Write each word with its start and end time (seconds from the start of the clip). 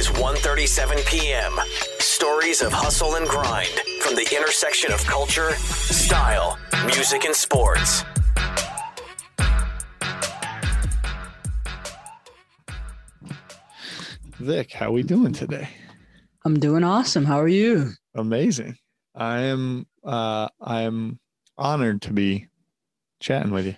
is 0.00 0.08
ONE37pm 0.08 1.58
Stories 1.98 2.62
of 2.62 2.72
hustle 2.72 3.16
and 3.16 3.28
grind 3.28 3.68
from 4.00 4.14
the 4.14 4.26
intersection 4.34 4.90
of 4.92 5.04
culture, 5.04 5.50
style, 5.52 6.58
music, 6.86 7.26
and 7.26 7.34
sports. 7.34 8.02
Vic, 14.38 14.72
how 14.72 14.86
are 14.86 14.92
we 14.92 15.02
doing 15.02 15.34
today? 15.34 15.68
I'm 16.46 16.58
doing 16.58 16.82
awesome. 16.82 17.26
How 17.26 17.38
are 17.38 17.46
you? 17.48 17.90
Amazing. 18.14 18.78
I 19.14 19.40
am 19.40 19.86
uh 20.02 20.48
I 20.62 20.82
am 20.82 21.20
honored 21.58 22.00
to 22.02 22.14
be 22.14 22.46
chatting 23.20 23.52
with 23.52 23.66
you. 23.66 23.76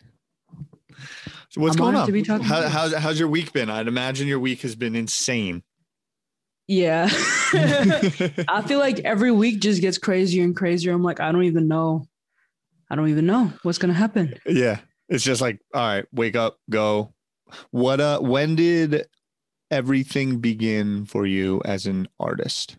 So 1.48 1.60
what's 1.60 1.74
I'm 1.74 1.82
going 1.82 1.96
on? 1.96 2.06
to 2.06 2.12
be 2.12 2.22
talking 2.22 2.46
How, 2.46 2.60
to 2.60 2.68
how's 2.68 2.94
how's 2.94 3.18
your 3.18 3.28
week 3.28 3.52
been? 3.52 3.68
I'd 3.68 3.88
imagine 3.88 4.28
your 4.28 4.38
week 4.38 4.60
has 4.60 4.76
been 4.76 4.94
insane. 4.94 5.64
Yeah. 6.68 7.08
I 7.12 8.62
feel 8.66 8.78
like 8.78 9.00
every 9.00 9.30
week 9.30 9.60
just 9.60 9.80
gets 9.80 9.98
crazier 9.98 10.44
and 10.44 10.56
crazier. 10.56 10.92
I'm 10.92 11.02
like, 11.02 11.20
I 11.20 11.32
don't 11.32 11.44
even 11.44 11.68
know. 11.68 12.06
I 12.90 12.94
don't 12.94 13.08
even 13.08 13.26
know 13.26 13.52
what's 13.62 13.78
gonna 13.78 13.92
happen. 13.94 14.34
yeah. 14.46 14.80
It's 15.08 15.24
just 15.24 15.40
like, 15.40 15.60
all 15.74 15.80
right, 15.80 16.06
wake 16.12 16.36
up, 16.36 16.58
go. 16.70 17.12
What 17.70 18.00
uh 18.00 18.20
when 18.20 18.54
did 18.54 19.06
everything 19.70 20.38
begin 20.38 21.04
for 21.04 21.26
you 21.26 21.60
as 21.64 21.86
an 21.86 22.08
artist? 22.18 22.76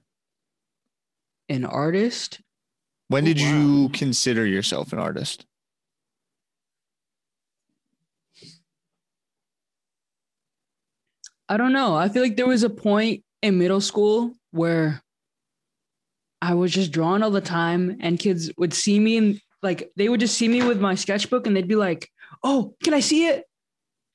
An 1.50 1.66
artist? 1.66 2.42
When 3.10 3.26
did 3.26 3.40
wow. 3.40 3.46
you 3.46 3.90
consider 3.90 4.46
yourself 4.46 4.94
an 4.94 5.00
artist? 5.00 5.46
I 11.50 11.58
don't 11.58 11.74
know. 11.74 11.96
I 11.96 12.10
feel 12.10 12.24
like 12.24 12.38
there 12.38 12.48
was 12.48 12.64
a 12.64 12.70
point 12.70 13.24
in 13.44 13.60
middle 13.60 13.82
school 13.82 14.34
where 14.52 15.04
I 16.42 16.56
was 16.56 16.72
just 16.72 16.92
drawing 16.92 17.22
all 17.22 17.30
the 17.30 17.42
time, 17.42 17.98
and 18.00 18.18
kids 18.18 18.52
would 18.58 18.74
see 18.74 19.00
me 19.00 19.18
and 19.18 19.42
like 19.62 19.92
they 19.96 20.10
would 20.10 20.20
just 20.20 20.38
see 20.38 20.48
me 20.48 20.64
with 20.64 20.82
my 20.82 20.96
sketchbook 20.96 21.46
and 21.46 21.56
they'd 21.56 21.68
be 21.68 21.76
like, 21.76 22.10
Oh, 22.44 22.76
can 22.84 22.94
I 22.94 23.00
see 23.00 23.28
it? 23.28 23.46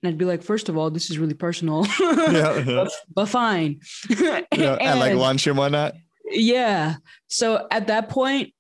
And 0.03 0.11
I'd 0.11 0.19
be 0.19 0.25
like, 0.25 0.43
First 0.43 0.69
of 0.69 0.77
all, 0.77 0.91
this 0.91 1.11
is 1.11 1.19
really 1.19 1.35
personal. 1.35 1.87
Yeah. 2.01 2.63
but, 2.67 2.93
but 3.15 3.27
fine. 3.27 3.81
yeah 4.11 4.43
at 4.53 4.99
like 4.99 5.15
lunch 5.15 5.47
and 5.47 5.57
whatnot. 5.57 5.95
Yeah. 6.25 6.97
So 7.29 7.67
at 7.71 7.87
that 7.87 8.09
point, 8.09 8.53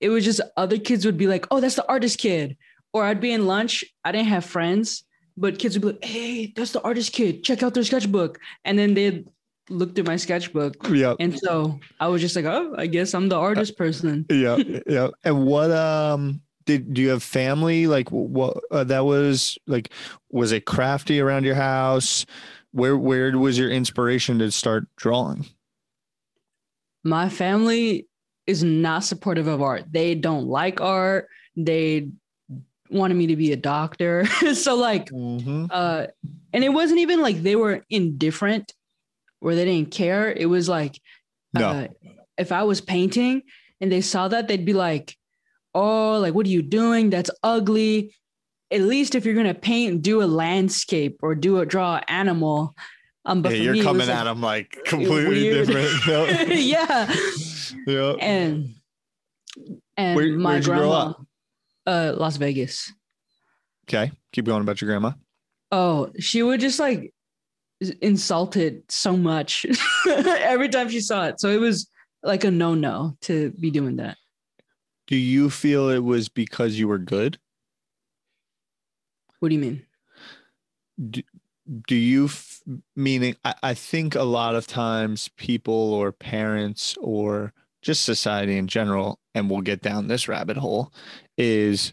it 0.00 0.10
was 0.10 0.24
just 0.24 0.40
other 0.56 0.78
kids 0.78 1.04
would 1.04 1.16
be 1.16 1.26
like, 1.26 1.46
oh, 1.50 1.60
that's 1.60 1.74
the 1.74 1.88
artist 1.88 2.18
kid. 2.18 2.56
Or 2.92 3.04
I'd 3.04 3.20
be 3.20 3.32
in 3.32 3.46
lunch. 3.46 3.82
I 4.04 4.12
didn't 4.12 4.28
have 4.28 4.44
friends, 4.44 5.02
but 5.36 5.58
kids 5.58 5.76
would 5.76 5.82
be 5.82 5.88
like, 5.88 6.04
hey, 6.04 6.52
that's 6.54 6.70
the 6.70 6.80
artist 6.82 7.12
kid. 7.12 7.42
Check 7.42 7.64
out 7.64 7.74
their 7.74 7.82
sketchbook. 7.82 8.38
And 8.64 8.78
then 8.78 8.94
they'd 8.94 9.26
look 9.70 9.94
through 9.94 10.04
my 10.04 10.16
sketchbook. 10.16 10.76
Yeah. 10.88 11.14
And 11.20 11.38
so 11.38 11.78
I 12.00 12.08
was 12.08 12.20
just 12.20 12.36
like, 12.36 12.44
oh, 12.44 12.74
I 12.76 12.86
guess 12.86 13.14
I'm 13.14 13.28
the 13.28 13.36
artist 13.36 13.76
person. 13.76 14.26
yeah 14.30 14.56
yeah 14.86 15.08
and 15.24 15.44
what 15.46 15.70
um 15.70 16.40
did 16.68 16.92
do 16.92 17.00
you 17.00 17.08
have 17.08 17.22
family 17.22 17.86
like 17.86 18.08
what 18.10 18.58
uh, 18.70 18.84
that 18.84 19.04
was 19.04 19.58
like 19.66 19.90
was 20.30 20.52
it 20.52 20.66
crafty 20.66 21.18
around 21.18 21.44
your 21.44 21.54
house 21.54 22.26
where 22.72 22.96
where 22.96 23.36
was 23.38 23.58
your 23.58 23.70
inspiration 23.70 24.38
to 24.38 24.50
start 24.52 24.86
drawing 24.96 25.46
My 27.04 27.28
family 27.28 28.06
is 28.46 28.62
not 28.62 29.04
supportive 29.04 29.46
of 29.46 29.60
art. 29.62 29.84
They 29.90 30.14
don't 30.14 30.46
like 30.46 30.80
art. 30.80 31.28
They 31.56 32.08
wanted 32.90 33.14
me 33.14 33.26
to 33.26 33.36
be 33.36 33.52
a 33.52 33.56
doctor. 33.56 34.26
so 34.54 34.76
like 34.76 35.10
mm-hmm. 35.10 35.66
uh 35.70 36.06
and 36.52 36.64
it 36.64 36.70
wasn't 36.70 37.00
even 37.00 37.20
like 37.22 37.42
they 37.42 37.56
were 37.56 37.84
indifferent 37.90 38.74
where 39.40 39.54
they 39.54 39.64
didn't 39.64 39.90
care 39.90 40.30
it 40.32 40.46
was 40.46 40.68
like 40.68 41.00
no. 41.54 41.68
uh, 41.68 41.86
if 42.36 42.52
i 42.52 42.62
was 42.62 42.80
painting 42.80 43.42
and 43.80 43.90
they 43.92 44.00
saw 44.00 44.28
that 44.28 44.48
they'd 44.48 44.64
be 44.66 44.72
like 44.74 45.16
oh 45.74 46.18
like 46.18 46.34
what 46.34 46.46
are 46.46 46.50
you 46.50 46.62
doing? 46.62 47.10
That's 47.10 47.30
ugly. 47.42 48.14
At 48.72 48.80
least 48.80 49.14
if 49.14 49.24
you're 49.24 49.34
gonna 49.36 49.54
paint 49.54 50.02
do 50.02 50.22
a 50.22 50.24
landscape 50.26 51.20
or 51.22 51.34
do 51.34 51.58
a 51.60 51.66
draw 51.66 51.96
an 51.96 52.04
animal 52.08 52.74
um 53.24 53.42
but 53.42 53.52
yeah, 53.52 53.62
you're 53.62 53.72
me, 53.74 53.82
coming 53.82 54.08
at 54.08 54.14
like- 54.16 54.24
them 54.24 54.40
like 54.40 54.78
completely 54.86 55.50
weird. 55.50 55.68
different. 55.68 56.48
Yeah. 56.58 57.14
Yeah 57.86 58.12
and 58.20 58.74
and 59.96 60.16
Where- 60.16 60.36
my 60.38 60.52
where'd 60.54 60.66
you 60.66 60.72
grow 60.72 60.78
grandma 60.88 61.12
uh 61.86 62.14
las 62.16 62.36
vegas. 62.38 62.92
Okay 63.88 64.10
keep 64.32 64.46
going 64.46 64.62
about 64.62 64.80
your 64.80 64.88
grandma. 64.90 65.12
Oh, 65.70 66.10
she 66.18 66.42
would 66.42 66.60
just 66.60 66.80
like 66.80 67.12
insult 68.00 68.56
it 68.56 68.84
so 68.90 69.16
much 69.16 69.64
every 70.08 70.68
time 70.68 70.88
she 70.88 71.00
saw 71.00 71.26
it. 71.26 71.40
So 71.40 71.48
it 71.48 71.60
was 71.60 71.88
like 72.22 72.44
a 72.44 72.50
no 72.50 72.74
no 72.74 73.16
to 73.22 73.50
be 73.60 73.70
doing 73.70 73.96
that. 73.96 74.16
do 75.06 75.16
you 75.16 75.48
feel 75.50 75.88
it 75.88 76.04
was 76.04 76.28
because 76.28 76.78
you 76.78 76.88
were 76.88 76.98
good 76.98 77.38
What 79.38 79.48
do 79.50 79.54
you 79.54 79.60
mean? 79.60 79.82
do 81.86 81.94
you 81.94 82.24
f- 82.26 82.60
meaning 82.96 83.36
I, 83.44 83.54
I 83.62 83.74
think 83.74 84.14
a 84.14 84.22
lot 84.24 84.54
of 84.56 84.66
times 84.66 85.30
people 85.36 85.94
or 85.94 86.10
parents 86.12 86.96
or 87.00 87.52
just 87.82 88.04
society 88.04 88.56
in 88.58 88.66
general 88.66 89.20
and 89.34 89.48
we'll 89.48 89.60
get 89.60 89.80
down 89.82 90.08
this 90.08 90.26
rabbit 90.28 90.56
hole 90.56 90.92
is 91.36 91.92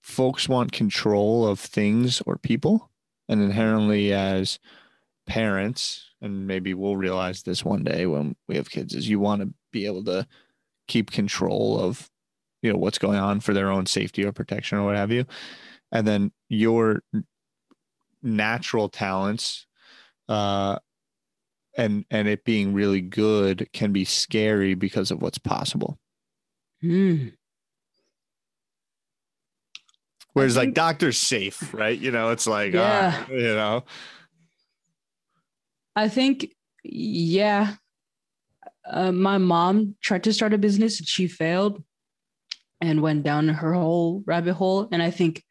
folks 0.00 0.48
want 0.48 0.72
control 0.72 1.46
of 1.46 1.60
things 1.60 2.22
or 2.24 2.36
people 2.36 2.89
and 3.30 3.40
inherently 3.40 4.12
as 4.12 4.58
parents 5.26 6.10
and 6.20 6.46
maybe 6.46 6.74
we'll 6.74 6.96
realize 6.96 7.42
this 7.42 7.64
one 7.64 7.84
day 7.84 8.04
when 8.04 8.34
we 8.48 8.56
have 8.56 8.68
kids 8.68 8.94
is 8.94 9.08
you 9.08 9.20
want 9.20 9.40
to 9.40 9.48
be 9.72 9.86
able 9.86 10.04
to 10.04 10.26
keep 10.88 11.10
control 11.10 11.78
of 11.78 12.10
you 12.62 12.72
know 12.72 12.78
what's 12.78 12.98
going 12.98 13.16
on 13.18 13.38
for 13.38 13.54
their 13.54 13.70
own 13.70 13.86
safety 13.86 14.24
or 14.24 14.32
protection 14.32 14.76
or 14.76 14.84
what 14.84 14.96
have 14.96 15.12
you 15.12 15.24
and 15.92 16.06
then 16.06 16.32
your 16.48 17.02
natural 18.22 18.88
talents 18.88 19.66
uh 20.28 20.76
and 21.76 22.04
and 22.10 22.26
it 22.26 22.44
being 22.44 22.74
really 22.74 23.00
good 23.00 23.68
can 23.72 23.92
be 23.92 24.04
scary 24.04 24.74
because 24.74 25.12
of 25.12 25.22
what's 25.22 25.38
possible 25.38 25.96
Hmm. 26.82 27.28
Whereas 30.32 30.56
like 30.56 30.74
doctor's 30.74 31.18
safe 31.18 31.72
right 31.74 31.98
you 31.98 32.10
know 32.10 32.30
it's 32.30 32.46
like 32.46 32.72
Yeah. 32.72 33.24
ah, 33.26 33.30
you 33.30 33.54
know 33.54 33.84
I 35.96 36.08
think, 36.08 36.54
yeah. 36.82 37.74
Uh, 38.88 39.12
my 39.12 39.38
mom 39.38 39.96
tried 40.00 40.24
to 40.24 40.32
start 40.32 40.54
a 40.54 40.58
business 40.58 40.98
and 40.98 41.06
she 41.06 41.28
failed 41.28 41.82
and 42.80 43.02
went 43.02 43.22
down 43.22 43.48
her 43.48 43.74
whole 43.74 44.22
rabbit 44.26 44.54
hole. 44.54 44.88
And 44.90 45.02
I 45.02 45.10
think 45.10 45.44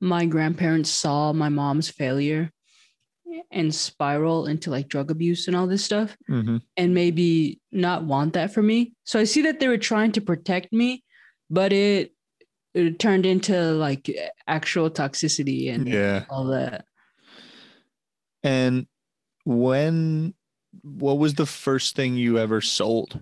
my 0.00 0.26
grandparents 0.26 0.90
saw 0.90 1.32
my 1.32 1.48
mom's 1.48 1.88
failure 1.88 2.52
and 3.50 3.74
spiral 3.74 4.46
into 4.46 4.70
like 4.70 4.88
drug 4.88 5.10
abuse 5.10 5.46
and 5.48 5.56
all 5.56 5.66
this 5.66 5.84
stuff. 5.84 6.16
mm-hmm. 6.28 6.58
and 6.76 6.94
maybe 6.94 7.60
not 7.72 8.04
want 8.04 8.34
that 8.34 8.52
for 8.52 8.62
me. 8.62 8.92
So 9.04 9.18
I 9.18 9.24
see 9.24 9.42
that 9.42 9.60
they 9.60 9.68
were 9.68 9.78
trying 9.78 10.12
to 10.12 10.20
protect 10.20 10.72
me, 10.72 11.02
but 11.48 11.72
it 11.72 12.12
it 12.74 12.98
turned 12.98 13.26
into 13.26 13.72
like 13.72 14.10
actual 14.46 14.90
toxicity 14.90 15.72
and 15.72 15.88
yeah 15.88 16.24
all 16.30 16.44
that. 16.46 16.84
and 18.42 18.86
when 19.44 20.34
what 20.82 21.18
was 21.18 21.34
the 21.34 21.46
first 21.46 21.96
thing 21.96 22.14
you 22.14 22.38
ever 22.38 22.60
sold 22.60 23.20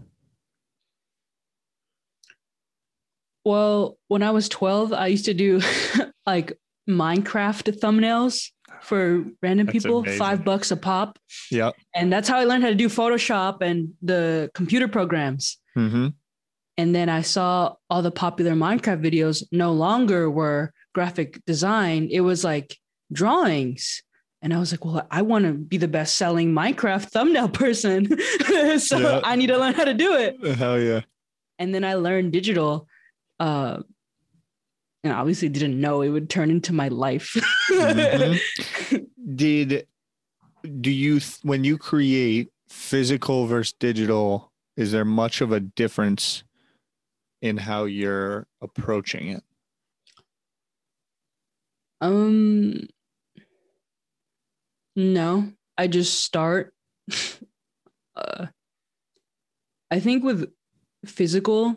Well, 3.49 3.97
when 4.09 4.23
I 4.23 4.31
was 4.31 4.47
12, 4.51 4.93
I 4.93 5.07
used 5.07 5.25
to 5.25 5.33
do 5.33 5.63
like 6.27 6.53
Minecraft 6.87 7.81
thumbnails 7.81 8.51
for 8.83 9.25
random 9.41 9.65
That's 9.67 9.83
people, 9.85 10.01
amazing. 10.01 10.19
five 10.19 10.45
bucks 10.45 10.71
a 10.71 10.77
pop. 10.77 11.19
Yeah. 11.51 11.71
And 11.95 12.13
that's 12.13 12.29
how 12.29 12.37
I 12.37 12.45
learned 12.45 12.63
how 12.63 12.69
to 12.69 12.75
do 12.75 12.91
Photoshop 12.91 13.63
and 13.63 13.95
the 14.03 14.51
computer 14.53 14.87
programs. 14.87 15.57
mm-hmm. 15.75 16.09
And 16.79 16.95
then 16.95 17.09
I 17.09 17.23
saw 17.23 17.75
all 17.91 18.03
the 18.03 18.13
popular 18.13 18.53
Minecraft 18.53 19.05
videos 19.05 19.43
no 19.51 19.73
longer 19.73 20.31
were 20.31 20.73
graphic 20.95 21.45
design, 21.45 22.09
it 22.11 22.21
was 22.21 22.45
like 22.45 22.77
drawings. 23.13 24.03
And 24.41 24.55
I 24.55 24.59
was 24.61 24.71
like, 24.73 24.85
well, 24.85 25.05
I 25.11 25.23
want 25.23 25.45
to 25.47 25.53
be 25.53 25.77
the 25.77 25.89
best 25.89 26.17
selling 26.17 26.53
Minecraft 26.53 27.07
thumbnail 27.11 27.49
person. 27.65 28.07
so 28.79 28.99
Yeah. 28.99 29.21
I 29.25 29.35
need 29.35 29.49
to 29.49 29.59
learn 29.59 29.75
how 29.75 29.85
to 29.85 29.95
do 29.95 30.15
it. 30.15 30.57
hell 30.57 30.79
yeah 30.81 31.01
And 31.59 31.75
then 31.75 31.83
I 31.85 31.95
learned 31.95 32.33
digital. 32.33 32.87
Uh, 33.41 33.83
and 35.03 35.13
obviously 35.13 35.49
didn't 35.49 35.81
know 35.81 36.03
it 36.03 36.09
would 36.11 36.31
turn 36.31 36.51
into 36.51 36.73
my 36.73 36.89
life. 36.89 37.37
Mhm. 37.71 39.07
did 39.35 39.87
do 40.81 40.91
you 40.91 41.21
when 41.43 41.63
you 41.65 41.79
create 41.79 42.51
physical 42.69 43.47
versus 43.47 43.73
digital 43.79 44.51
is 44.77 44.91
there 44.93 45.05
much 45.05 45.41
of 45.41 45.53
a 45.53 45.61
difference 45.61 46.43
in 47.43 47.57
how 47.57 47.85
you're 47.85 48.47
approaching 48.61 49.29
it 49.29 49.43
Um, 52.01 52.89
no, 54.95 55.53
I 55.77 55.87
just 55.87 56.23
start 56.23 56.73
uh, 58.17 58.47
I 59.91 60.01
think 60.01 60.23
with 60.23 60.51
physical, 61.07 61.77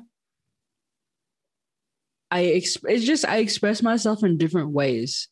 I 2.30 2.44
exp- 2.44 2.90
it's 2.90 3.06
just 3.06 3.25
I 3.25 3.38
express 3.38 3.81
myself 3.81 4.24
in 4.24 4.38
different 4.38 4.69
ways. 4.69 5.28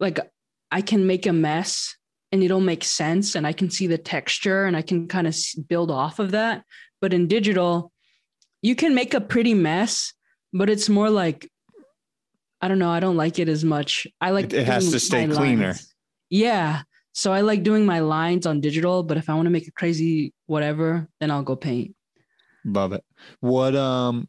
Like 0.00 0.18
I 0.70 0.80
can 0.80 1.06
make 1.06 1.26
a 1.26 1.32
mess 1.32 1.96
and 2.32 2.42
it'll 2.42 2.60
make 2.60 2.82
sense, 2.82 3.36
and 3.36 3.46
I 3.46 3.52
can 3.52 3.70
see 3.70 3.86
the 3.86 3.98
texture, 3.98 4.64
and 4.64 4.76
I 4.76 4.82
can 4.82 5.06
kind 5.06 5.28
of 5.28 5.36
build 5.68 5.92
off 5.92 6.18
of 6.18 6.32
that. 6.32 6.64
But 7.00 7.12
in 7.12 7.28
digital, 7.28 7.92
you 8.66 8.74
can 8.74 8.94
make 8.94 9.12
a 9.14 9.20
pretty 9.20 9.54
mess, 9.54 10.12
but 10.52 10.68
it's 10.68 10.88
more 10.88 11.10
like 11.10 11.48
I 12.60 12.68
don't 12.68 12.78
know. 12.78 12.90
I 12.90 13.00
don't 13.00 13.16
like 13.24 13.38
it 13.38 13.48
as 13.48 13.62
much. 13.64 14.06
I 14.20 14.30
like 14.30 14.46
It- 14.46 14.54
it 14.62 14.66
has 14.66 14.90
to 14.90 14.98
stay 14.98 15.26
cleaner. 15.28 15.66
lines. 15.72 15.94
Yeah. 16.30 16.82
So 17.12 17.32
I 17.32 17.42
like 17.42 17.62
doing 17.62 17.84
my 17.86 18.00
lines 18.00 18.46
on 18.46 18.60
digital, 18.60 19.02
but 19.02 19.16
if 19.18 19.28
I 19.30 19.34
want 19.34 19.46
to 19.46 19.50
make 19.50 19.68
a 19.68 19.72
crazy 19.80 20.32
whatever, 20.46 21.08
then 21.20 21.30
I'll 21.30 21.42
go 21.42 21.54
paint. 21.56 21.94
Love 22.64 22.92
it. 22.92 23.04
What 23.40 23.74
um 23.76 24.26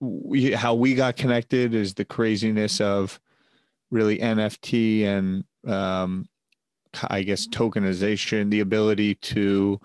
we 0.00 0.52
how 0.52 0.74
we 0.74 0.94
got 0.94 1.16
connected 1.16 1.74
is 1.74 1.94
the 1.94 2.04
craziness 2.04 2.80
of 2.80 3.20
really 3.90 4.18
NFT 4.18 5.04
and 5.04 5.44
um 5.70 6.26
I 7.10 7.22
guess 7.22 7.46
tokenization, 7.46 8.50
the 8.50 8.60
ability 8.60 9.16
to 9.36 9.78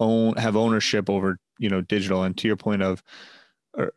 own 0.00 0.36
have 0.36 0.56
ownership 0.56 1.08
over, 1.08 1.38
you 1.58 1.68
know, 1.68 1.80
digital. 1.80 2.22
And 2.22 2.36
to 2.38 2.48
your 2.48 2.56
point 2.56 2.82
of 2.82 3.02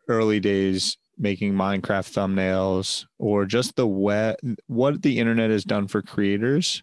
early 0.08 0.40
days 0.40 0.96
making 1.18 1.52
Minecraft 1.52 2.10
thumbnails 2.10 3.06
or 3.18 3.44
just 3.44 3.76
the 3.76 3.86
what 3.86 5.02
the 5.02 5.18
internet 5.18 5.50
has 5.50 5.64
done 5.64 5.86
for 5.86 6.02
creators 6.02 6.82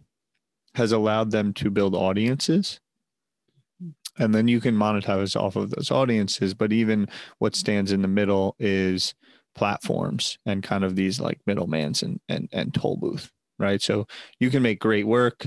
has 0.76 0.92
allowed 0.92 1.32
them 1.32 1.54
to 1.54 1.70
build 1.70 1.96
audiences. 1.96 2.80
And 4.18 4.36
then 4.36 4.48
you 4.48 4.60
can 4.60 4.76
monetize 4.76 5.40
off 5.40 5.56
of 5.56 5.72
those 5.72 5.92
audiences. 5.92 6.54
But 6.54 6.74
even 6.74 7.08
what 7.40 7.56
stands 7.56 7.92
in 7.92 8.02
the 8.02 8.08
middle 8.08 8.56
is 8.60 9.16
platforms 9.56 10.38
and 10.46 10.62
kind 10.62 10.84
of 10.84 10.96
these 10.96 11.20
like 11.20 11.40
middlemans 11.48 12.04
and 12.04 12.20
and, 12.30 12.48
and 12.52 12.74
toll 12.74 12.98
booth 12.98 13.32
right? 13.60 13.82
So 13.82 14.08
you 14.40 14.50
can 14.50 14.64
make 14.64 14.80
great 14.80 15.06
work 15.06 15.46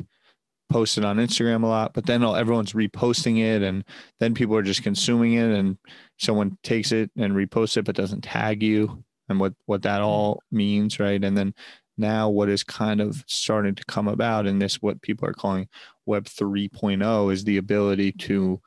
post 0.72 0.98
it 0.98 1.04
on 1.04 1.18
instagram 1.18 1.62
a 1.62 1.66
lot 1.66 1.92
but 1.92 2.06
then 2.06 2.22
all- 2.22 2.36
everyone's 2.36 2.72
reposting 2.72 3.38
it 3.38 3.62
and 3.62 3.84
then 4.20 4.34
people 4.34 4.56
are 4.56 4.62
just 4.62 4.82
consuming 4.82 5.34
it 5.34 5.50
and 5.50 5.76
someone 6.18 6.56
takes 6.62 6.92
it 6.92 7.10
and 7.16 7.34
reposts 7.34 7.76
it 7.76 7.84
but 7.84 7.94
doesn't 7.94 8.22
tag 8.22 8.62
you 8.62 9.04
and 9.28 9.40
what 9.40 9.54
what 9.66 9.82
that 9.82 10.00
all 10.00 10.42
means 10.50 11.00
right? 11.00 11.22
And 11.22 11.36
then 11.36 11.54
now 11.98 12.28
what 12.28 12.48
is 12.48 12.62
kind 12.62 13.00
of 13.00 13.24
starting 13.26 13.74
to 13.74 13.84
come 13.86 14.08
about 14.08 14.46
in 14.46 14.58
this 14.58 14.76
what 14.76 15.02
people 15.02 15.28
are 15.28 15.34
calling 15.34 15.68
web 16.06 16.24
3.0 16.24 17.32
is 17.32 17.44
the 17.44 17.56
ability 17.58 18.12
to 18.12 18.60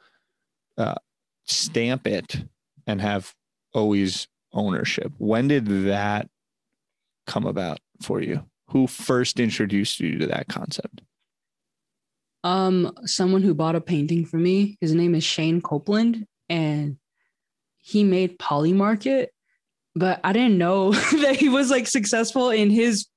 uh, 0.78 0.96
stamp 1.46 2.08
it 2.08 2.46
and 2.86 3.02
have 3.02 3.34
always 3.74 4.28
ownership. 4.54 5.12
When 5.18 5.48
did 5.48 5.66
that 5.86 6.28
come 7.26 7.46
about 7.46 7.80
for 8.02 8.22
you? 8.22 8.46
Who 8.70 8.88
first 8.88 9.40
introduced 9.40 10.00
you 10.00 10.18
to 10.20 10.28
that 10.28 10.48
concept 10.48 11.02
Um, 12.46 12.92
someone 13.06 13.42
who 13.42 13.56
bought 13.56 13.76
a 13.76 13.82
painting 13.82 14.24
for 14.24 14.38
me. 14.38 14.78
His 14.80 14.94
name 14.94 15.16
is 15.16 15.24
Shayne 15.24 15.62
Coplan, 15.62 16.28
and 16.48 16.98
he 17.78 18.04
made 18.04 18.38
Polymarket, 18.38 19.28
but 19.96 20.20
I 20.24 20.32
didn't 20.32 20.60
know 20.60 20.92
that 21.24 21.38
he 21.38 21.50
was 21.50 21.72
like 21.72 21.88
successful 21.88 22.52
in 22.52 22.70
his 22.70 23.08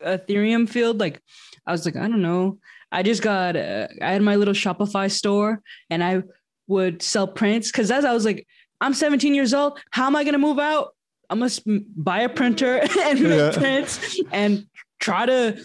Ethereum 0.00 0.66
field. 0.66 0.98
Like, 1.00 1.20
I 1.66 1.72
was 1.72 1.84
like, 1.84 1.96
I 1.96 2.08
don't 2.08 2.22
know. 2.22 2.58
I 2.90 3.02
just 3.02 3.20
got, 3.22 3.56
uh, 3.56 3.88
I 4.00 4.12
had 4.12 4.22
my 4.22 4.36
little 4.36 4.54
Shopify 4.54 5.10
store, 5.10 5.60
and 5.90 6.02
I 6.02 6.22
would 6.66 7.02
sell 7.02 7.28
prints 7.28 7.70
because 7.70 7.90
as 7.90 8.06
I 8.06 8.14
was 8.14 8.24
like, 8.24 8.46
I'm 8.80 8.94
17 8.94 9.34
years 9.34 9.52
old. 9.52 9.78
How 9.90 10.06
am 10.06 10.16
I 10.16 10.24
gonna 10.24 10.38
move 10.38 10.58
out? 10.58 10.94
I 11.28 11.34
must 11.34 11.62
buy 11.66 12.20
a 12.22 12.28
printer 12.30 12.80
and 13.00 13.20
make 13.20 13.38
Yeah. 13.38 13.50
prints 13.52 14.18
and 14.32 14.64
try 14.98 15.26
to 15.26 15.62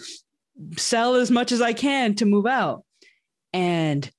sell 0.76 1.14
as 1.14 1.30
much 1.30 1.52
as 1.52 1.60
I 1.60 1.72
can 1.72 2.14
to 2.16 2.26
move 2.26 2.46
out. 2.46 2.84
And 3.52 4.10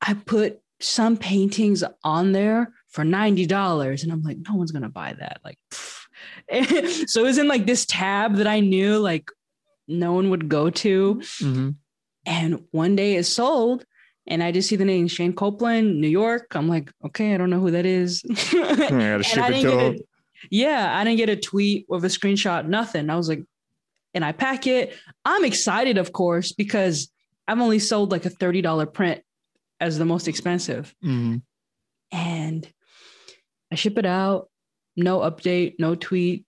I 0.00 0.14
put 0.14 0.60
some 0.80 1.16
paintings 1.16 1.82
on 2.02 2.32
there 2.32 2.72
for 2.88 3.04
$90. 3.04 4.02
And 4.02 4.12
I'm 4.12 4.22
like, 4.22 4.38
no 4.48 4.54
one's 4.54 4.72
gonna 4.72 4.88
buy 4.88 5.14
that. 5.18 5.40
Like, 5.44 5.58
so 7.08 7.20
it 7.20 7.26
was 7.26 7.38
in 7.38 7.48
like 7.48 7.66
this 7.66 7.86
tab 7.86 8.36
that 8.36 8.46
I 8.46 8.60
knew 8.60 8.98
like 8.98 9.30
no 9.88 10.12
one 10.12 10.30
would 10.30 10.48
go 10.48 10.70
to. 10.70 11.14
Mm-hmm. 11.16 11.70
And 12.26 12.64
one 12.70 12.96
day 12.96 13.16
it 13.16 13.24
sold. 13.24 13.84
And 14.26 14.42
I 14.42 14.52
just 14.52 14.68
see 14.68 14.76
the 14.76 14.86
name 14.86 15.06
Shayne 15.06 15.34
Coplan, 15.34 15.96
New 15.96 16.08
York. 16.08 16.54
I'm 16.54 16.68
like, 16.68 16.90
okay, 17.04 17.34
I 17.34 17.36
don't 17.36 17.50
know 17.50 17.60
who 17.60 17.72
that 17.72 17.84
is. 17.84 18.22
I 18.52 18.76
gotta 18.76 18.94
And 18.94 19.24
ship 19.24 19.44
I 19.44 19.48
it 19.48 19.52
didn't 19.52 19.70
to 19.70 19.76
get 19.76 20.00
a, 20.00 20.04
yeah, 20.50 20.98
I 20.98 21.04
didn't 21.04 21.18
get 21.18 21.28
a 21.28 21.36
tweet 21.36 21.86
with 21.88 22.04
a 22.04 22.08
screenshot, 22.08 22.66
nothing. 22.66 23.10
I 23.10 23.16
was 23.16 23.28
like, 23.28 23.42
and 24.14 24.24
I 24.24 24.32
pack 24.32 24.66
it. 24.66 24.92
I'm 25.24 25.44
excited, 25.44 25.98
of 25.98 26.12
course, 26.12 26.52
because 26.52 27.10
I've 27.48 27.60
only 27.60 27.78
sold 27.78 28.10
like 28.10 28.24
a 28.24 28.30
$30 28.30 28.92
print 28.92 29.22
as 29.80 29.98
the 29.98 30.04
most 30.04 30.28
expensive. 30.28 30.94
Mhm. 31.04 31.42
And 32.12 32.68
I 33.72 33.74
ship 33.74 33.98
it 33.98 34.06
out, 34.06 34.48
no 34.96 35.20
update, 35.20 35.74
no 35.78 35.94
tweet. 35.94 36.44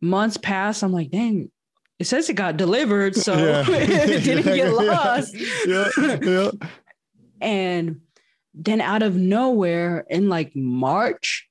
Months 0.00 0.36
pass. 0.36 0.82
I'm 0.82 0.92
like, 0.92 1.10
dang, 1.10 1.50
it 1.98 2.04
says 2.06 2.28
it 2.28 2.34
got 2.34 2.56
delivered. 2.56 3.16
So 3.16 3.36
Yeah. 3.36 3.64
it 3.68 4.22
didn't 4.22 4.54
get 4.54 4.72
lost. 4.74 5.34
yeah, 5.66 5.88
yeah. 6.22 6.50
And 7.40 8.00
then 8.54 8.80
out 8.80 9.02
of 9.02 9.16
nowhere 9.16 10.04
in 10.08 10.28
like 10.28 10.54
March 10.54 11.48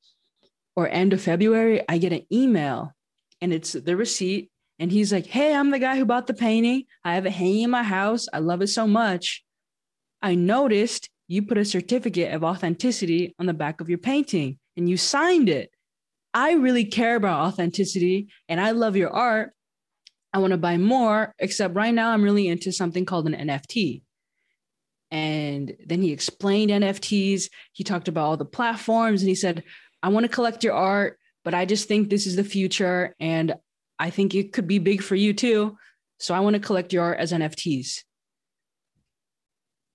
or 0.75 0.87
end 0.87 1.11
of 1.13 1.21
February, 1.21 1.81
I 1.89 1.97
get 1.97 2.13
an 2.13 2.25
email 2.31 2.93
and 3.41 3.51
it's 3.53 3.73
the 3.73 3.97
receipt. 3.97 4.49
And 4.79 4.91
he's 4.91 5.11
like, 5.11 5.25
Hey, 5.25 5.53
I'm 5.53 5.71
the 5.71 5.79
guy 5.79 5.97
who 5.97 6.05
bought 6.05 6.27
the 6.27 6.33
painting. 6.33 6.83
I 7.03 7.15
have 7.15 7.25
it 7.25 7.31
hanging 7.31 7.63
in 7.63 7.69
my 7.69 7.83
house. 7.83 8.27
I 8.31 8.39
love 8.39 8.61
it 8.61 8.67
so 8.67 8.87
much. 8.87 9.43
I 10.21 10.35
noticed 10.35 11.09
you 11.27 11.41
put 11.43 11.57
a 11.57 11.65
certificate 11.65 12.33
of 12.33 12.43
authenticity 12.43 13.35
on 13.39 13.45
the 13.45 13.53
back 13.53 13.81
of 13.81 13.89
your 13.89 13.97
painting 13.97 14.59
and 14.75 14.89
you 14.89 14.97
signed 14.97 15.49
it. 15.49 15.71
I 16.33 16.53
really 16.53 16.85
care 16.85 17.15
about 17.15 17.47
authenticity 17.47 18.27
and 18.47 18.61
I 18.61 18.71
love 18.71 18.95
your 18.95 19.09
art. 19.09 19.53
I 20.33 20.39
want 20.39 20.51
to 20.51 20.57
buy 20.57 20.77
more, 20.77 21.33
except 21.39 21.75
right 21.75 21.93
now 21.93 22.11
I'm 22.11 22.23
really 22.23 22.47
into 22.47 22.71
something 22.71 23.05
called 23.05 23.27
an 23.27 23.33
NFT. 23.33 24.01
And 25.09 25.75
then 25.85 26.01
he 26.01 26.11
explained 26.11 26.69
NFTs. 26.69 27.49
He 27.71 27.83
talked 27.83 28.07
about 28.07 28.25
all 28.25 28.37
the 28.37 28.45
platforms 28.45 29.21
and 29.21 29.29
he 29.29 29.35
said, 29.35 29.63
I 30.03 30.09
want 30.09 30.25
to 30.25 30.31
collect 30.31 30.63
your 30.63 30.73
art, 30.73 31.17
but 31.43 31.53
I 31.53 31.65
just 31.65 31.87
think 31.87 32.09
this 32.09 32.27
is 32.27 32.35
the 32.35 32.43
future. 32.43 33.15
And 33.19 33.55
I 33.99 34.09
think 34.09 34.35
it 34.35 34.53
could 34.53 34.67
be 34.67 34.79
big 34.79 35.01
for 35.01 35.15
you 35.15 35.33
too. 35.33 35.77
So 36.19 36.33
I 36.33 36.39
want 36.39 36.55
to 36.55 36.59
collect 36.59 36.93
your 36.93 37.03
art 37.03 37.19
as 37.19 37.31
NFTs. 37.31 38.03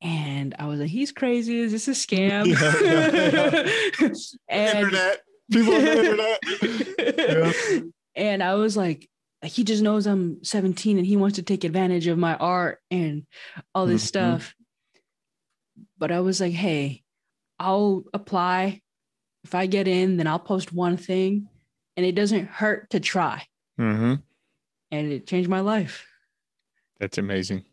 And 0.01 0.55
I 0.59 0.67
was 0.67 0.81
like, 0.81 0.89
he's 0.91 1.13
crazy. 1.13 1.61
Is 1.61 1.71
this 1.73 1.87
a 1.89 1.93
scam? 1.93 2.47
and, 4.49 4.79
internet. 4.79 5.21
People 5.51 5.75
on 5.75 5.85
the 5.85 6.39
internet. 6.99 7.85
and 8.17 8.43
I 8.43 8.55
was 8.55 8.77
like, 8.77 9.09
he 9.45 9.65
just 9.65 9.83
knows 9.83 10.07
I'm 10.07 10.43
17 10.45 10.99
and 10.99 11.07
he 11.07 11.17
wants 11.17 11.37
to 11.37 11.43
take 11.43 11.65
advantage 11.65 12.07
of 12.09 12.19
my 12.19 12.35
art 12.37 12.79
and 12.91 13.27
all 13.75 13.87
this 13.87 14.03
Mhm. 14.05 14.09
stuff. 14.09 14.55
But 15.99 16.11
I 16.13 16.21
was 16.21 16.41
like, 16.41 16.53
hey, 16.53 17.03
I'll 17.59 18.05
apply. 18.13 18.81
If 19.45 19.55
I 19.55 19.67
get 19.67 19.87
in, 19.89 20.17
then 20.17 20.27
I'll 20.27 20.39
post 20.39 20.73
one 20.73 20.97
thing 20.97 21.49
and 21.97 22.07
it 22.07 22.15
doesn't 22.15 22.47
hurt 22.47 22.91
to 22.91 23.01
try. 23.01 23.45
Hmm 23.79 24.15
And 24.91 25.13
it 25.13 25.27
changed 25.27 25.49
my 25.49 25.61
life. 25.61 26.07
That's 27.01 27.19
amazing. 27.19 27.65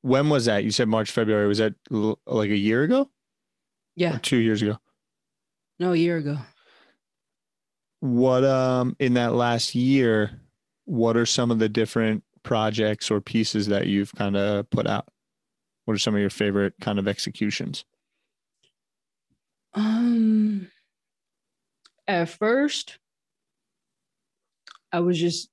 When 0.00 0.30
was 0.30 0.46
that? 0.46 0.64
You 0.64 0.70
said 0.70 0.88
March, 0.88 1.10
February. 1.10 1.46
Was 1.46 1.58
that 1.58 1.74
like 1.90 2.50
a 2.50 2.56
year 2.56 2.82
ago 2.84 3.10
Yeah. 3.96 4.16
or 4.16 4.18
two 4.18 4.38
years 4.38 4.62
ago? 4.62 4.78
No, 5.78 5.92
a 5.92 5.96
year 5.96 6.16
ago. 6.16 6.38
What 8.00 8.44
um 8.44 8.96
in 8.98 9.14
that 9.14 9.34
last 9.34 9.74
year, 9.74 10.40
what 10.84 11.16
are 11.16 11.26
some 11.26 11.50
of 11.50 11.58
the 11.58 11.68
different 11.68 12.22
projects 12.44 13.10
or 13.10 13.20
pieces 13.20 13.66
that 13.66 13.86
you've 13.88 14.14
kind 14.14 14.36
of 14.36 14.70
put 14.70 14.86
out? 14.86 15.08
What 15.84 15.94
are 15.94 15.98
some 15.98 16.14
of 16.14 16.20
your 16.20 16.30
favorite 16.30 16.74
kind 16.80 16.98
of 16.98 17.06
executions? 17.08 17.84
Um, 19.74 20.70
at 22.06 22.28
first, 22.28 22.98
I 24.92 25.00
was 25.00 25.18
just 25.18 25.48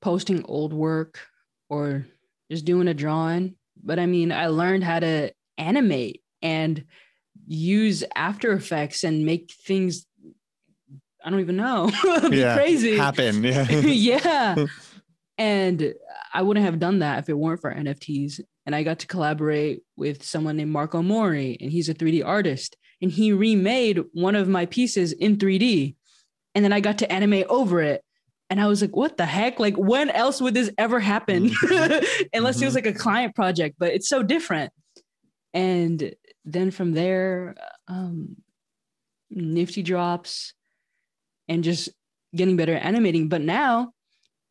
posting 0.00 0.44
old 0.44 0.72
work 0.72 1.20
or 1.68 2.06
just 2.50 2.64
doing 2.64 2.88
a 2.88 2.94
drawing. 2.94 3.56
But 3.82 3.98
I 3.98 4.06
mean, 4.06 4.32
I 4.32 4.48
learned 4.48 4.84
how 4.84 5.00
to 5.00 5.32
animate 5.56 6.22
and 6.42 6.84
use 7.46 8.04
After 8.14 8.52
Effects 8.52 9.04
and 9.04 9.24
make 9.24 9.52
things. 9.66 10.06
I 11.24 11.30
don't 11.30 11.40
even 11.40 11.56
know. 11.56 11.90
Be 12.30 12.42
crazy. 12.42 12.96
Happen. 12.96 13.42
Yeah. 13.42 13.70
yeah. 13.70 14.66
And 15.40 15.94
I 16.34 16.42
wouldn't 16.42 16.66
have 16.66 16.80
done 16.80 16.98
that 16.98 17.20
if 17.20 17.28
it 17.28 17.38
weren't 17.38 17.60
for 17.60 17.72
NFTs. 17.72 18.40
and 18.66 18.74
I 18.74 18.82
got 18.82 18.98
to 18.98 19.06
collaborate 19.06 19.82
with 19.96 20.24
someone 20.24 20.56
named 20.56 20.72
Marco 20.72 21.00
Mori, 21.00 21.56
and 21.60 21.70
he's 21.70 21.88
a 21.88 21.94
3D 21.94 22.26
artist, 22.26 22.76
and 23.00 23.08
he 23.08 23.32
remade 23.32 24.02
one 24.12 24.34
of 24.34 24.48
my 24.48 24.66
pieces 24.66 25.12
in 25.12 25.36
3D, 25.36 25.94
and 26.56 26.64
then 26.64 26.72
I 26.72 26.80
got 26.80 26.98
to 26.98 27.12
animate 27.12 27.46
over 27.48 27.80
it. 27.80 28.02
And 28.50 28.60
I 28.60 28.66
was 28.66 28.80
like, 28.80 28.96
what 28.96 29.16
the 29.16 29.26
heck? 29.26 29.60
Like, 29.60 29.76
when 29.76 30.08
else 30.10 30.40
would 30.40 30.54
this 30.54 30.70
ever 30.78 31.00
happen? 31.00 31.50
Unless 32.32 32.62
it 32.62 32.64
was 32.64 32.74
like 32.74 32.86
a 32.86 32.94
client 32.94 33.34
project, 33.34 33.76
but 33.78 33.92
it's 33.92 34.08
so 34.08 34.22
different. 34.22 34.72
And 35.52 36.14
then 36.44 36.70
from 36.70 36.92
there, 36.92 37.54
um, 37.88 38.36
Nifty 39.30 39.82
drops 39.82 40.54
and 41.48 41.62
just 41.62 41.90
getting 42.34 42.56
better 42.56 42.74
at 42.74 42.84
animating. 42.84 43.28
But 43.28 43.42
now, 43.42 43.92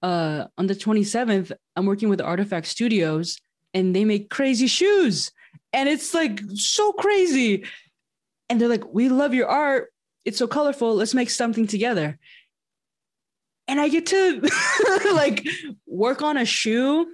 uh, 0.03 0.45
on 0.57 0.67
the 0.67 0.75
27th, 0.75 1.51
I'm 1.75 1.85
working 1.87 2.09
with 2.09 2.19
RTFKT 2.19 2.65
Studios 2.65 3.37
and 3.73 3.95
they 3.95 4.05
make 4.05 4.29
crazy 4.29 4.67
shoes. 4.67 5.31
And 5.73 5.89
it's 5.89 6.13
like 6.13 6.39
so 6.53 6.91
crazy. 6.93 7.65
And 8.49 8.61
they're 8.61 8.69
like, 8.69 8.93
we 8.93 9.09
love 9.09 9.33
your 9.33 9.47
art. 9.47 9.91
It's 10.23 10.37
so 10.37 10.47
colorful. 10.47 10.95
Let's 10.95 11.15
make 11.15 11.29
something 11.29 11.65
together 11.65 12.19
and 13.67 13.79
I 13.79 13.89
get 13.89 14.05
to 14.07 14.41
like 15.13 15.45
work 15.85 16.21
on 16.21 16.37
a 16.37 16.45
shoe 16.45 17.07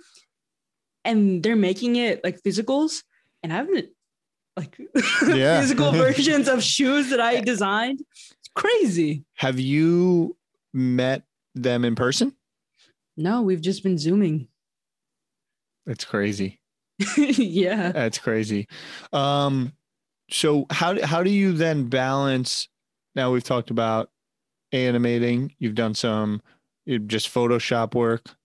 and 1.05 1.41
they're 1.43 1.55
making 1.55 1.95
it 1.95 2.23
like 2.23 2.41
physicals 2.41 3.03
and 3.41 3.51
I 3.51 3.57
haven't 3.57 3.89
like 4.55 4.77
Yeah. 5.27 5.59
physical 5.61 5.91
versions 6.05 6.47
of 6.47 6.63
shoes 6.63 7.09
that 7.09 7.19
I 7.19 7.41
designed. 7.41 8.01
It's 8.11 8.49
crazy. 8.55 9.23
Have 9.35 9.59
you 9.59 10.37
met 10.73 11.23
them 11.55 11.83
in 11.85 11.95
person? 11.95 12.33
No, 13.17 13.41
we've 13.41 13.61
just 13.61 13.83
been 13.83 13.97
zooming. 13.97 14.47
It's 15.85 16.05
crazy. 16.05 16.59
yeah. 17.17 17.91
That's 17.91 18.17
crazy. 18.19 18.67
Um, 19.11 19.73
so 20.31 20.65
how 20.69 21.03
how 21.05 21.21
do 21.23 21.29
you 21.29 21.51
then 21.51 21.89
balance? 21.89 22.69
Now 23.15 23.31
we've 23.31 23.43
talked 23.43 23.69
about 23.69 24.09
animating. 24.73 25.53
You've 25.59 25.75
done 25.75 25.93
some 25.93 26.41
just 27.05 27.33
Photoshop 27.33 27.95
work. 27.95 28.35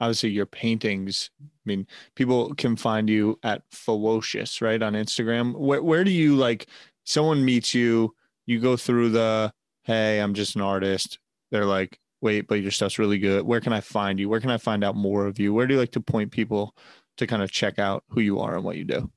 Obviously, 0.00 0.30
your 0.30 0.46
paintings. 0.46 1.30
I 1.42 1.46
mean, 1.66 1.86
people 2.14 2.54
can 2.54 2.76
find 2.76 3.10
you 3.10 3.38
at 3.42 3.68
FEWOCiOUS, 3.70 4.62
right, 4.62 4.82
on 4.82 4.94
Instagram. 4.94 5.54
Where 5.58 5.82
where 5.82 6.04
do 6.04 6.10
you 6.10 6.36
like? 6.36 6.68
Someone 7.04 7.44
meets 7.44 7.74
you. 7.74 8.14
You 8.46 8.60
go 8.60 8.76
through 8.76 9.10
the 9.10 9.52
hey, 9.84 10.20
I'm 10.20 10.34
just 10.34 10.54
an 10.56 10.62
artist. 10.62 11.18
They're 11.50 11.66
like, 11.66 11.98
wait, 12.20 12.46
but 12.46 12.62
your 12.62 12.70
stuff's 12.70 12.98
really 12.98 13.18
good. 13.18 13.44
Where 13.44 13.60
can 13.60 13.72
I 13.72 13.80
find 13.80 14.18
you? 14.18 14.28
Where 14.28 14.40
can 14.40 14.50
I 14.50 14.58
find 14.58 14.84
out 14.84 14.96
more 14.96 15.26
of 15.26 15.38
you? 15.38 15.52
Where 15.52 15.66
do 15.66 15.74
you 15.74 15.80
like 15.80 15.92
to 15.92 16.00
point 16.00 16.30
people 16.30 16.74
to 17.16 17.26
kind 17.26 17.42
of 17.42 17.50
check 17.50 17.78
out 17.78 18.04
who 18.08 18.20
you 18.20 18.40
are 18.40 18.54
and 18.54 18.64
what 18.64 18.76
you 18.76 18.84
do? 18.84 19.10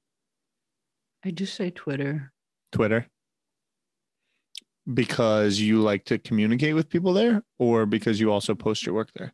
I 1.23 1.31
just 1.31 1.55
say 1.55 1.69
Twitter. 1.69 2.33
Twitter? 2.71 3.07
Because 4.91 5.59
you 5.59 5.81
like 5.81 6.05
to 6.05 6.17
communicate 6.17 6.75
with 6.75 6.89
people 6.89 7.13
there, 7.13 7.43
or 7.57 7.85
because 7.85 8.19
you 8.19 8.31
also 8.31 8.53
post 8.55 8.85
your 8.85 8.93
work 8.95 9.11
there? 9.15 9.33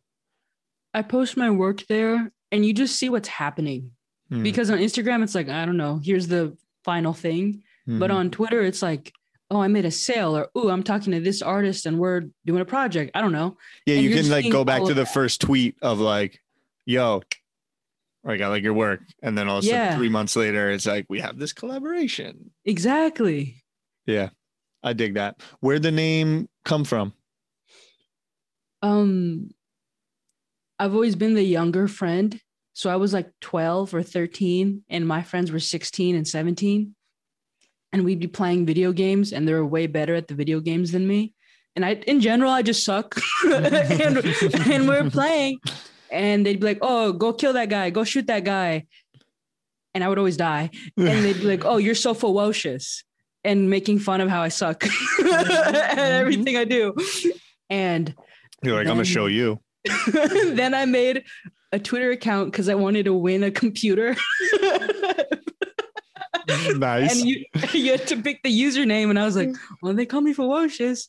I 0.94 1.02
post 1.02 1.36
my 1.36 1.50
work 1.50 1.86
there 1.88 2.32
and 2.52 2.64
you 2.66 2.72
just 2.72 2.96
see 2.96 3.08
what's 3.08 3.28
happening. 3.28 3.92
Hmm. 4.28 4.42
Because 4.42 4.70
on 4.70 4.78
Instagram, 4.78 5.22
it's 5.24 5.34
like, 5.34 5.48
I 5.48 5.64
don't 5.66 5.76
know, 5.76 6.00
here's 6.02 6.28
the 6.28 6.56
final 6.84 7.12
thing. 7.12 7.62
But 7.86 8.10
Mhm. 8.10 8.14
on 8.14 8.30
Twitter, 8.30 8.60
it's 8.62 8.82
like, 8.82 9.12
oh, 9.50 9.60
I 9.60 9.66
made 9.66 9.84
a 9.84 9.90
sale, 9.90 10.36
or 10.36 10.48
oh, 10.54 10.68
I'm 10.68 10.84
talking 10.84 11.12
to 11.12 11.20
this 11.20 11.42
artist 11.42 11.84
and 11.86 11.98
we're 11.98 12.26
doing 12.46 12.60
a 12.60 12.64
project. 12.64 13.10
I 13.16 13.20
don't 13.20 13.32
know. 13.32 13.56
yeah, 13.86 13.96
and 13.96 14.04
you 14.04 14.14
can 14.14 14.28
like 14.30 14.48
go 14.52 14.62
back 14.64 14.82
to 14.82 14.94
the 14.94 15.02
that. 15.02 15.12
first 15.12 15.40
tweet 15.40 15.74
of 15.82 15.98
like, 15.98 16.40
"Yo, 16.86 17.22
I 18.24 18.36
got 18.36 18.50
like 18.50 18.62
your 18.62 18.74
work," 18.74 19.00
and 19.24 19.36
then 19.36 19.48
all 19.48 19.58
of 19.58 19.64
a 19.64 19.66
sudden, 19.66 19.80
Yeah. 19.80 19.96
three 19.96 20.08
months 20.08 20.36
later, 20.36 20.70
it's 20.70 20.86
like 20.86 21.06
we 21.08 21.18
have 21.18 21.36
this 21.38 21.52
collaboration. 21.52 22.52
Exactly. 22.64 23.64
Yeah, 24.06 24.28
I 24.82 24.92
dig 24.92 25.14
that. 25.14 25.40
Where'd 25.60 25.82
the 25.82 25.90
name 25.90 26.48
come 26.64 26.84
from? 26.84 27.12
Um, 28.82 29.50
I've 30.78 30.94
always 30.94 31.16
been 31.16 31.34
the 31.34 31.42
younger 31.42 31.88
friend. 31.88 32.40
So 32.72 32.88
I 32.88 32.96
was 32.96 33.12
like 33.12 33.30
12 33.40 33.94
or 33.94 34.02
13, 34.02 34.84
and 34.88 35.06
my 35.06 35.22
friends 35.22 35.52
were 35.52 35.60
16 35.60 36.16
and 36.16 36.26
17. 36.26 36.94
And 37.92 38.04
we'd 38.04 38.20
be 38.20 38.28
playing 38.28 38.64
video 38.64 38.92
games, 38.92 39.32
and 39.32 39.46
they 39.46 39.52
were 39.52 39.66
way 39.66 39.86
better 39.86 40.14
at 40.14 40.28
the 40.28 40.34
video 40.34 40.60
games 40.60 40.92
than 40.92 41.06
me. 41.06 41.34
And 41.76 41.84
I, 41.84 41.94
in 42.06 42.20
general, 42.20 42.50
I 42.50 42.62
just 42.62 42.84
suck. 42.84 43.20
and, 43.44 44.18
and 44.18 44.88
we're 44.88 45.10
playing, 45.10 45.58
and 46.10 46.46
they'd 46.46 46.60
be 46.60 46.66
like, 46.66 46.78
oh, 46.80 47.12
go 47.12 47.32
kill 47.32 47.52
that 47.52 47.68
guy, 47.68 47.90
go 47.90 48.04
shoot 48.04 48.28
that 48.28 48.44
guy. 48.44 48.86
And 49.92 50.04
I 50.04 50.08
would 50.08 50.18
always 50.18 50.36
die. 50.36 50.70
And 50.96 51.24
they'd 51.24 51.40
be 51.40 51.44
like, 51.44 51.64
oh, 51.64 51.78
you're 51.78 51.94
so 51.96 52.14
ferocious, 52.14 53.04
and 53.44 53.70
making 53.70 53.98
fun 53.98 54.20
of 54.20 54.28
how 54.28 54.42
I 54.42 54.48
suck 54.48 54.84
at 54.86 54.90
mm-hmm. 54.90 55.98
everything 55.98 56.56
I 56.56 56.64
do. 56.64 56.94
And 57.68 58.14
You're 58.62 58.76
like, 58.76 58.86
I'm 58.86 58.94
gonna 58.94 59.04
show 59.04 59.26
you. 59.26 59.60
then 60.12 60.74
I 60.74 60.84
made 60.84 61.24
a 61.72 61.78
Twitter 61.78 62.10
account 62.10 62.52
because 62.52 62.68
I 62.68 62.74
wanted 62.74 63.04
to 63.04 63.14
win 63.14 63.42
a 63.42 63.50
computer. 63.50 64.16
nice. 66.76 67.12
and 67.12 67.28
you 67.28 67.44
you 67.72 67.92
had 67.92 68.06
to 68.08 68.16
pick 68.16 68.42
the 68.42 68.50
username, 68.50 69.10
and 69.10 69.18
I 69.18 69.24
was 69.24 69.36
like, 69.36 69.48
mm. 69.48 69.58
well, 69.82 69.94
they 69.94 70.06
call 70.06 70.20
me 70.20 70.32
ferocious. 70.32 71.08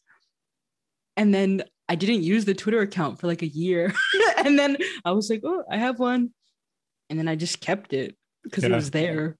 And 1.18 1.34
then 1.34 1.64
I 1.90 1.96
didn't 1.96 2.24
use 2.24 2.46
the 2.46 2.54
Twitter 2.54 2.80
account 2.80 3.20
for 3.20 3.28
like 3.28 3.42
a 3.42 3.48
year. 3.48 3.94
and 4.38 4.58
then 4.58 4.78
I 5.04 5.12
was 5.12 5.30
like, 5.30 5.42
oh, 5.44 5.64
I 5.70 5.78
have 5.78 6.00
one. 6.00 6.30
And 7.10 7.20
then 7.20 7.28
I 7.28 7.36
just 7.36 7.60
kept 7.60 7.92
it 7.92 8.16
because 8.44 8.64
it 8.64 8.72
was 8.72 8.92
there. 8.92 9.36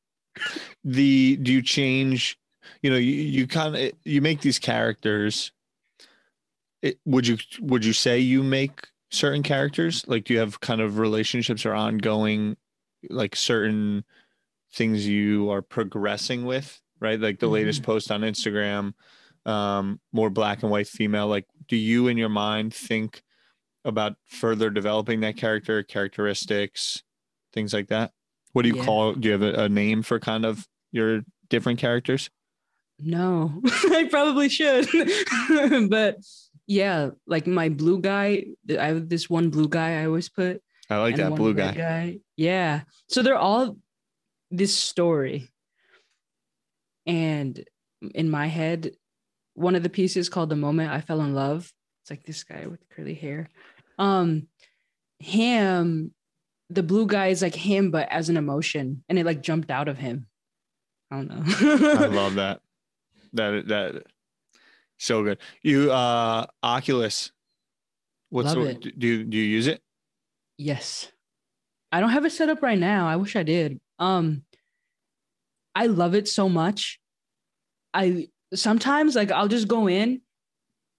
the 0.84 1.38
do 1.38 1.54
you 1.54 1.62
change 1.62 2.38
you 2.82 2.90
know 2.90 2.98
you, 2.98 3.14
you 3.14 3.48
kind 3.48 3.76
of 3.76 3.92
you 4.04 4.22
make 4.22 4.42
these 4.42 4.60
characters 4.60 5.52
it, 6.82 7.00
would 7.06 7.28
you 7.28 7.38
would 7.60 7.86
you 7.86 7.94
say 7.94 8.20
you 8.20 8.44
make 8.44 8.88
certain 9.12 9.44
characters? 9.44 10.04
Like 10.08 10.24
do 10.26 10.34
you 10.34 10.40
have 10.40 10.60
kind 10.62 10.82
of 10.82 10.98
relationships 10.98 11.66
or 11.66 11.74
ongoing 11.74 12.58
like 13.10 13.36
certain 13.36 14.04
things 14.74 15.08
you 15.08 15.50
are 15.52 15.62
progressing 15.62 16.46
with 16.46 16.82
right? 17.00 17.20
Like 17.20 17.40
the 17.40 17.48
latest 17.48 17.84
post 17.84 18.12
on 18.12 18.22
instagram 18.22 18.94
um 19.48 20.00
more 20.14 20.30
black 20.30 20.62
and 20.62 20.72
white 20.72 20.88
female 20.88 21.26
like 21.28 21.48
do 21.68 21.76
you 21.76 22.08
in 22.08 22.16
your 22.16 22.30
mind 22.30 22.72
think 22.72 23.24
about 23.84 24.16
further 24.28 24.70
developing 24.70 25.22
that 25.22 25.36
character 25.36 25.82
characteristics 25.84 27.02
things 27.54 27.74
like 27.74 27.88
that? 27.88 28.12
What 28.54 28.62
do 28.64 28.70
you 28.70 28.76
Yeah. 28.76 28.86
call 28.86 29.14
do 29.14 29.28
you 29.28 29.32
have 29.34 29.42
a, 29.42 29.64
a 29.64 29.70
name 29.70 30.04
for 30.04 30.20
kind 30.20 30.46
of 30.46 30.68
your 30.92 31.22
different 31.50 31.80
characters 31.80 32.30
No, 33.04 33.62
I 33.66 34.08
probably 34.10 34.50
should. 34.50 34.88
but 35.90 36.18
yeah, 36.68 37.10
like 37.28 37.48
my 37.48 37.70
blue 37.70 38.00
guy, 38.00 38.46
I 38.70 38.86
have 38.88 39.10
this 39.10 39.30
one 39.30 39.50
blue 39.50 39.68
guy 39.68 40.02
I 40.02 40.06
always 40.06 40.30
put. 40.30 40.62
i 40.90 40.98
like 40.98 41.16
that 41.16 41.36
blue 41.36 41.54
red 41.54 41.76
guy 41.76 42.20
Yeah. 42.38 42.82
So 43.08 43.22
they're 43.22 43.38
all 43.38 43.78
this 44.52 44.76
story. 44.76 45.50
And 47.06 47.64
in 48.14 48.30
my 48.30 48.48
head, 48.48 48.92
one 49.54 49.76
of 49.76 49.84
the 49.84 49.90
pieces 49.90 50.30
called 50.30 50.50
The 50.50 50.56
Moment 50.56 50.92
I 50.92 51.02
Fell 51.02 51.22
in 51.22 51.34
Love. 51.34 51.72
It's 52.04 52.10
like 52.10 52.24
this 52.24 52.44
guy 52.44 52.68
with 52.68 52.88
curly 52.90 53.16
hair. 53.16 53.50
Um 53.98 54.48
him, 55.20 56.14
the 56.70 56.84
blue 56.84 57.06
guy 57.06 57.28
is 57.28 57.42
like 57.42 57.54
him, 57.54 57.92
but 57.92 58.10
as 58.10 58.30
an 58.30 58.38
emotion. 58.38 59.04
And 59.10 59.20
it 59.20 59.26
like 59.26 59.42
jumped 59.42 59.72
out 59.72 59.88
of 59.88 59.98
him. 59.98 60.28
I 61.12 61.18
don't 61.18 61.28
know. 61.28 61.44
i 62.00 62.06
love 62.06 62.36
that 62.36 62.62
that 63.34 63.68
that 63.68 64.04
so 64.98 65.24
good 65.24 65.40
you 65.64 65.92
uh 65.92 66.46
oculus 66.64 67.32
what's 68.30 68.56
Love 68.56 68.64
the, 68.64 68.70
it. 68.72 69.00
do 69.00 69.08
you 69.08 69.24
do 69.24 69.38
you 69.38 69.44
use 69.44 69.68
it 69.68 69.82
Yes. 70.62 71.12
I 71.92 72.00
don't 72.00 72.12
have 72.12 72.24
it 72.24 72.32
set 72.32 72.50
up 72.50 72.62
right 72.62 72.78
now. 72.78 73.08
I 73.08 73.16
wish 73.16 73.36
I 73.36 73.42
did. 73.42 73.80
Um 73.98 74.44
I 75.74 75.88
love 75.88 76.14
it 76.14 76.28
so 76.28 76.48
much. 76.48 77.00
I 77.96 78.28
sometimes 78.54 79.16
like 79.16 79.32
I'll 79.32 79.48
just 79.48 79.68
go 79.68 79.88
in 79.88 80.22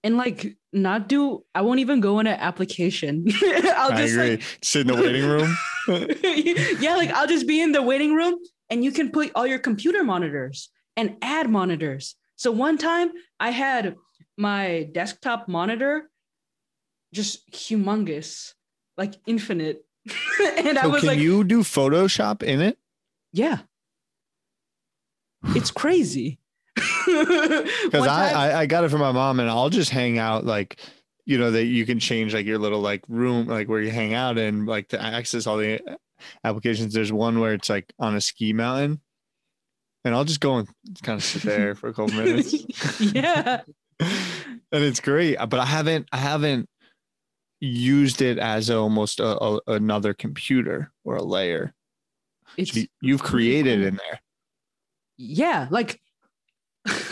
and 0.03 0.17
like 0.17 0.57
not 0.73 1.07
do 1.07 1.45
I 1.55 1.61
won't 1.61 1.79
even 1.79 2.01
go 2.01 2.19
in 2.19 2.27
an 2.27 2.37
application. 2.37 3.25
I'll 3.43 3.93
i 3.93 4.01
just 4.01 4.13
agree 4.15 4.31
like 4.31 4.43
sit 4.61 4.81
in 4.81 4.87
the 4.87 5.01
waiting 5.01 5.25
room 5.25 5.55
yeah, 6.81 6.95
like 6.95 7.11
I'll 7.11 7.27
just 7.27 7.47
be 7.47 7.61
in 7.61 7.71
the 7.71 7.81
waiting 7.81 8.13
room 8.13 8.35
and 8.69 8.83
you 8.83 8.91
can 8.91 9.11
put 9.11 9.31
all 9.33 9.47
your 9.47 9.59
computer 9.59 10.03
monitors 10.03 10.69
and 10.97 11.15
add 11.21 11.49
monitors. 11.49 12.15
So 12.43 12.51
one 12.51 12.77
time 12.77 13.09
I 13.39 13.51
had 13.51 13.95
my 14.37 14.89
desktop 14.91 15.47
monitor 15.47 16.09
just 17.13 17.49
humongous, 17.51 18.51
like 18.97 19.13
infinite. 19.25 19.85
and 20.57 20.77
I 20.77 20.81
so 20.81 20.89
was 20.89 20.99
can 20.99 21.07
like, 21.07 21.19
you 21.19 21.45
do 21.45 21.61
photoshop 21.61 22.43
in 22.43 22.59
it 22.59 22.77
yeah. 23.31 23.59
It's 25.55 25.71
crazy. 25.71 26.39
because 27.05 28.07
I, 28.07 28.31
I 28.33 28.59
i 28.61 28.65
got 28.65 28.83
it 28.83 28.89
from 28.89 29.01
my 29.01 29.11
mom 29.11 29.39
and 29.39 29.47
i'll 29.47 29.69
just 29.69 29.91
hang 29.91 30.17
out 30.17 30.43
like 30.43 30.79
you 31.23 31.37
know 31.37 31.51
that 31.51 31.65
you 31.65 31.85
can 31.85 31.99
change 31.99 32.33
like 32.33 32.47
your 32.47 32.57
little 32.57 32.79
like 32.79 33.03
room 33.07 33.45
like 33.45 33.69
where 33.69 33.79
you 33.79 33.91
hang 33.91 34.15
out 34.15 34.39
and 34.39 34.65
like 34.65 34.87
to 34.87 34.99
access 34.99 35.45
all 35.45 35.57
the 35.57 35.79
applications. 36.43 36.93
There's 36.93 37.11
one 37.11 37.39
where 37.39 37.53
it's 37.53 37.69
like 37.69 37.93
on 37.99 38.15
a 38.15 38.21
ski 38.21 38.53
mountain, 38.53 39.01
and 40.05 40.13
I'll 40.15 40.25
just 40.25 40.39
go 40.41 40.57
and 40.57 40.67
kind 41.03 41.17
of 41.17 41.23
sit 41.23 41.41
there 41.43 41.75
for 41.75 41.87
a 41.89 41.93
couple 41.93 42.13
minutes. 42.15 42.53
yeah. 43.01 43.61
and 43.99 44.13
it's 44.71 44.99
great, 44.99 45.37
but 45.49 45.59
I 45.59 45.65
haven't 45.65 46.07
I 46.11 46.17
haven't 46.17 46.67
used 47.59 48.21
it 48.21 48.37
as 48.39 48.69
almost 48.69 49.19
a, 49.19 49.41
a, 49.41 49.59
another 49.67 50.13
computer 50.13 50.91
or 51.05 51.15
a 51.15 51.23
layer. 51.23 51.73
It's 52.57 52.73
So 52.73 52.79
you- 52.81 52.87
you've 53.01 53.23
created 53.23 53.81
in 53.81 53.95
there. 53.95 54.19
yeah, 55.17 55.67
like 55.71 55.99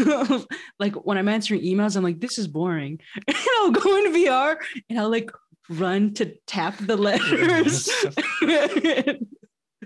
like 0.80 0.96
when 1.06 1.18
I'm 1.18 1.30
answering 1.30 1.62
emails, 1.62 1.96
I'm 1.96 2.04
like, 2.04 2.20
this 2.20 2.38
is 2.38 2.48
boring. 2.48 3.00
And 3.28 3.38
I'll 3.60 3.72
go 3.72 3.96
in 4.06 4.12
VR 4.14 4.58
and 4.90 5.00
I'll 5.00 5.10
like 5.10 5.32
run 5.70 6.14
to 6.16 6.36
tap 6.46 6.76
the 6.80 6.98
letters. 6.98 7.90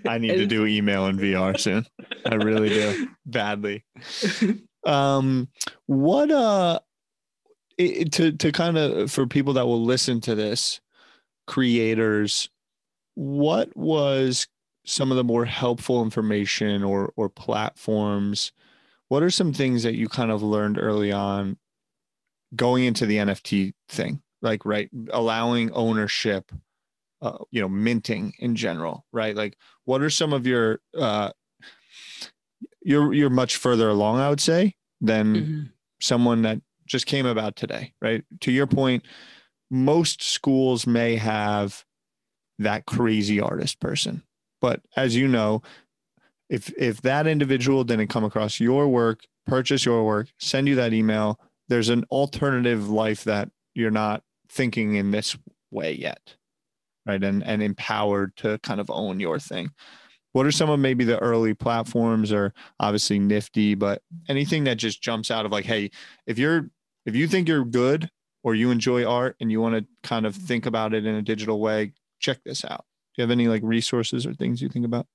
I 0.08 0.18
need 0.18 0.36
to 0.36 0.46
do 0.46 0.66
email 0.66 1.08
in 1.08 1.18
VR 1.18 1.60
soon. 1.60 1.86
I 2.26 2.36
really 2.36 2.70
do 2.70 3.08
badly. 3.26 3.84
Um, 4.86 5.50
what 5.88 6.32
uh, 6.32 6.80
it, 7.78 8.12
to 8.14 8.32
to 8.34 8.52
kind 8.52 8.78
of 8.78 9.12
for 9.12 9.26
people 9.26 9.54
that 9.54 9.66
will 9.66 9.84
listen 9.84 10.22
to 10.22 10.36
this, 10.36 10.80
creators, 11.48 12.50
what 13.16 13.76
was 13.76 14.48
some 14.86 15.12
of 15.12 15.18
the 15.18 15.24
more 15.24 15.46
helpful 15.46 16.04
information 16.04 16.84
or 16.84 17.12
or 17.16 17.30
platforms? 17.30 18.52
What 19.08 19.24
are 19.24 19.32
some 19.32 19.54
things 19.54 19.84
that 19.84 19.96
you 19.96 20.08
kind 20.08 20.32
of 20.32 20.42
learned 20.44 20.80
early 20.80 21.12
on, 21.12 21.58
going 22.56 22.86
into 22.86 23.06
the 23.06 23.18
NFT 23.18 23.74
thing? 23.90 24.22
Like 24.42 24.66
right, 24.66 24.90
allowing 25.12 25.72
ownership, 25.72 26.52
uh, 27.26 27.38
you 27.52 27.60
know, 27.62 27.70
minting 27.70 28.34
in 28.40 28.56
general, 28.56 29.06
right? 29.12 29.36
Like 29.36 29.58
what 29.86 30.02
are 30.02 30.10
some 30.10 30.34
of 30.34 30.46
your 30.48 30.80
uh 30.98 31.32
you're 32.82 33.14
you're 33.14 33.30
much 33.30 33.58
further 33.58 33.90
along 33.90 34.20
i 34.20 34.30
would 34.30 34.40
say 34.40 34.76
than 35.02 35.36
Mhm. 35.36 35.70
someone 36.00 36.42
that 36.44 36.62
just 36.86 37.06
came 37.06 37.26
about 37.26 37.56
today 37.56 37.94
right 38.02 38.24
to 38.42 38.52
your 38.52 38.68
point 38.68 39.04
most 39.70 40.22
schools 40.22 40.86
may 40.88 41.16
have 41.16 41.84
that 42.60 42.86
crazy 42.86 43.40
artist 43.40 43.80
person 43.80 44.24
but 44.62 44.82
as 44.96 45.16
you 45.16 45.28
know 45.28 45.62
if 46.50 46.72
if 46.78 47.02
that 47.02 47.28
individual 47.28 47.84
didn't 47.84 48.08
come 48.08 48.24
across 48.24 48.60
your 48.60 48.88
work 48.88 49.22
purchase 49.46 49.84
your 49.86 50.06
work 50.06 50.28
send 50.40 50.68
you 50.68 50.76
that 50.76 50.94
email 50.94 51.40
there's 51.68 51.90
an 51.90 52.04
alternative 52.06 52.88
life 52.90 53.24
that 53.24 53.50
you're 53.74 53.92
not 53.92 54.24
thinking 54.48 54.96
in 54.96 55.12
this 55.12 55.36
way 55.72 55.92
yet 55.92 56.36
right 57.06 57.24
and 57.24 57.44
and 57.44 57.62
empowered 57.62 58.36
to 58.36 58.58
kind 58.60 58.80
of 58.80 58.90
own 58.90 59.20
your 59.20 59.40
thing 59.40 59.70
what 60.34 60.46
are 60.46 60.52
some 60.52 60.70
of 60.70 60.80
maybe 60.80 61.06
the 61.06 61.18
early 61.20 61.54
platforms 61.54 62.32
or 62.32 62.54
obviously 62.80 63.20
nifty 63.20 63.76
but 63.76 64.02
anything 64.28 64.64
that 64.64 64.76
just 64.76 65.02
jumps 65.02 65.32
out 65.32 65.46
of 65.46 65.52
like 65.52 65.66
hey 65.66 65.90
if 66.28 66.38
you're 66.38 66.70
if 67.06 67.16
you 67.16 67.28
think 67.28 67.48
you're 67.48 67.66
good 67.66 68.10
or 68.44 68.54
you 68.56 68.72
enjoy 68.72 69.06
art 69.06 69.36
and 69.40 69.52
you 69.52 69.62
want 69.62 69.76
to 69.76 69.86
kind 70.08 70.26
of 70.26 70.36
think 70.36 70.66
about 70.66 70.94
it 70.94 71.06
in 71.06 71.16
a 71.16 71.22
digital 71.22 71.60
way 71.60 71.94
check 72.20 72.40
this 72.46 72.66
out 72.66 72.86
do 73.16 73.22
you 73.22 73.24
have 73.24 73.32
any 73.32 73.48
like 73.48 73.62
resources 73.64 74.26
or 74.26 74.34
things 74.34 74.62
you 74.62 74.70
think 74.70 74.86
about 74.86 75.08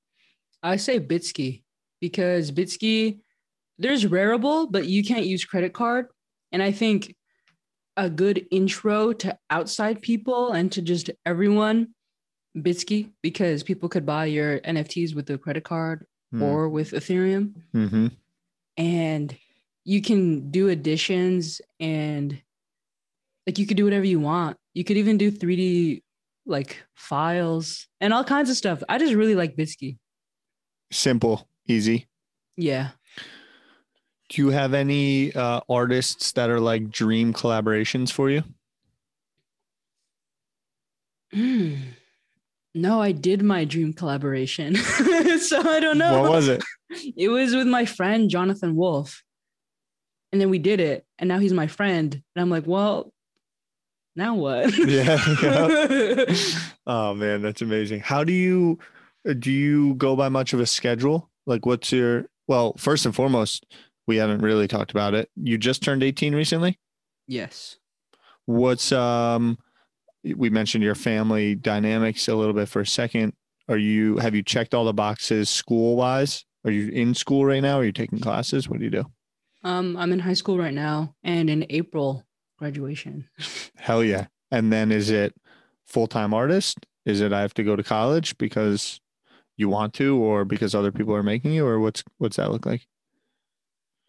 I 0.62 0.76
say 0.76 1.00
Bitski 1.00 1.62
because 2.00 2.50
Bitski, 2.50 3.20
there's 3.78 4.04
Rarible, 4.04 4.70
but 4.70 4.86
you 4.86 5.04
can't 5.04 5.26
use 5.26 5.44
credit 5.44 5.72
card. 5.72 6.06
And 6.52 6.62
I 6.62 6.72
think 6.72 7.14
a 8.00 8.08
good 8.10 8.46
intro 8.50 9.12
to 9.12 9.38
outside 9.50 10.00
people 10.00 10.52
and 10.52 10.72
to 10.72 10.80
just 10.82 11.10
everyone, 11.26 11.94
Bitski, 12.56 13.10
because 13.22 13.62
people 13.62 13.88
could 13.88 14.06
buy 14.06 14.24
your 14.24 14.58
NFTs 14.60 15.14
with 15.14 15.28
a 15.30 15.38
credit 15.38 15.64
card 15.64 16.06
Hmm. 16.32 16.42
or 16.42 16.68
with 16.68 16.92
Ethereum. 16.92 17.52
mm-hmm. 17.74 18.06
And 18.76 19.36
you 19.84 20.00
can 20.00 20.50
do 20.50 20.68
additions 20.68 21.60
and 21.80 22.40
like 23.46 23.58
you 23.58 23.66
could 23.66 23.76
do 23.76 23.84
whatever 23.84 24.06
you 24.06 24.20
want. 24.20 24.56
You 24.72 24.84
could 24.84 24.96
even 24.96 25.18
do 25.18 25.32
3D 25.32 26.02
like 26.46 26.76
files 26.94 27.88
and 28.00 28.14
all 28.14 28.22
kinds 28.24 28.48
of 28.48 28.56
stuff. 28.56 28.82
I 28.88 28.98
just 28.98 29.14
really 29.14 29.34
like 29.34 29.56
Bitski. 29.56 29.98
simple 30.92 31.48
easy 31.66 32.06
Yeah. 32.56 32.90
Do 34.30 34.42
you 34.42 34.50
have 34.50 34.72
any 34.74 35.34
uh, 35.34 35.60
artists 35.68 36.32
that 36.32 36.48
are 36.48 36.60
like 36.60 36.90
dream 36.90 37.32
collaborations 37.34 38.10
for 38.10 38.30
you 38.30 38.42
Hmm. 41.32 41.74
No, 42.74 43.00
I 43.00 43.12
did 43.12 43.42
my 43.42 43.64
dream 43.64 43.92
collaboration. 43.92 44.74
so 45.38 45.60
I 45.60 45.80
don't 45.80 45.98
know. 45.98 46.22
what 46.22 46.30
was 46.30 46.48
it 46.48 46.62
It 47.16 47.28
was 47.28 47.54
with 47.54 47.66
my 47.66 47.84
friend 47.84 48.28
Jonathan 48.30 48.74
Wolf. 48.76 49.22
And 50.32 50.40
then 50.40 50.50
we 50.50 50.58
did 50.58 50.80
it. 50.80 51.04
And 51.18 51.28
now 51.28 51.38
he's 51.38 51.52
my 51.52 51.66
friend. 51.66 52.12
And 52.14 52.42
I'm 52.42 52.50
like, 52.50 52.66
well, 52.66 53.12
now 54.16 54.34
what? 54.34 54.76
Yeah, 54.88 55.18
yeah. 55.42 56.34
oh 56.86 57.14
man 57.14 57.42
that's 57.42 57.62
amazing 57.62 58.00
how 58.00 58.24
do 58.24 58.32
you 58.32 58.78
uh, 59.28 59.34
do 59.34 59.52
you 59.52 59.94
go 59.94 60.16
by 60.16 60.28
much 60.28 60.52
of 60.52 60.58
a 60.60 60.66
schedule 60.66 61.30
like 61.46 61.64
what's 61.64 61.92
your 61.92 62.26
well 62.48 62.74
first 62.76 63.06
and 63.06 63.14
foremost 63.14 63.64
we 64.10 64.16
haven't 64.16 64.40
really 64.40 64.66
talked 64.66 64.90
about 64.90 65.14
it. 65.14 65.30
You 65.36 65.56
just 65.56 65.82
turned 65.82 66.02
18 66.02 66.34
recently? 66.34 66.78
Yes. 67.28 67.76
what's 68.44 68.90
um 68.90 69.56
we 70.24 70.50
mentioned 70.50 70.82
your 70.82 70.96
family 70.96 71.54
dynamics 71.54 72.26
a 72.26 72.34
little 72.34 72.52
bit 72.52 72.68
for 72.68 72.80
a 72.80 72.86
second. 72.86 73.34
Are 73.68 73.78
you 73.78 74.16
have 74.16 74.34
you 74.34 74.42
checked 74.42 74.74
all 74.74 74.84
the 74.84 74.92
boxes 74.92 75.48
school 75.48 75.94
wise 75.94 76.44
are 76.64 76.72
you 76.72 76.88
in 76.88 77.14
school 77.14 77.46
right 77.46 77.62
now? 77.62 77.78
Are 77.78 77.84
you 77.84 77.92
taking 77.92 78.18
classes? 78.18 78.68
What 78.68 78.80
do 78.80 78.84
you 78.84 78.90
do? 78.90 79.04
Um, 79.62 79.96
I'm 79.96 80.12
in 80.12 80.18
high 80.18 80.34
school 80.34 80.58
right 80.58 80.74
now 80.74 81.14
and 81.22 81.48
in 81.48 81.64
April 81.70 82.26
graduation. 82.58 83.28
hell 83.76 84.02
yeah. 84.02 84.26
And 84.50 84.72
then 84.72 84.90
is 84.90 85.10
it 85.10 85.34
full-time 85.86 86.34
artist? 86.34 86.78
Is 87.06 87.20
it 87.20 87.32
i 87.32 87.40
have 87.40 87.54
to 87.54 87.64
go 87.64 87.76
to 87.76 87.82
college 87.82 88.36
because 88.36 89.00
you 89.56 89.68
want 89.68 89.94
to 89.94 90.18
or 90.18 90.44
because 90.44 90.74
other 90.74 90.92
people 90.92 91.14
are 91.14 91.22
making 91.22 91.52
you 91.52 91.66
or 91.66 91.80
what's 91.80 92.04
what's 92.18 92.36
that 92.36 92.50
look 92.50 92.66
like 92.66 92.86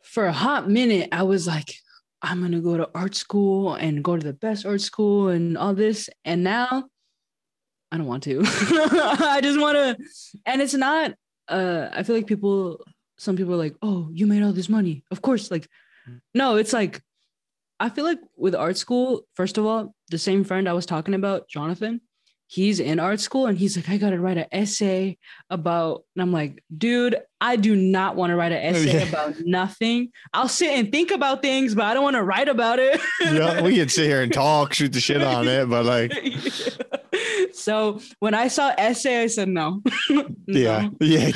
For 0.03 0.25
a 0.25 0.33
hot 0.33 0.69
minute, 0.69 1.09
I 1.11 1.23
was 1.23 1.47
like, 1.47 1.75
I'm 2.21 2.41
gonna 2.41 2.61
go 2.61 2.77
to 2.77 2.89
art 2.93 3.15
school 3.15 3.73
and 3.73 4.03
go 4.03 4.15
to 4.15 4.23
the 4.23 4.33
best 4.33 4.65
art 4.65 4.81
school 4.81 5.29
and 5.29 5.57
all 5.57 5.73
this. 5.73 6.09
And 6.25 6.43
now 6.43 6.85
I 7.91 7.97
don't 7.97 8.07
want 8.07 8.23
to. 8.23 8.41
I 8.45 9.39
just 9.41 9.59
want 9.59 9.75
to, 9.75 9.97
and 10.45 10.61
it's 10.61 10.73
not. 10.73 11.13
Uh, 11.47 11.89
I 11.91 12.03
feel 12.03 12.15
like 12.15 12.27
people, 12.27 12.83
some 13.17 13.35
people 13.35 13.53
are 13.53 13.57
like, 13.57 13.75
"Oh, 13.81 14.09
you 14.13 14.27
made 14.27 14.43
all 14.43 14.53
this 14.53 14.69
money." 14.69 15.03
Of 15.11 15.21
course, 15.21 15.51
like, 15.51 15.67
no, 16.33 16.55
it's 16.55 16.73
like, 16.73 17.01
I 17.79 17.89
feel 17.89 18.05
like 18.05 18.19
with 18.37 18.55
art 18.55 18.77
school, 18.77 19.27
first 19.33 19.57
of 19.57 19.65
all, 19.65 19.93
the 20.09 20.17
same 20.17 20.43
friend 20.43 20.69
I 20.69 20.73
was 20.73 20.85
talking 20.85 21.13
about, 21.13 21.49
Jonathan, 21.49 22.01
he's 22.51 22.81
in 22.81 22.99
art 22.99 23.21
school 23.21 23.45
and 23.45 23.57
he's 23.57 23.77
like, 23.77 23.87
I 23.87 23.95
gotta 23.95 24.19
write 24.19 24.37
an 24.37 24.45
essay 24.51 25.17
about, 25.49 26.03
and 26.13 26.21
I'm 26.21 26.33
like, 26.33 26.61
dude, 26.77 27.15
I 27.39 27.55
do 27.55 27.77
not 27.77 28.17
want 28.17 28.31
to 28.31 28.35
write 28.35 28.51
an 28.51 28.75
oh, 28.75 28.77
essay 28.77 28.99
Yeah. 28.99 29.07
about 29.07 29.35
nothing. 29.45 30.11
I'll 30.33 30.49
sit 30.49 30.71
and 30.77 30.91
think 30.91 31.11
about 31.11 31.41
things, 31.41 31.73
but 31.73 31.85
I 31.85 31.93
don't 31.93 32.03
want 32.03 32.17
to 32.17 32.23
write 32.23 32.49
about 32.49 32.77
it. 32.79 32.99
yeah 33.21 33.61
we 33.61 33.75
can 33.75 33.87
sit 33.87 34.05
here 34.05 34.21
and 34.21 34.33
talk 34.33 34.73
shoot 34.73 34.91
the 34.91 34.99
shit 34.99 35.21
on 35.21 35.47
it 35.47 35.69
but 35.69 35.85
like 35.85 36.11
so 37.53 38.01
when 38.19 38.33
I 38.33 38.49
saw 38.49 38.73
essay, 38.77 39.23
I 39.23 39.27
said 39.27 39.47
no. 39.47 39.81
yeah 40.47 40.89
yeah 40.99 41.31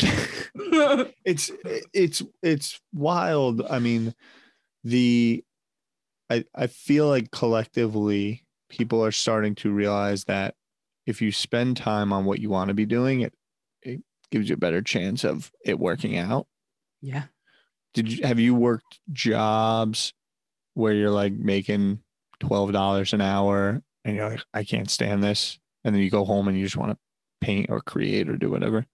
it's 1.23 1.49
it's 1.93 2.21
it's 2.41 2.81
wild 2.93 3.61
i 3.69 3.79
mean 3.79 4.13
the 4.83 5.43
i 6.29 6.43
i 6.53 6.67
feel 6.67 7.07
like 7.07 7.31
collectively 7.31 8.43
people 8.69 9.03
are 9.05 9.11
starting 9.11 9.55
to 9.55 9.71
realize 9.71 10.25
that 10.25 10.55
if 11.05 11.21
you 11.21 11.31
spend 11.31 11.77
time 11.77 12.11
on 12.11 12.25
what 12.25 12.39
you 12.39 12.49
want 12.49 12.69
to 12.69 12.73
be 12.73 12.85
doing 12.85 13.21
it 13.21 13.33
it 13.81 14.01
gives 14.31 14.49
you 14.49 14.53
a 14.53 14.59
better 14.59 14.81
chance 14.81 15.23
of 15.23 15.51
it 15.63 15.79
working 15.79 16.17
out 16.17 16.47
yeah. 17.01 17.23
did 17.93 18.11
you 18.11 18.25
have 18.25 18.39
you 18.39 18.55
worked 18.55 18.99
jobs 19.11 20.13
where 20.73 20.93
you're 20.93 21.11
like 21.11 21.33
making 21.33 21.99
$12 22.41 23.13
an 23.13 23.21
hour 23.21 23.81
and 24.03 24.15
you're 24.15 24.29
like 24.29 24.41
i 24.53 24.63
can't 24.63 24.89
stand 24.89 25.23
this 25.23 25.59
and 25.83 25.93
then 25.95 26.01
you 26.01 26.09
go 26.09 26.25
home 26.25 26.47
and 26.47 26.57
you 26.57 26.63
just 26.63 26.77
want 26.77 26.91
to 26.91 26.97
paint 27.41 27.69
or 27.69 27.81
create 27.81 28.29
or 28.29 28.35
do 28.35 28.49
whatever 28.49 28.85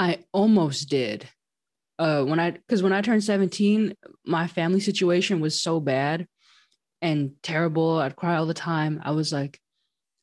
I 0.00 0.24
almost 0.32 0.88
did. 0.88 1.28
Uh, 1.98 2.24
when 2.24 2.40
I 2.40 2.52
because 2.52 2.82
when 2.82 2.94
I 2.94 3.02
turned 3.02 3.22
17, 3.22 3.94
my 4.24 4.46
family 4.46 4.80
situation 4.80 5.40
was 5.40 5.60
so 5.60 5.78
bad 5.78 6.26
and 7.02 7.32
terrible. 7.42 7.98
I'd 7.98 8.16
cry 8.16 8.36
all 8.36 8.46
the 8.46 8.54
time. 8.54 9.02
I 9.04 9.10
was 9.10 9.30
like, 9.30 9.60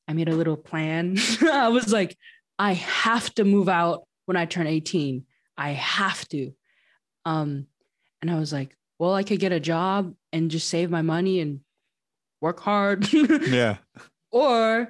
I 0.08 0.14
made 0.14 0.30
a 0.30 0.36
little 0.36 0.58
plan. 0.58 1.18
I 1.42 1.70
was 1.70 1.92
like, 1.92 2.18
I 2.58 2.74
have 2.74 3.34
to 3.36 3.44
move 3.44 3.70
out 3.70 4.04
when 4.26 4.38
I 4.38 4.46
turn 4.46 4.68
18. 4.68 5.26
I 5.58 5.72
have 5.72 6.28
to. 6.30 6.52
Um, 7.26 7.68
and 8.22 8.32
I 8.32 8.40
was 8.40 8.54
like, 8.54 8.76
well, 9.00 9.14
I 9.14 9.24
could 9.24 9.40
get 9.40 9.52
a 9.52 9.60
job 9.60 10.14
and 10.32 10.50
just 10.50 10.70
save 10.70 10.90
my 10.90 11.02
money 11.02 11.40
and 11.40 11.60
work 12.42 12.60
hard. 12.60 13.12
yeah 13.14 13.78
or 14.32 14.90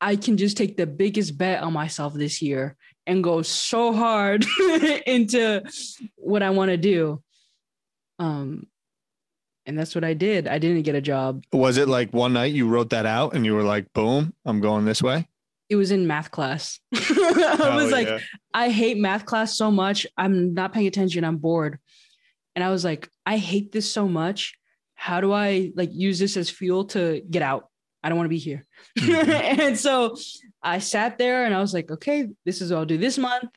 I 0.00 0.16
can 0.16 0.36
just 0.36 0.56
take 0.56 0.76
the 0.76 0.86
biggest 0.86 1.36
bet 1.36 1.62
on 1.62 1.72
myself 1.72 2.14
this 2.14 2.40
year 2.40 2.76
and 3.06 3.24
go 3.24 3.42
so 3.42 3.92
hard 3.92 4.44
into 5.06 5.62
what 6.16 6.42
I 6.42 6.50
want 6.50 6.70
to 6.70 6.76
do. 6.76 7.22
Um, 8.18 8.66
and 9.68 9.78
that's 9.78 9.94
what 9.94 10.02
I 10.02 10.14
did. 10.14 10.48
I 10.48 10.58
didn't 10.58 10.82
get 10.82 10.94
a 10.94 11.00
job. 11.00 11.44
Was 11.52 11.76
it 11.76 11.88
like 11.88 12.12
one 12.12 12.32
night 12.32 12.54
you 12.54 12.66
wrote 12.66 12.88
that 12.90 13.04
out 13.06 13.34
and 13.34 13.44
you 13.44 13.54
were 13.54 13.62
like, 13.62 13.92
boom, 13.92 14.32
I'm 14.46 14.60
going 14.60 14.86
this 14.86 15.02
way? 15.02 15.28
It 15.68 15.76
was 15.76 15.90
in 15.90 16.06
math 16.06 16.30
class. 16.30 16.80
I 16.94 17.56
Oh, 17.60 17.76
was 17.76 17.92
like, 17.92 18.08
yeah. 18.08 18.18
I 18.54 18.70
hate 18.70 18.96
math 18.96 19.26
class 19.26 19.56
so 19.58 19.70
much. 19.70 20.06
I'm 20.16 20.54
not 20.54 20.72
paying 20.72 20.86
attention. 20.86 21.22
I'm 21.22 21.36
bored. 21.36 21.78
And 22.56 22.64
I 22.64 22.70
was 22.70 22.82
like, 22.82 23.10
I 23.26 23.36
hate 23.36 23.70
this 23.70 23.92
so 23.92 24.08
much. 24.08 24.54
How 24.94 25.20
do 25.20 25.32
I 25.32 25.70
like 25.76 25.90
use 25.92 26.18
this 26.18 26.38
as 26.38 26.48
fuel 26.48 26.86
to 26.86 27.20
get 27.30 27.42
out? 27.42 27.68
I 28.02 28.08
don't 28.08 28.16
want 28.16 28.24
to 28.26 28.30
be 28.30 28.38
here. 28.38 28.64
Mhm. 28.98 29.28
and 29.60 29.78
so 29.78 30.16
I 30.62 30.78
sat 30.78 31.18
there 31.18 31.44
and 31.44 31.54
I 31.54 31.60
was 31.60 31.74
like, 31.74 31.90
okay, 31.90 32.26
this 32.46 32.62
is 32.62 32.72
what 32.72 32.78
I'll 32.78 32.86
do 32.86 32.96
this 32.96 33.18
month. 33.18 33.50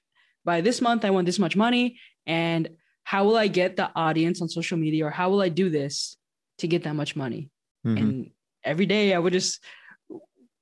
By 0.44 0.60
this 0.60 0.82
month, 0.82 1.06
I 1.06 1.12
want 1.12 1.26
this 1.26 1.40
much 1.40 1.56
money. 1.56 1.98
And 2.28 2.70
how 3.12 3.26
will 3.26 3.36
I 3.36 3.50
get 3.50 3.76
the 3.76 3.92
audience 3.94 4.42
on 4.42 4.48
social 4.48 4.78
media 4.78 5.06
or 5.06 5.10
how 5.10 5.30
will 5.30 5.42
I 5.42 5.50
do 5.50 5.70
this 5.70 6.16
to 6.60 6.66
get 6.66 6.84
that 6.84 6.96
much 6.96 7.14
money? 7.14 7.50
Mhm. 7.86 8.00
And 8.00 8.32
every 8.64 8.86
day 8.86 9.14
I 9.14 9.20
would 9.20 9.34
just, 9.34 9.62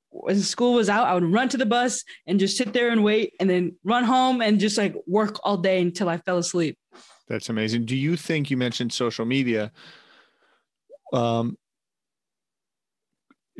when 0.10 0.40
school 0.40 0.74
was 0.74 0.90
out, 0.90 1.06
I 1.06 1.14
would 1.14 1.32
run 1.32 1.50
to 1.50 1.58
the 1.58 1.68
bus 1.68 2.04
and 2.26 2.40
just 2.40 2.58
sit 2.58 2.74
there 2.74 2.90
and 2.90 3.04
wait 3.04 3.36
and 3.40 3.48
then 3.48 3.76
run 3.84 4.04
home 4.04 4.42
and 4.42 4.60
just 4.60 4.80
like 4.80 4.96
work 5.06 5.40
all 5.44 5.58
day 5.58 5.80
until 5.80 6.10
I 6.10 6.18
fell 6.18 6.40
asleep. 6.40 6.76
That's 7.28 7.50
amazing. 7.50 7.86
Do 7.86 7.96
you 7.96 8.18
think 8.18 8.50
you 8.50 8.58
mentioned 8.58 8.94
social 8.94 9.26
media? 9.26 9.72
Um, 11.14 11.56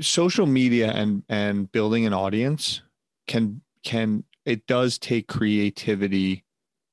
social 0.02 0.48
media 0.48 0.90
and 0.94 1.22
and 1.30 1.72
building 1.72 2.08
an 2.08 2.14
audience 2.16 2.82
can 3.28 3.62
can 3.84 4.24
it 4.46 4.66
does 4.66 4.98
take 4.98 5.28
creativity 5.28 6.44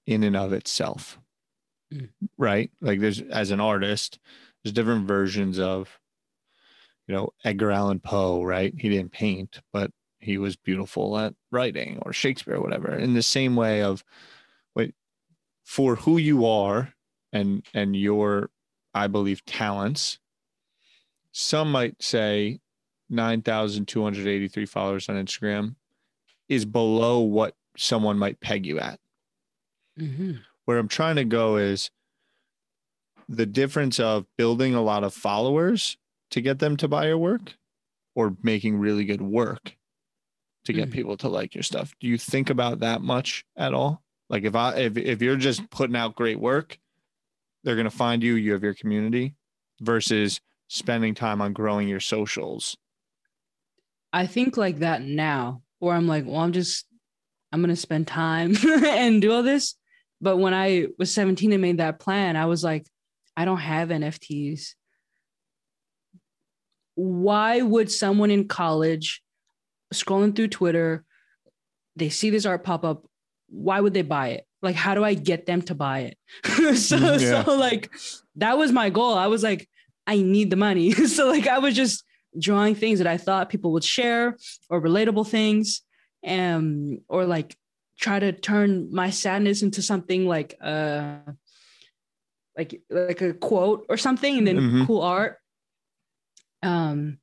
in 0.06 0.24
and 0.24 0.36
of 0.36 0.52
itself, 0.52 1.18
Mm. 1.92 2.10
right? 2.36 2.70
Like 2.80 3.00
there's 3.00 3.20
as 3.20 3.50
an 3.50 3.60
artist, 3.60 4.18
there's 4.62 4.72
different 4.72 5.06
versions 5.06 5.58
of, 5.58 6.00
you 7.06 7.14
know, 7.14 7.30
Edgar 7.44 7.70
Allan 7.70 8.00
Poe, 8.00 8.42
right? 8.42 8.74
He 8.76 8.88
didn't 8.88 9.12
paint, 9.12 9.60
but 9.72 9.90
he 10.18 10.38
was 10.38 10.56
beautiful 10.56 11.16
at 11.18 11.34
writing 11.52 12.00
or 12.02 12.12
Shakespeare 12.12 12.56
or 12.56 12.60
whatever. 12.60 12.92
In 12.92 13.14
the 13.14 13.22
same 13.22 13.54
way 13.54 13.82
of, 13.82 14.02
wait, 14.74 14.94
for 15.66 15.96
who 15.96 16.16
you 16.16 16.46
are 16.46 16.94
and 17.32 17.66
and 17.74 17.96
your 17.96 18.50
i 18.94 19.06
believe 19.06 19.44
talents 19.44 20.18
some 21.32 21.70
might 21.70 22.00
say 22.02 22.58
9283 23.10 24.66
followers 24.66 25.08
on 25.08 25.16
instagram 25.16 25.74
is 26.48 26.64
below 26.64 27.20
what 27.20 27.54
someone 27.76 28.18
might 28.18 28.40
peg 28.40 28.64
you 28.64 28.78
at 28.78 28.98
where 30.66 30.78
i'm 30.78 30.88
trying 30.88 31.16
to 31.16 31.24
go 31.24 31.56
is 31.56 31.90
the 33.28 33.46
difference 33.46 33.98
of 33.98 34.24
building 34.38 34.74
a 34.74 34.82
lot 34.82 35.02
of 35.02 35.12
followers 35.12 35.96
to 36.30 36.40
get 36.40 36.58
them 36.60 36.76
to 36.76 36.86
buy 36.86 37.06
your 37.08 37.18
work 37.18 37.54
or 38.14 38.36
making 38.42 38.78
really 38.78 39.04
good 39.04 39.20
work 39.22 39.76
to 40.64 40.72
get 40.72 40.88
Mm. 40.90 40.92
people 40.92 41.16
to 41.16 41.28
like 41.28 41.54
your 41.54 41.62
stuff 41.64 41.94
do 42.00 42.06
you 42.06 42.18
think 42.18 42.50
about 42.50 42.80
that 42.80 43.00
much 43.00 43.44
at 43.56 43.72
all 43.74 44.02
like 44.28 44.44
if 44.44 44.54
i 44.54 44.74
if, 44.76 44.96
if 44.96 45.22
you're 45.22 45.36
just 45.36 45.68
putting 45.70 45.96
out 45.96 46.14
great 46.14 46.38
work 46.38 46.78
they're 47.64 47.74
going 47.76 47.90
to 47.90 47.96
find 47.96 48.22
you 48.22 48.34
you 48.34 48.52
have 48.52 48.62
your 48.62 48.74
community 48.74 49.34
versus 49.80 50.40
spending 50.68 51.14
time 51.14 51.40
on 51.40 51.52
growing 51.52 51.88
your 51.88 52.00
socials 52.00 52.76
I 54.12 54.26
think 54.26 54.56
like 54.56 54.78
that 54.78 55.02
now, 55.02 55.60
where 55.78 55.94
I'm 55.94 56.06
like, 56.08 56.24
well, 56.24 56.36
I'm 56.36 56.52
just, 56.52 56.86
I'm 57.52 57.60
gonna 57.60 57.76
spend 57.76 58.06
time 58.06 58.56
and 58.64 59.20
do 59.20 59.30
all 59.32 59.42
this. 59.42 59.74
But 60.26 60.38
when 60.38 60.54
I 60.54 60.88
was 60.98 61.14
17 61.14 61.52
and 61.52 61.62
made 61.62 61.78
that 61.78 62.00
plan, 62.00 62.34
I 62.34 62.46
was 62.46 62.64
like, 62.64 62.84
I 63.36 63.44
don't 63.44 63.58
have 63.58 63.90
NFTs. 63.90 64.70
Why 66.96 67.62
would 67.62 67.92
someone 67.92 68.32
in 68.32 68.48
college 68.48 69.22
scrolling 69.94 70.34
through 70.34 70.48
Twitter, 70.48 71.04
they 71.94 72.08
see 72.08 72.30
this 72.30 72.44
art 72.44 72.64
pop 72.64 72.84
up? 72.84 73.06
Why 73.50 73.80
would 73.80 73.94
they 73.94 74.02
buy 74.02 74.30
it? 74.30 74.48
Like, 74.62 74.74
how 74.74 74.96
do 74.96 75.04
I 75.04 75.14
get 75.14 75.46
them 75.46 75.62
to 75.62 75.76
buy 75.76 76.10
it? 76.10 76.18
so, 76.76 76.98
Mm, 76.98 77.20
yeah. 77.20 77.44
so 77.44 77.54
like, 77.54 77.92
that 78.34 78.58
was 78.58 78.72
my 78.72 78.90
goal. 78.90 79.14
I 79.14 79.28
was 79.28 79.44
like, 79.44 79.68
I 80.08 80.16
need 80.16 80.50
the 80.50 80.56
money. 80.56 80.90
so 81.06 81.28
like, 81.28 81.46
I 81.46 81.60
was 81.60 81.76
just 81.76 82.02
drawing 82.36 82.74
things 82.74 82.98
that 82.98 83.06
I 83.06 83.16
thought 83.16 83.48
people 83.48 83.70
would 83.74 83.84
share 83.84 84.36
or 84.68 84.82
relatable 84.82 85.28
things, 85.28 85.82
um, 86.26 86.98
or 87.08 87.26
like 87.26 87.56
try 87.98 88.18
to 88.18 88.32
turn 88.32 88.88
my 88.92 89.10
sadness 89.10 89.62
into 89.62 89.80
something 89.82 90.26
like 90.26 90.54
uh 90.60 91.16
like 92.56 92.80
like 92.90 93.20
a 93.22 93.32
quote 93.34 93.86
or 93.88 93.96
something 93.96 94.38
and 94.38 94.46
then 94.46 94.58
Mhm. 94.58 94.86
cool 94.86 95.02
art. 95.02 95.38
Um 96.62 97.18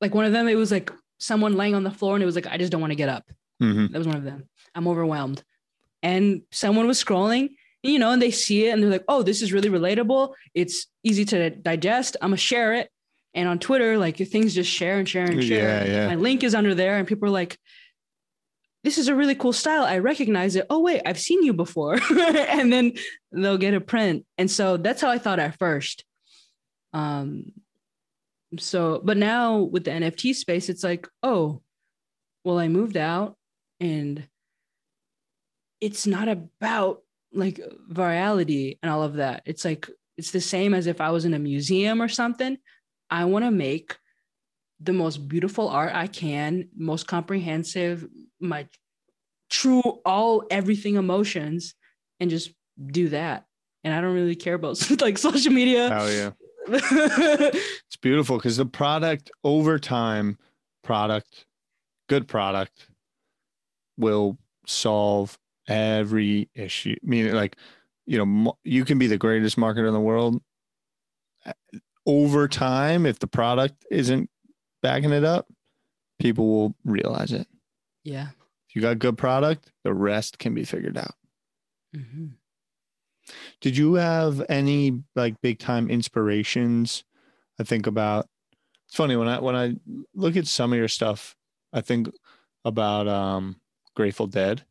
like 0.00 0.14
one 0.14 0.24
of 0.26 0.32
them, 0.32 0.48
it 0.48 0.54
was 0.56 0.70
like 0.70 0.90
someone 1.18 1.54
laying 1.56 1.74
on 1.74 1.82
the 1.84 1.90
floor 1.90 2.14
and 2.14 2.22
it 2.22 2.26
was 2.26 2.34
like, 2.34 2.46
I 2.46 2.58
just 2.58 2.70
don't 2.70 2.80
want 2.80 2.90
to 2.90 2.96
get 2.96 3.08
up. 3.08 3.24
Mhm. 3.62 3.90
That 3.92 3.98
was 3.98 4.06
one 4.06 4.16
of 4.16 4.24
them. 4.24 4.48
I'm 4.74 4.86
overwhelmed. 4.86 5.42
And 6.02 6.42
someone 6.52 6.86
was 6.86 7.02
scrolling, 7.02 7.50
you 7.82 7.98
know, 7.98 8.10
and 8.12 8.20
they 8.20 8.30
see 8.30 8.66
it 8.66 8.72
and 8.72 8.82
they're 8.82 8.90
like, 8.90 9.04
oh, 9.08 9.22
this 9.22 9.40
is 9.40 9.52
really 9.52 9.70
relatable. 9.70 10.34
It's 10.54 10.86
easy 11.02 11.24
to 11.26 11.50
digest. 11.50 12.16
I'm 12.20 12.28
gonna 12.30 12.36
share 12.36 12.74
it. 12.74 12.90
And 13.34 13.48
on 13.48 13.58
Twitter, 13.58 13.98
like 13.98 14.16
things 14.18 14.54
just 14.54 14.70
share 14.70 14.98
and 14.98 15.08
share 15.08 15.24
and 15.30 15.42
share. 15.42 15.84
Yeah, 15.86 15.92
yeah. 15.92 16.06
My 16.08 16.14
link 16.14 16.42
is 16.42 16.54
under 16.54 16.74
there, 16.74 16.96
and 16.96 17.06
people 17.06 17.28
are 17.28 17.32
like, 17.32 17.58
this 18.86 18.98
is 18.98 19.08
a 19.08 19.16
really 19.16 19.34
cool 19.34 19.52
style. 19.52 19.82
I 19.82 19.98
recognize 19.98 20.54
it. 20.54 20.64
Oh, 20.70 20.78
wait, 20.78 21.02
I've 21.04 21.18
seen 21.18 21.42
you 21.42 21.52
before. 21.52 21.98
and 22.10 22.72
then 22.72 22.92
they'll 23.32 23.58
get 23.58 23.74
a 23.74 23.80
print. 23.80 24.24
And 24.38 24.48
so 24.48 24.76
that's 24.76 25.00
how 25.00 25.10
I 25.10 25.18
thought 25.18 25.40
at 25.40 25.58
first. 25.58 26.04
Um, 26.92 27.50
so, 28.60 29.00
but 29.02 29.16
now 29.16 29.58
with 29.58 29.82
the 29.82 29.90
NFT 29.90 30.36
space, 30.36 30.68
it's 30.68 30.84
like, 30.84 31.08
oh, 31.24 31.62
well, 32.44 32.60
I 32.60 32.68
moved 32.68 32.96
out 32.96 33.36
and 33.80 34.28
it's 35.80 36.06
not 36.06 36.28
about 36.28 37.02
like 37.32 37.60
virality 37.90 38.78
and 38.84 38.92
all 38.92 39.02
of 39.02 39.14
that. 39.14 39.42
It's 39.46 39.64
like, 39.64 39.90
it's 40.16 40.30
the 40.30 40.40
same 40.40 40.74
as 40.74 40.86
if 40.86 41.00
I 41.00 41.10
was 41.10 41.24
in 41.24 41.34
a 41.34 41.40
museum 41.40 42.00
or 42.00 42.08
something. 42.08 42.56
I 43.10 43.24
want 43.24 43.46
to 43.46 43.50
make 43.50 43.96
the 44.78 44.92
most 44.92 45.26
beautiful 45.26 45.68
art 45.68 45.92
I 45.92 46.06
can, 46.06 46.68
most 46.76 47.08
comprehensive, 47.08 48.06
my 48.40 48.68
true 49.50 49.82
all 50.04 50.44
everything 50.50 50.96
emotions, 50.96 51.74
and 52.20 52.30
just 52.30 52.52
do 52.84 53.08
that. 53.10 53.46
And 53.84 53.94
I 53.94 54.00
don't 54.00 54.14
really 54.14 54.36
care 54.36 54.54
about 54.54 54.90
like 55.00 55.18
social 55.18 55.52
media. 55.52 55.88
Hell 55.88 56.12
yeah. 56.12 56.30
It's 57.88 57.96
beautiful 58.00 58.36
because 58.36 58.56
the 58.56 58.66
product 58.66 59.30
over 59.44 59.78
time, 59.78 60.38
product, 60.82 61.46
good 62.08 62.26
product 62.26 62.88
will 63.96 64.38
solve 64.66 65.38
every 65.68 66.48
issue. 66.54 66.96
Meaning, 67.02 67.34
like, 67.34 67.56
you 68.06 68.24
know, 68.24 68.58
you 68.64 68.84
can 68.84 68.98
be 68.98 69.06
the 69.06 69.18
greatest 69.18 69.56
marketer 69.56 69.86
in 69.86 69.94
the 69.94 70.00
world. 70.00 70.42
Uh, 71.44 71.52
over 72.04 72.48
time, 72.48 73.06
if 73.06 73.18
the 73.18 73.26
product 73.26 73.84
isn't 73.90 74.30
backing 74.82 75.12
it 75.12 75.24
up, 75.24 75.46
people 76.18 76.48
will 76.48 76.74
realize 76.84 77.32
it. 77.32 77.46
Yeah. 78.06 78.28
If 78.68 78.76
you 78.76 78.82
got 78.82 78.98
good 78.98 79.18
product, 79.18 79.70
the 79.84 79.92
rest 79.94 80.38
can 80.38 80.54
be 80.54 80.64
figured 80.64 80.96
out. 80.98 81.14
Mhm. 81.94 82.36
Did 83.60 83.76
you 83.76 83.94
have 83.94 84.44
any 84.48 85.02
like 85.14 85.40
big 85.40 85.58
time 85.58 85.90
inspirations? 85.90 87.04
I 87.58 87.64
think 87.64 87.86
about 87.86 88.28
it's 88.86 88.96
funny 88.96 89.16
when 89.16 89.28
I 89.28 89.40
when 89.40 89.56
I 89.56 89.76
look 90.14 90.36
at 90.36 90.46
some 90.46 90.72
of 90.72 90.78
your 90.78 90.88
stuff, 90.88 91.36
I 91.72 91.80
think 91.80 92.08
about 92.64 93.08
um 93.08 93.60
Grateful 93.94 94.26
Dead, 94.26 94.64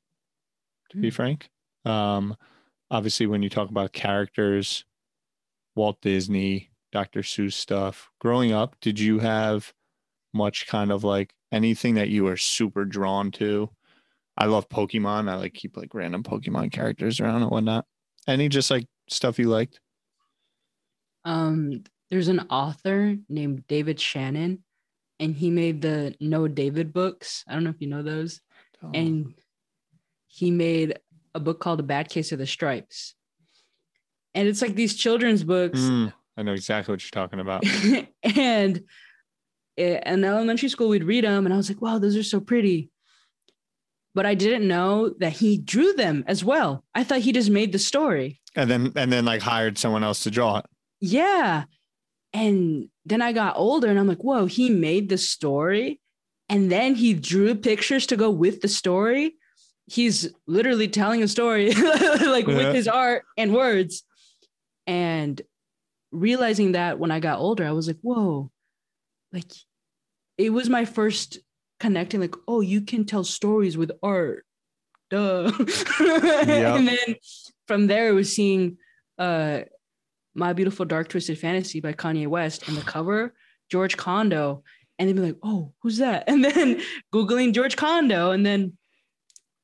to 0.91 0.97
be 0.97 1.09
Mm. 1.09 1.13
frank. 1.13 1.49
Um 1.83 2.37
obviously 2.91 3.27
when 3.27 3.43
you 3.43 3.49
talk 3.49 3.69
about 3.69 3.93
characters, 3.93 4.85
Walt 5.75 5.99
Disney, 6.01 6.71
Dr. 6.91 7.21
Seuss 7.21 7.53
stuff, 7.53 8.09
growing 8.19 8.53
up, 8.53 8.79
did 8.79 8.99
you 8.99 9.19
have 9.19 9.73
much 10.33 10.67
kind 10.67 10.91
of 10.91 11.03
like 11.03 11.34
anything 11.55 11.95
that 11.95 12.09
you 12.09 12.27
are 12.27 12.37
super 12.37 12.83
drawn 12.83 13.31
to? 13.31 13.69
I 14.37 14.45
love 14.45 14.67
Pokemon. 14.67 15.29
I 15.29 15.35
like 15.35 15.53
keep 15.53 15.77
like 15.77 15.93
random 15.93 16.21
Pokemon 16.21 16.73
characters 16.73 17.21
around 17.21 17.41
and 17.41 17.51
whatnot. 17.51 17.85
Any 18.27 18.49
just 18.49 18.69
like 18.69 18.85
stuff 19.09 19.39
you 19.39 19.47
liked? 19.47 19.79
Um, 21.23 21.83
there's 22.11 22.27
an 22.27 22.41
author 22.49 23.15
named 23.29 23.65
David 23.67 23.99
Shannon, 23.99 24.63
and 25.19 25.33
he 25.33 25.49
made 25.49 25.81
the 25.81 26.13
No 26.19 26.47
David 26.47 26.91
books. 26.91 27.45
I 27.47 27.53
don't 27.53 27.63
know 27.63 27.69
if 27.69 27.79
you 27.81 27.87
know 27.87 28.03
those. 28.03 28.41
Oh. 28.83 28.91
And 28.93 29.33
he 30.27 30.51
made 30.51 30.99
a 31.33 31.39
book 31.39 31.61
called 31.61 31.79
A 31.79 31.83
Bad 31.83 32.09
Case 32.09 32.33
of 32.33 32.39
the 32.39 32.45
Stripes. 32.45 33.15
And 34.33 34.49
it's 34.49 34.61
like 34.61 34.75
these 34.75 34.95
children's 34.95 35.45
books. 35.45 35.79
Mm, 35.79 36.13
I 36.35 36.43
know 36.43 36.51
exactly 36.51 36.91
what 36.91 37.01
you're 37.01 37.23
talking 37.23 37.39
about. 37.39 37.63
and 38.23 38.83
in 39.77 40.23
elementary 40.23 40.69
school 40.69 40.89
we'd 40.89 41.03
read 41.03 41.23
them 41.25 41.45
and 41.45 41.53
I 41.53 41.57
was 41.57 41.69
like, 41.69 41.81
wow, 41.81 41.99
those 41.99 42.15
are 42.15 42.23
so 42.23 42.39
pretty. 42.39 42.89
But 44.13 44.25
I 44.25 44.33
didn't 44.33 44.67
know 44.67 45.09
that 45.19 45.33
he 45.33 45.57
drew 45.57 45.91
them 45.93 46.23
as 46.27 46.43
well. 46.43 46.83
I 46.95 47.03
thought 47.03 47.19
he 47.19 47.33
just 47.33 47.49
made 47.49 47.71
the 47.73 47.79
story. 47.79 48.39
And 48.55 48.69
then 48.71 48.93
and 48.95 49.11
then 49.11 49.25
like 49.25 49.41
hired 49.41 49.77
someone 49.77 50.03
else 50.03 50.23
to 50.23 50.31
draw 50.31 50.59
it. 50.59 50.65
Yeah. 51.01 51.65
And 52.31 52.87
then 53.05 53.21
I 53.21 53.33
got 53.33 53.57
older 53.57 53.87
and 53.89 53.99
I'm 53.99 54.07
like, 54.07 54.23
whoa, 54.23 54.45
he 54.45 54.69
made 54.69 55.09
the 55.09 55.17
story 55.17 55.99
and 56.47 56.71
then 56.71 56.95
he 56.95 57.13
drew 57.13 57.55
pictures 57.55 58.05
to 58.07 58.15
go 58.15 58.29
with 58.29 58.61
the 58.61 58.67
story. 58.69 59.35
He's 59.87 60.29
literally 60.47 60.87
telling 60.87 61.21
a 61.21 61.27
story 61.27 61.73
like 61.73 62.47
Yeah. 62.47 62.55
with 62.55 62.75
his 62.75 62.87
art 62.87 63.23
and 63.37 63.53
words. 63.53 64.03
And 64.87 65.41
realizing 66.11 66.71
that 66.73 66.99
when 66.99 67.11
I 67.11 67.19
got 67.19 67.39
older, 67.39 67.65
I 67.65 67.71
was 67.73 67.87
like, 67.87 67.97
whoa, 68.01 68.49
like 69.35 69.51
it 70.39 70.49
was 70.51 70.69
my 70.69 70.85
first 70.85 71.37
connecting, 71.79 72.19
like, 72.21 72.35
oh, 72.47 72.61
you 72.61 72.81
can 72.81 73.05
tell 73.05 73.23
stories 73.23 73.77
with 73.77 73.91
art. 74.01 74.45
Duh. 75.11 75.51
and 75.99 76.87
then 76.87 77.15
from 77.67 77.85
there, 77.87 78.09
it 78.09 78.13
was 78.13 78.33
seeing 78.33 78.77
uh 79.19 79.61
my 80.33 80.53
Beautiful 80.53 80.85
Dark 80.85 81.07
Twisted 81.09 81.37
Fantasy 81.39 81.79
by 81.79 81.93
Kanye 81.93 82.27
West 82.27 82.67
and 82.67 82.75
the 82.75 82.81
cover, 82.95 83.33
George 83.69 83.95
Condo. 83.97 84.63
And 84.97 85.07
they'd 85.09 85.15
be 85.15 85.21
like, 85.21 85.37
oh, 85.43 85.73
who's 85.81 85.97
that? 85.97 86.23
And 86.29 86.43
then 86.43 86.81
Googling 87.13 87.53
George 87.53 87.75
Condo 87.75 88.31
and 88.31 88.45
then 88.45 88.77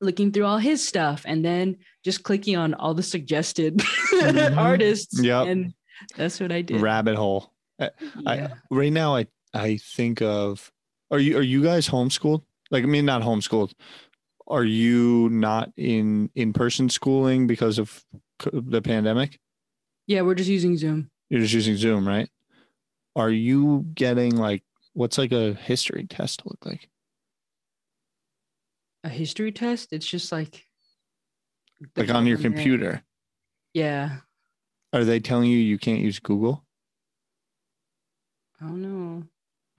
looking 0.01 0.31
through 0.31 0.45
all 0.45 0.57
his 0.57 0.85
stuff 0.85 1.23
and 1.25 1.43
then 1.45 1.77
just 2.03 2.23
clicking 2.23 2.57
on 2.57 2.73
all 2.73 2.93
the 2.93 3.03
suggested 3.03 3.77
Mhm. 3.77 4.57
artists. 4.69 5.21
Yep. 5.23 5.47
And 5.47 5.73
that's 6.17 6.39
what 6.39 6.51
I 6.51 6.61
did. 6.61 6.81
Rabbit 6.81 7.15
hole. 7.15 7.53
yeah. 7.79 7.89
I 8.27 8.49
right 8.69 8.91
now 8.91 9.15
I 9.15 9.27
I 9.53 9.77
think 9.77 10.21
of 10.21 10.71
are 11.09 11.19
you 11.19 11.37
are 11.37 11.43
you 11.43 11.63
guys 11.63 11.87
homeschooled? 11.89 12.43
Like 12.69 12.83
I 12.83 12.87
mean 12.87 13.05
not 13.05 13.21
homeschooled. 13.21 13.73
Are 14.47 14.63
you 14.63 15.29
not 15.29 15.71
in 15.77 16.29
in 16.35 16.53
person 16.53 16.89
schooling 16.89 17.47
because 17.47 17.79
of 17.79 18.03
the 18.51 18.81
pandemic? 18.81 19.39
yeah, 20.07 20.21
we're 20.21 20.35
just 20.35 20.49
using 20.49 20.75
Zoom. 20.75 21.09
You're 21.29 21.39
just 21.39 21.53
using 21.53 21.77
Zoom, 21.77 22.05
right? 22.05 22.27
Are 23.15 23.29
you 23.29 23.85
getting 23.93 24.35
like 24.35 24.63
what's 24.93 25.17
like 25.17 25.31
a 25.31 25.53
history 25.53 26.05
test 26.05 26.43
look 26.45 26.65
like? 26.65 26.89
A 29.03 29.09
history 29.09 29.51
test. 29.51 29.93
It's 29.93 30.05
just 30.05 30.31
like 30.31 30.65
Like 31.95 32.09
on 32.09 32.25
your 32.27 32.37
computer. 32.37 33.03
Yeah. 33.73 34.17
Are 34.93 35.05
they 35.05 35.19
telling 35.19 35.49
you 35.49 35.57
you 35.57 35.77
can't 35.77 36.01
use 36.01 36.19
Google? 36.19 36.65
I 38.59 38.65
don't 38.65 38.81
know. 38.81 39.23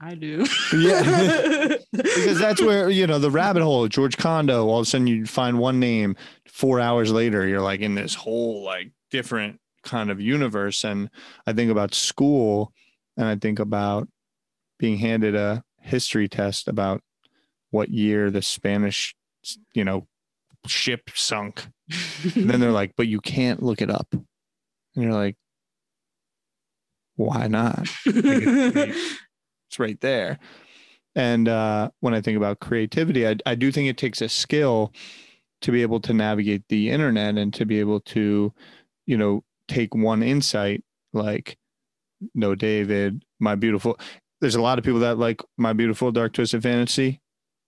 I 0.02 0.14
do. 0.16 0.44
Yeah. 0.76 1.76
because 1.92 2.38
that's 2.38 2.60
where 2.60 2.90
you 2.90 3.06
know 3.06 3.18
the 3.18 3.30
rabbit 3.30 3.62
hole 3.62 3.86
george 3.86 4.16
condo 4.16 4.66
all 4.66 4.80
of 4.80 4.86
a 4.86 4.88
sudden 4.88 5.06
you 5.06 5.26
find 5.26 5.58
one 5.58 5.78
name 5.78 6.16
four 6.46 6.80
hours 6.80 7.12
later 7.12 7.46
you're 7.46 7.60
like 7.60 7.80
in 7.80 7.94
this 7.94 8.14
whole 8.14 8.64
like 8.64 8.90
different 9.10 9.60
kind 9.84 10.10
of 10.10 10.20
universe 10.20 10.84
and 10.84 11.10
i 11.46 11.52
think 11.52 11.70
about 11.70 11.94
school 11.94 12.72
and 13.16 13.26
i 13.26 13.36
think 13.36 13.58
about 13.58 14.08
being 14.78 14.96
handed 14.96 15.34
a 15.34 15.62
history 15.80 16.28
test 16.28 16.66
about 16.66 17.02
what 17.70 17.90
year 17.90 18.30
the 18.30 18.42
spanish 18.42 19.14
you 19.74 19.84
know 19.84 20.06
ship 20.66 21.10
sunk 21.14 21.66
and 22.34 22.48
then 22.48 22.60
they're 22.60 22.72
like 22.72 22.92
but 22.96 23.06
you 23.06 23.20
can't 23.20 23.62
look 23.62 23.82
it 23.82 23.90
up 23.90 24.08
and 24.12 24.24
you're 24.96 25.12
like 25.12 25.36
why 27.16 27.46
not 27.48 27.86
it's 29.72 29.78
right 29.78 30.00
there. 30.02 30.38
And 31.14 31.48
uh, 31.48 31.90
when 32.00 32.14
I 32.14 32.20
think 32.20 32.37
about 32.37 32.61
creativity, 32.61 33.26
I, 33.26 33.37
I 33.46 33.54
do 33.54 33.72
think 33.72 33.88
it 33.88 33.96
takes 33.96 34.20
a 34.20 34.28
skill 34.28 34.92
to 35.62 35.72
be 35.72 35.80
able 35.80 36.00
to 36.00 36.12
navigate 36.12 36.64
the 36.68 36.90
internet 36.90 37.38
and 37.38 37.54
to 37.54 37.64
be 37.64 37.80
able 37.80 38.00
to, 38.00 38.52
you 39.06 39.16
know, 39.16 39.44
take 39.68 39.94
one 39.94 40.22
insight 40.22 40.85
like 41.14 41.56
No 42.35 42.54
David, 42.54 43.24
My 43.40 43.54
Beautiful. 43.54 43.98
There's 44.42 44.56
a 44.56 44.62
lot 44.62 44.78
of 44.78 44.85
people 44.85 45.00
that 45.00 45.18
like 45.18 45.40
My 45.56 45.72
Beautiful 45.72 46.12
Dark 46.12 46.35
Twisted 46.35 46.62
Fantasy. 46.62 47.20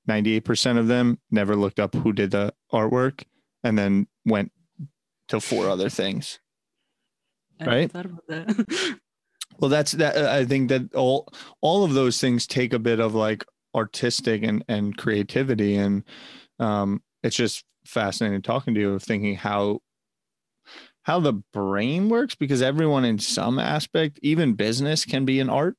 98% 0.06 0.78
of 0.78 0.86
them 0.86 1.18
never 1.30 1.56
looked 1.56 1.80
up 1.80 1.94
who 1.94 2.12
did 2.12 2.32
the 2.32 2.52
artwork 2.70 3.22
and 3.62 3.78
then 3.78 4.06
went 4.26 4.52
to 5.28 5.40
four 5.40 5.70
other 5.70 5.88
things. 5.88 6.40
I 7.58 7.64
never 7.64 8.18
right? 8.28 8.94
thought 9.60 9.66
about 9.66 9.66
that. 9.66 9.66
Well, 9.66 9.70
that's 9.70 9.92
that. 9.92 10.16
uh, 10.16 10.32
I 10.32 10.44
think 10.44 10.68
that 10.68 10.94
all 10.94 11.28
all 11.60 11.84
of 11.84 11.94
those 11.94 12.20
things 12.20 12.46
take 12.46 12.72
a 12.72 12.78
bit 12.78 13.00
of 13.00 13.14
like 13.14 13.44
artistic 13.74 14.42
and 14.42 14.64
and 14.68 14.96
creativity, 14.96 15.76
and 15.76 16.04
um, 16.58 17.02
it's 17.22 17.36
just 17.36 17.64
fascinating 17.84 18.42
talking 18.42 18.74
to 18.74 18.80
you 18.80 18.94
of 18.94 19.02
thinking 19.02 19.36
how 19.36 19.80
how 21.02 21.20
the 21.20 21.34
brain 21.52 22.08
works 22.08 22.34
because 22.34 22.62
everyone 22.62 23.04
in 23.04 23.18
some 23.18 23.58
aspect, 23.58 24.18
even 24.22 24.54
business, 24.54 25.04
can 25.04 25.24
be 25.24 25.38
an 25.40 25.50
art. 25.50 25.76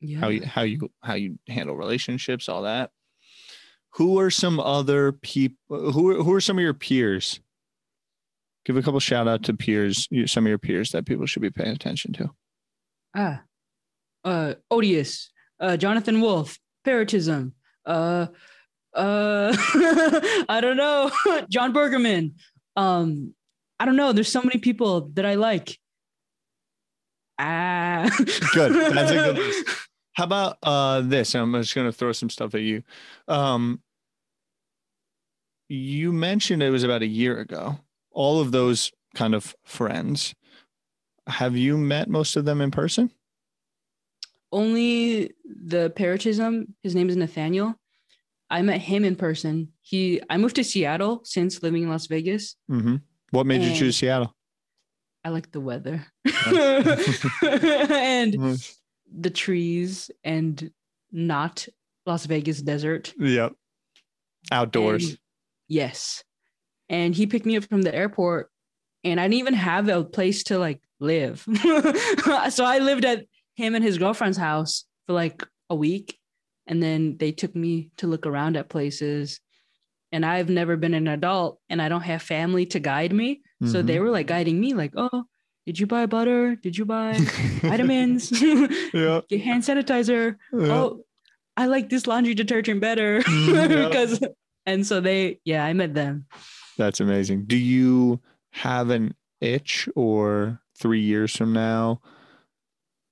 yeah. 0.00 0.18
How 0.20 0.28
you 0.28 0.44
how 0.44 0.62
you 0.62 0.90
how 1.02 1.14
you 1.14 1.38
handle 1.48 1.76
relationships, 1.76 2.48
all 2.48 2.62
that. 2.62 2.90
Who 3.92 4.18
are 4.18 4.30
some 4.30 4.60
other 4.60 5.12
people? 5.12 5.56
Who 5.92 6.10
are, 6.10 6.22
who 6.22 6.32
are 6.32 6.40
some 6.40 6.58
of 6.58 6.62
your 6.62 6.74
peers? 6.74 7.40
Give 8.64 8.76
a 8.76 8.82
couple 8.82 9.00
shout 9.00 9.28
out 9.28 9.44
to 9.44 9.54
peers, 9.54 10.08
some 10.26 10.44
of 10.44 10.48
your 10.48 10.58
peers 10.58 10.90
that 10.90 11.06
people 11.06 11.26
should 11.26 11.42
be 11.42 11.50
paying 11.50 11.72
attention 11.72 12.12
to. 12.14 12.30
Ah, 13.16 13.42
uh, 14.24 14.54
Odious, 14.70 15.30
uh, 15.60 15.76
Jonathan 15.76 16.20
Wolf, 16.20 16.58
Parrotism, 16.84 17.52
uh, 17.86 18.26
uh, 18.94 19.54
I 20.48 20.58
don't 20.60 20.76
know, 20.76 21.10
Jon 21.48 21.72
Burgerman. 21.72 22.34
Um, 22.76 23.34
I 23.80 23.84
don't 23.84 23.96
know. 23.96 24.12
There's 24.12 24.30
so 24.30 24.42
many 24.42 24.58
people 24.58 25.08
that 25.14 25.24
I 25.24 25.34
like. 25.34 25.78
Ah, 27.38 28.10
Good. 28.52 28.72
That's 28.94 29.10
a 29.12 29.14
good 29.14 29.36
list. 29.36 29.68
How 30.14 30.24
about 30.24 30.58
uh 30.64 31.02
this? 31.02 31.34
I'm 31.36 31.52
just 31.54 31.74
gonna 31.74 31.92
throw 31.92 32.10
some 32.10 32.30
stuff 32.30 32.54
at 32.56 32.62
you. 32.62 32.82
Um 33.28 33.80
you 35.68 36.12
mentioned 36.12 36.62
it 36.62 36.70
was 36.70 36.82
about 36.82 37.02
a 37.02 37.06
year 37.06 37.38
ago. 37.38 37.78
All 38.10 38.40
of 38.40 38.50
those 38.50 38.90
kind 39.14 39.34
of 39.34 39.54
friends. 39.64 40.34
Have 41.28 41.56
you 41.56 41.76
met 41.76 42.08
most 42.08 42.36
of 42.36 42.44
them 42.44 42.60
in 42.60 42.70
person? 42.70 43.10
Only 44.50 45.32
the 45.44 45.90
Parrotism. 45.90 46.74
His 46.82 46.94
name 46.94 47.10
is 47.10 47.16
Nathaniel. 47.16 47.74
I 48.50 48.62
met 48.62 48.80
him 48.80 49.04
in 49.04 49.14
person. 49.14 49.72
He, 49.82 50.22
I 50.30 50.38
moved 50.38 50.56
to 50.56 50.64
Seattle 50.64 51.20
since 51.24 51.62
living 51.62 51.82
in 51.82 51.90
Las 51.90 52.06
Vegas. 52.06 52.56
Mm-hmm. 52.70 52.96
What 53.30 53.44
made 53.44 53.60
you 53.62 53.76
choose 53.76 53.96
Seattle? 53.96 54.34
I 55.22 55.28
like 55.28 55.52
the 55.52 55.60
weather 55.60 56.06
and 56.24 58.58
the 59.12 59.30
trees 59.30 60.10
and 60.24 60.70
not 61.12 61.68
Las 62.06 62.24
Vegas 62.24 62.62
desert. 62.62 63.12
Yep. 63.18 63.52
Outdoors. 64.50 65.10
And- 65.10 65.18
yes. 65.68 66.24
And 66.88 67.14
he 67.14 67.26
picked 67.26 67.44
me 67.44 67.58
up 67.58 67.64
from 67.64 67.82
the 67.82 67.94
airport 67.94 68.50
and 69.04 69.20
I 69.20 69.24
didn't 69.24 69.40
even 69.40 69.54
have 69.54 69.90
a 69.90 70.04
place 70.04 70.42
to 70.44 70.58
like 70.58 70.80
live. 71.00 71.44
so 72.50 72.64
I 72.64 72.78
lived 72.80 73.04
at 73.04 73.24
him 73.54 73.74
and 73.74 73.84
his 73.84 73.98
girlfriend's 73.98 74.38
house 74.38 74.84
for 75.06 75.12
like 75.12 75.44
a 75.70 75.74
week. 75.74 76.18
And 76.66 76.82
then 76.82 77.16
they 77.18 77.32
took 77.32 77.54
me 77.56 77.90
to 77.98 78.06
look 78.06 78.26
around 78.26 78.56
at 78.56 78.68
places. 78.68 79.40
And 80.12 80.24
I've 80.24 80.48
never 80.48 80.76
been 80.76 80.94
an 80.94 81.08
adult 81.08 81.60
and 81.68 81.80
I 81.82 81.88
don't 81.88 82.02
have 82.02 82.22
family 82.22 82.66
to 82.66 82.78
guide 82.80 83.12
me. 83.12 83.40
So 83.64 83.82
Mhm. 83.82 83.86
they 83.86 83.98
were 84.00 84.10
like 84.10 84.26
guiding 84.28 84.60
me, 84.60 84.72
like, 84.74 84.92
oh, 84.96 85.24
did 85.66 85.78
you 85.78 85.86
buy 85.86 86.06
butter? 86.06 86.56
Did 86.56 86.78
you 86.78 86.84
buy 86.84 87.12
vitamins? 87.62 88.30
yeah. 88.94 89.20
Get 89.28 89.40
hand 89.42 89.62
sanitizer 89.64 90.36
yeah. 90.52 90.72
oh 90.72 91.04
i 91.58 91.66
like 91.66 91.90
this 91.90 92.06
laundry 92.06 92.34
detergent 92.34 92.80
better 92.80 93.20
yeah. 93.28 93.66
because 93.88 94.20
and 94.64 94.86
so 94.86 95.00
they 95.00 95.40
yeah 95.44 95.64
i 95.64 95.72
met 95.72 95.92
them 95.92 96.24
That's 96.78 97.00
amazing. 97.00 97.46
Do 97.46 97.56
you 97.56 98.20
have 98.52 98.90
an 98.90 99.14
itch 99.40 99.88
or 99.96 100.60
three 100.78 101.00
years 101.00 101.36
from 101.36 101.52
now? 101.52 102.00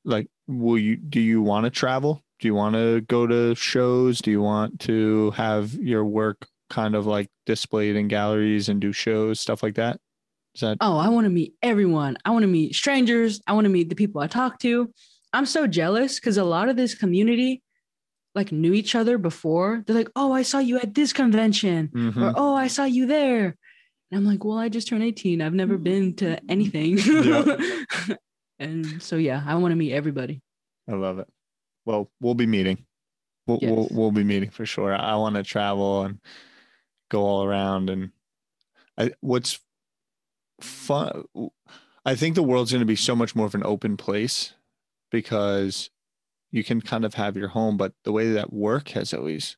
Like, 0.05 0.29
will 0.47 0.79
you, 0.79 0.97
do 0.97 1.21
you 1.21 1.43
want 1.43 1.65
to 1.65 1.71
travel? 1.71 2.23
Do 2.39 2.49
you 2.49 2.55
want 2.55 2.75
to 2.75 3.01
go 3.03 3.27
to 3.27 3.55
shows? 3.55 4.21
Do 4.21 4.31
you 4.31 4.41
want 4.43 4.81
to 4.81 5.31
have 5.33 5.75
your 5.75 6.05
work 6.05 6.47
kind 6.71 6.95
of 6.95 7.07
like 7.07 7.29
displayed 7.47 7.97
in 7.97 8.09
galleries 8.09 8.69
and 8.69 8.81
do 8.81 8.93
shows, 8.93 9.41
stuff 9.41 9.63
like 9.63 9.75
that? 9.77 9.99
Is 10.55 10.61
that, 10.63 10.79
oh 10.81 10.97
i 10.97 11.11
want 11.11 11.27
to 11.27 11.29
meet 11.31 11.53
everyone 11.63 12.17
i 12.25 12.31
want 12.31 12.43
to 12.43 12.47
meet 12.47 12.75
strangers 12.75 13.43
i 13.47 13.53
want 13.53 13.67
to 13.67 13.69
meet 13.69 13.91
the 13.91 13.95
people 13.95 14.23
i 14.23 14.27
talk 14.27 14.59
to 14.61 14.91
i'm 15.35 15.45
so 15.45 15.67
jealous 15.67 16.19
because 16.19 16.39
a 16.39 16.45
lot 16.45 16.71
of 16.71 16.77
this 16.77 16.95
community 16.95 17.63
like 18.35 18.53
knew 18.53 18.73
each 18.73 18.95
other 18.95 19.19
before 19.19 19.85
they're 19.87 19.95
like 19.95 20.09
oh 20.17 20.33
i 20.33 20.41
saw 20.41 20.59
you 20.59 20.79
at 20.79 20.95
this 20.95 21.13
convention 21.13 21.91
Mhm. 21.95 22.17
or 22.17 22.33
oh 22.39 22.55
i 22.55 22.69
saw 22.69 22.85
you 22.85 23.05
there 23.05 23.55
and 24.11 24.19
i'm 24.19 24.25
like 24.25 24.45
well 24.45 24.59
i 24.59 24.69
just 24.69 24.89
turned 24.89 25.03
18 25.03 25.41
i've 25.41 25.55
never 25.55 25.75
mm-hmm. 25.75 25.85
been 25.85 26.15
to 26.17 26.25
mm-hmm. 26.25 26.51
anything 26.51 26.99
Yeah. 26.99 28.17
and 28.59 29.03
so 29.03 29.17
yeah 29.17 29.43
i 29.47 29.55
want 29.55 29.73
to 29.73 29.77
meet 29.77 29.93
everybody 29.93 30.43
I 30.89 30.93
love 30.93 31.19
it. 31.19 31.29
Well, 31.85 32.11
we'll 32.21 32.35
be 32.35 32.47
meeting. 32.47 32.85
We'll 33.47 33.59
we'll, 33.63 33.89
we'll 33.91 34.13
be 34.13 34.25
meeting 34.25 34.51
for 34.51 34.67
sure. 34.67 34.95
I 34.95 35.15
want 35.17 35.37
to 35.37 35.43
travel 35.43 36.03
and 36.03 36.19
go 37.11 37.23
all 37.23 37.45
around 37.45 37.91
and 37.91 38.11
I 38.99 39.13
what's 39.21 39.61
fun 40.61 41.25
I 42.05 42.17
think 42.17 42.35
the 42.35 42.43
world's 42.43 42.73
going 42.73 42.81
to 42.81 42.87
be 42.87 42.97
so 42.97 43.15
much 43.15 43.37
more 43.37 43.47
of 43.47 43.55
an 43.55 43.65
open 43.65 43.97
place 43.97 44.55
because 45.11 45.91
you 46.51 46.65
can 46.65 46.81
kind 46.81 47.05
of 47.05 47.15
have 47.15 47.37
your 47.37 47.49
home, 47.49 47.77
but 47.77 47.93
the 48.05 48.13
way 48.13 48.33
that 48.33 48.53
work 48.53 48.89
has 48.91 49.13
always 49.13 49.57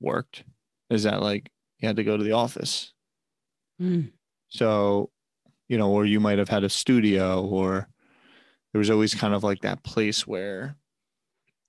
worked 0.00 0.44
is 0.90 1.02
that 1.02 1.22
like 1.22 1.50
you 1.78 1.86
had 1.86 1.96
to 1.96 2.04
go 2.04 2.16
to 2.16 2.24
the 2.24 2.32
office. 2.32 2.93
Mm. 3.80 4.12
So, 4.48 5.10
you 5.68 5.78
know, 5.78 5.90
or 5.90 6.06
you 6.06 6.20
might 6.20 6.38
have 6.38 6.48
had 6.48 6.64
a 6.64 6.68
studio 6.68 7.44
or 7.44 7.88
there 8.72 8.78
was 8.78 8.90
always 8.90 9.14
kind 9.14 9.34
of 9.34 9.42
like 9.44 9.60
that 9.60 9.82
place 9.82 10.26
where 10.26 10.76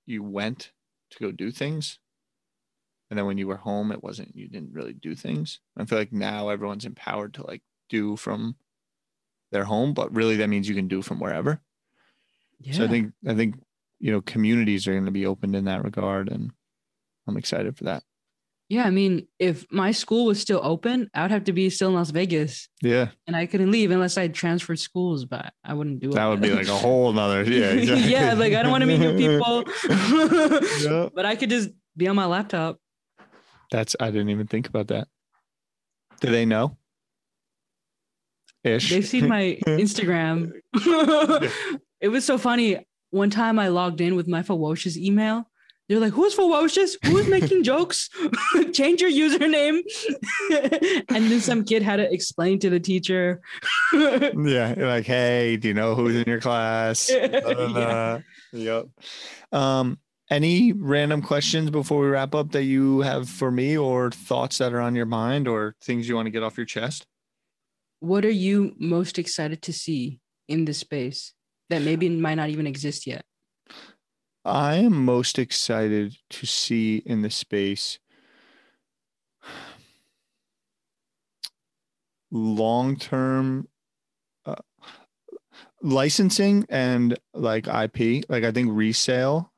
you 0.05 0.23
went 0.23 0.71
to 1.11 1.19
go 1.19 1.31
do 1.31 1.51
things. 1.51 1.99
And 3.09 3.17
then 3.17 3.25
when 3.25 3.37
you 3.37 3.47
were 3.47 3.57
home, 3.57 3.91
it 3.91 4.03
wasn't, 4.03 4.35
you 4.35 4.47
didn't 4.47 4.73
really 4.73 4.93
do 4.93 5.15
things. 5.15 5.59
I 5.77 5.85
feel 5.85 5.97
like 5.97 6.11
now 6.11 6.49
everyone's 6.49 6.85
empowered 6.85 7.35
to 7.35 7.45
like 7.45 7.61
do 7.89 8.15
from 8.15 8.55
their 9.51 9.63
home, 9.63 9.93
but 9.93 10.13
really 10.13 10.37
that 10.37 10.49
means 10.49 10.67
you 10.67 10.75
can 10.75 10.87
do 10.87 11.01
from 11.01 11.19
wherever. 11.19 11.61
Yeah. 12.59 12.73
So 12.73 12.85
I 12.85 12.87
think, 12.87 13.13
I 13.27 13.35
think, 13.35 13.55
you 13.99 14.11
know, 14.11 14.21
communities 14.21 14.87
are 14.87 14.93
going 14.93 15.05
to 15.05 15.11
be 15.11 15.25
opened 15.25 15.55
in 15.55 15.65
that 15.65 15.83
regard. 15.83 16.29
And 16.29 16.51
I'm 17.27 17.37
excited 17.37 17.77
for 17.77 17.85
that. 17.85 18.03
Yeah. 18.69 18.83
I 18.85 18.89
mean, 18.89 19.27
if 19.39 19.65
my 19.71 19.91
school 19.91 20.25
was 20.25 20.39
still 20.39 20.59
open, 20.63 21.09
I 21.13 21.21
would 21.21 21.31
have 21.31 21.43
to 21.45 21.53
be 21.53 21.69
still 21.69 21.89
in 21.89 21.95
Las 21.95 22.09
Vegas 22.09 22.67
Yeah. 22.81 23.09
and 23.27 23.35
I 23.35 23.45
couldn't 23.45 23.69
leave 23.71 23.91
unless 23.91 24.17
I 24.17 24.27
transferred 24.27 24.79
schools, 24.79 25.23
but 25.25 25.53
I 25.63 25.73
wouldn't 25.75 25.99
do 25.99 26.09
it. 26.09 26.15
That 26.15 26.25
would 26.27 26.41
be 26.41 26.51
like 26.51 26.67
a 26.67 26.73
whole 26.85 27.13
nother. 27.13 27.43
Yeah. 27.43 27.71
Exactly. 27.73 28.11
yeah, 28.11 28.33
like 28.33 28.53
I 28.53 28.63
don't 28.63 28.71
want 28.71 28.81
to 28.81 28.87
meet 28.87 28.99
new 28.99 29.15
people. 29.17 29.63
Yeah. 30.81 31.09
but 31.13 31.25
I 31.25 31.35
could 31.35 31.49
just 31.49 31.69
be 31.95 32.07
on 32.07 32.15
my 32.15 32.25
laptop. 32.25 32.79
That's 33.71 33.95
I 33.99 34.11
didn't 34.11 34.29
even 34.29 34.47
think 34.47 34.67
about 34.67 34.87
that. 34.87 35.07
Do 36.21 36.31
they 36.31 36.45
know? 36.45 36.77
Ish. 38.63 38.89
They've 38.89 39.05
seen 39.05 39.27
my 39.27 39.59
Instagram. 39.67 40.51
it 42.01 42.09
was 42.09 42.25
so 42.25 42.37
funny. 42.37 42.83
One 43.11 43.29
time 43.29 43.59
I 43.59 43.67
logged 43.67 44.01
in 44.01 44.15
with 44.15 44.27
my 44.27 44.41
FEWOCiOUS 44.41 44.97
email. 44.97 45.47
They're 45.87 45.99
like, 45.99 46.13
who's 46.13 46.35
FEWOCiOUS? 46.35 47.05
Who's 47.05 47.27
making 47.27 47.63
jokes? 47.71 48.09
Change 48.73 49.01
your 49.01 49.11
username. 49.11 49.81
and 51.09 51.31
then 51.31 51.39
some 51.41 51.63
kid 51.63 51.83
had 51.83 51.97
to 51.97 52.11
explain 52.11 52.59
to 52.59 52.69
the 52.69 52.79
teacher. 52.79 53.41
yeah. 53.93 54.73
Like, 54.77 55.05
hey, 55.05 55.57
do 55.57 55.67
you 55.67 55.73
know 55.73 55.95
who's 55.95 56.15
in 56.15 56.23
your 56.27 56.41
class? 56.41 57.11
Blah, 57.11 57.67
blah. 57.67 58.19
Yep. 58.51 58.85
Um, 59.51 59.99
any 60.31 60.73
random 60.73 61.21
questions 61.21 61.69
before 61.69 62.01
we 62.01 62.07
wrap 62.07 62.33
up 62.33 62.51
that 62.53 62.63
you 62.63 63.01
have 63.01 63.29
for 63.29 63.51
me 63.51 63.77
or 63.77 64.09
thoughts 64.09 64.57
that 64.57 64.73
are 64.73 64.81
on 64.81 64.95
your 64.95 65.05
mind 65.05 65.47
or 65.47 65.75
things 65.83 66.09
you 66.09 66.15
want 66.15 66.25
to 66.25 66.31
get 66.31 66.41
off 66.41 66.57
your 66.57 66.65
chest? 66.65 67.05
what 68.05 68.25
are 68.25 68.31
you 68.31 68.75
most 68.77 69.17
excited 69.17 69.61
to 69.63 69.73
see 69.73 70.19
in 70.47 70.65
this 70.65 70.79
space 70.79 71.33
that 71.69 71.81
maybe 71.81 72.09
might 72.09 72.35
not 72.35 72.49
even 72.49 72.67
exist 72.67 73.07
yet? 73.07 73.25
I 74.45 74.75
am 74.75 75.05
most 75.05 75.39
excited 75.39 76.17
to 76.29 76.45
see 76.45 76.97
in 76.97 77.23
the 77.23 77.31
space 77.31 77.97
long 82.29 82.95
term 82.95 83.67
uh, 84.45 84.55
licensing 85.81 86.65
and 86.69 87.17
like 87.33 87.67
IP. 87.67 88.25
Like 88.29 88.43
I 88.43 88.51
think 88.51 88.69
resale, 88.71 89.51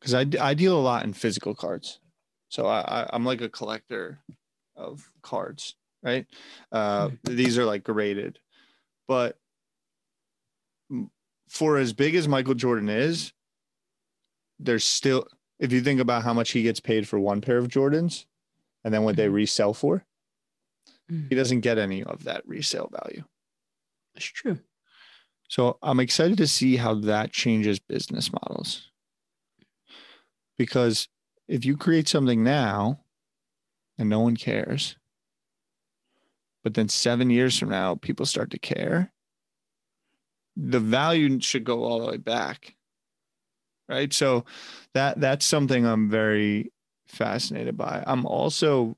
because 0.00 0.14
I, 0.14 0.24
I 0.40 0.54
deal 0.54 0.78
a 0.78 0.80
lot 0.80 1.04
in 1.04 1.12
physical 1.12 1.54
cards. 1.54 2.00
So 2.48 2.66
I, 2.66 2.80
I, 2.80 3.10
I'm 3.12 3.24
like 3.24 3.42
a 3.42 3.50
collector 3.50 4.20
of 4.76 5.10
cards, 5.20 5.74
right? 6.02 6.26
Uh, 6.72 7.10
these 7.24 7.58
are 7.58 7.64
like 7.66 7.84
graded, 7.84 8.38
but 9.08 9.36
for 11.48 11.76
as 11.76 11.92
big 11.92 12.14
as 12.14 12.28
Michael 12.28 12.54
Jordan 12.54 12.88
is, 12.88 13.32
there's 14.58 14.84
still 14.84 15.26
if 15.58 15.72
you 15.72 15.80
think 15.80 16.00
about 16.00 16.22
how 16.22 16.34
much 16.34 16.50
he 16.50 16.62
gets 16.62 16.80
paid 16.80 17.08
for 17.08 17.18
one 17.18 17.40
pair 17.40 17.56
of 17.56 17.68
Jordans 17.68 18.26
and 18.84 18.92
then 18.92 19.04
what 19.04 19.16
they 19.16 19.26
Mhm. 19.26 19.32
resell 19.34 19.72
for, 19.72 20.04
he 21.08 21.34
doesn't 21.34 21.60
get 21.60 21.78
any 21.78 22.02
of 22.04 22.24
that 22.24 22.46
resale 22.46 22.88
value. 22.88 23.24
It's 24.14 24.26
true. 24.26 24.60
So 25.48 25.78
I'm 25.82 26.00
excited 26.00 26.36
to 26.38 26.46
see 26.46 26.76
how 26.76 26.94
that 26.94 27.32
changes 27.32 27.78
business 27.78 28.30
models. 28.32 28.90
Because 30.58 31.08
if 31.48 31.64
you 31.64 31.76
create 31.76 32.08
something 32.08 32.42
now 32.42 33.04
and 33.98 34.08
no 34.08 34.20
one 34.20 34.36
cares, 34.36 34.96
but 36.62 36.74
then 36.74 36.88
seven 36.88 37.30
years 37.30 37.58
from 37.58 37.68
now, 37.70 37.94
people 37.94 38.26
start 38.26 38.50
to 38.50 38.58
care, 38.58 39.12
the 40.56 40.80
value 40.80 41.40
should 41.40 41.64
go 41.64 41.84
all 41.84 42.00
the 42.00 42.06
way 42.06 42.16
back. 42.16 42.75
Right. 43.88 44.12
So 44.12 44.44
that 44.94 45.20
that's 45.20 45.46
something 45.46 45.86
I'm 45.86 46.10
very 46.10 46.72
fascinated 47.06 47.76
by. 47.76 48.02
I'm 48.06 48.26
also 48.26 48.96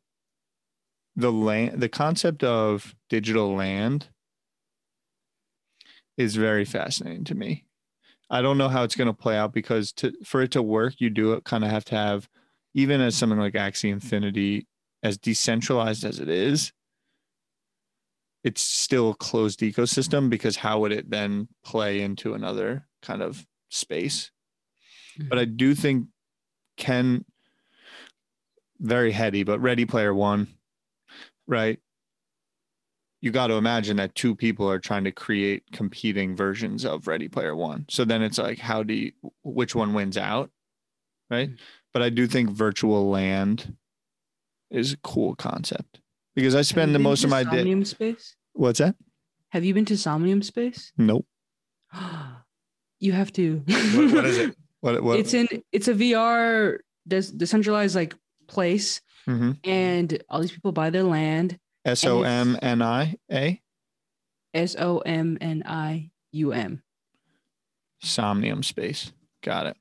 the 1.15 1.33
land 1.33 1.81
the 1.81 1.89
concept 1.89 2.43
of 2.43 2.95
digital 3.11 3.55
land 3.55 4.09
is 6.17 6.37
very 6.37 6.65
fascinating 6.65 7.25
to 7.25 7.35
me. 7.35 7.65
I 8.31 8.43
don't 8.43 8.59
know 8.59 8.69
how 8.69 8.83
it's 8.83 8.97
going 8.97 9.09
to 9.09 9.15
play 9.15 9.37
out 9.37 9.53
because 9.53 9.93
to 9.95 10.13
for 10.25 10.43
it 10.43 10.51
to 10.53 10.63
work, 10.63 10.95
you 10.99 11.11
do 11.11 11.33
it 11.33 11.45
kind 11.45 11.65
of 11.65 11.71
have 11.71 11.85
to 11.87 11.95
have, 11.95 12.29
even 12.75 13.01
as 13.01 13.15
something 13.15 13.39
like 13.39 13.55
Axie 13.55 13.91
Infinity, 13.91 14.67
as 15.03 15.19
decentralized 15.19 16.05
as 16.05 16.19
it 16.19 16.29
is, 16.29 16.73
it's 18.45 18.63
still 18.63 19.11
a 19.11 19.15
closed 19.15 19.61
ecosystem 19.61 20.31
because 20.31 20.57
how 20.57 20.81
would 20.81 20.93
it 20.93 21.11
then 21.11 21.49
play 21.65 22.01
into 22.01 22.35
another 22.35 22.87
kind 23.03 23.23
of 23.23 23.47
space? 23.71 24.31
But 25.19 25.39
I 25.39 25.45
do 25.45 25.75
think 25.75 26.07
Ken, 26.77 27.25
very 28.79 29.11
heady, 29.13 29.43
but 29.43 29.61
Ready 29.61 29.85
Player 29.85 30.15
One, 30.15 30.49
right? 31.47 31.81
you 33.21 33.31
got 33.31 33.49
to 33.49 33.55
imagine 33.55 33.97
that 33.97 34.15
two 34.15 34.35
people 34.35 34.71
are 34.71 34.79
trying 34.79 35.05
to 35.05 35.13
create 35.13 35.65
competing 35.73 36.37
versions 36.37 36.85
of 36.85 37.09
Ready 37.09 37.29
Player 37.29 37.55
One. 37.55 37.85
So 37.89 38.05
then 38.05 38.23
it's 38.23 38.39
like, 38.39 38.59
how 38.59 38.83
do 38.83 38.95
you, 38.95 39.13
which 39.43 39.75
one 39.75 39.93
wins 39.93 40.17
out? 40.17 40.51
Right. 41.31 41.51
But 41.93 42.03
I 42.03 42.11
do 42.11 42.27
think 42.27 42.51
virtual 42.51 43.11
land 43.11 43.77
is 44.71 44.93
a 44.93 44.97
cool 44.99 45.35
concept 45.35 46.01
because 46.35 46.55
I 46.55 46.63
spend 46.63 46.95
the 46.95 46.99
most 46.99 47.25
of 47.25 47.31
my 47.31 47.43
day. 47.43 47.59
Somnium 47.59 47.85
space. 47.85 48.37
What's 48.53 48.79
that? 48.79 48.95
Have 49.51 49.65
you 49.65 49.75
been 49.75 49.85
to 49.87 49.97
Somnium 49.97 50.43
space? 50.43 50.93
Nope. 50.97 51.27
you 53.01 53.13
have 53.13 53.33
to. 53.33 53.65
What, 53.67 54.13
what 54.13 54.25
is 54.27 54.39
it? 54.39 54.57
What, 54.81 55.03
what? 55.03 55.19
it's 55.19 55.35
in 55.35 55.49
it's 55.73 55.89
a 55.89 55.95
VR 55.95 56.79
des- 57.07 57.33
decentralized 57.37 57.95
like 57.97 58.15
place, 58.47 59.01
Mhm. 59.27 59.59
and 59.65 60.23
all 60.29 60.41
these 60.41 60.53
people 60.53 60.73
buy 60.73 60.91
their 60.91 61.03
land. 61.05 61.59
S 61.85 62.05
O 62.05 62.23
M 62.23 62.57
N 62.63 62.83
I 62.83 63.17
A? 63.33 63.61
S 64.55 64.77
O 64.79 64.99
M 64.99 65.37
N 65.41 65.63
I 65.67 66.11
U 66.33 66.53
M. 66.53 66.83
Somnium 68.03 68.63
space. 68.63 69.13
Got 69.43 69.67
it. 69.67 69.77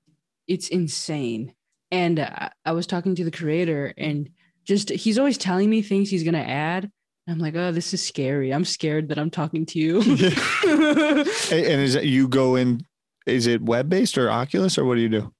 It's 0.47 0.69
insane. 0.69 1.53
And 1.91 2.19
I, 2.19 2.51
I 2.65 2.71
was 2.71 2.87
talking 2.87 3.15
to 3.15 3.23
the 3.23 3.31
creator, 3.31 3.93
and 3.97 4.29
just 4.65 4.89
he's 4.89 5.17
always 5.19 5.37
telling 5.37 5.69
me 5.69 5.81
things 5.81 6.09
he's 6.09 6.23
gonna 6.23 6.39
add. 6.39 6.91
I'm 7.29 7.39
like, 7.39 7.55
oh, 7.55 7.73
this 7.73 7.93
is 7.93 8.01
scary. 8.05 8.53
I'm 8.53 8.63
scared 8.63 9.09
that 9.09 9.19
I'm 9.19 9.29
talking 9.29 9.65
to 9.67 9.79
you. 9.79 10.01
And 11.51 11.81
is 11.81 11.93
that 11.93 12.05
you 12.05 12.27
go 12.29 12.55
in? 12.55 12.85
Is 13.27 13.45
it 13.47 13.61
web 13.61 13.89
based 13.89 14.17
or 14.17 14.29
Oculus 14.31 14.77
or 14.77 14.85
what 14.85 14.95
do 14.95 15.01
you 15.01 15.09
do? 15.09 15.33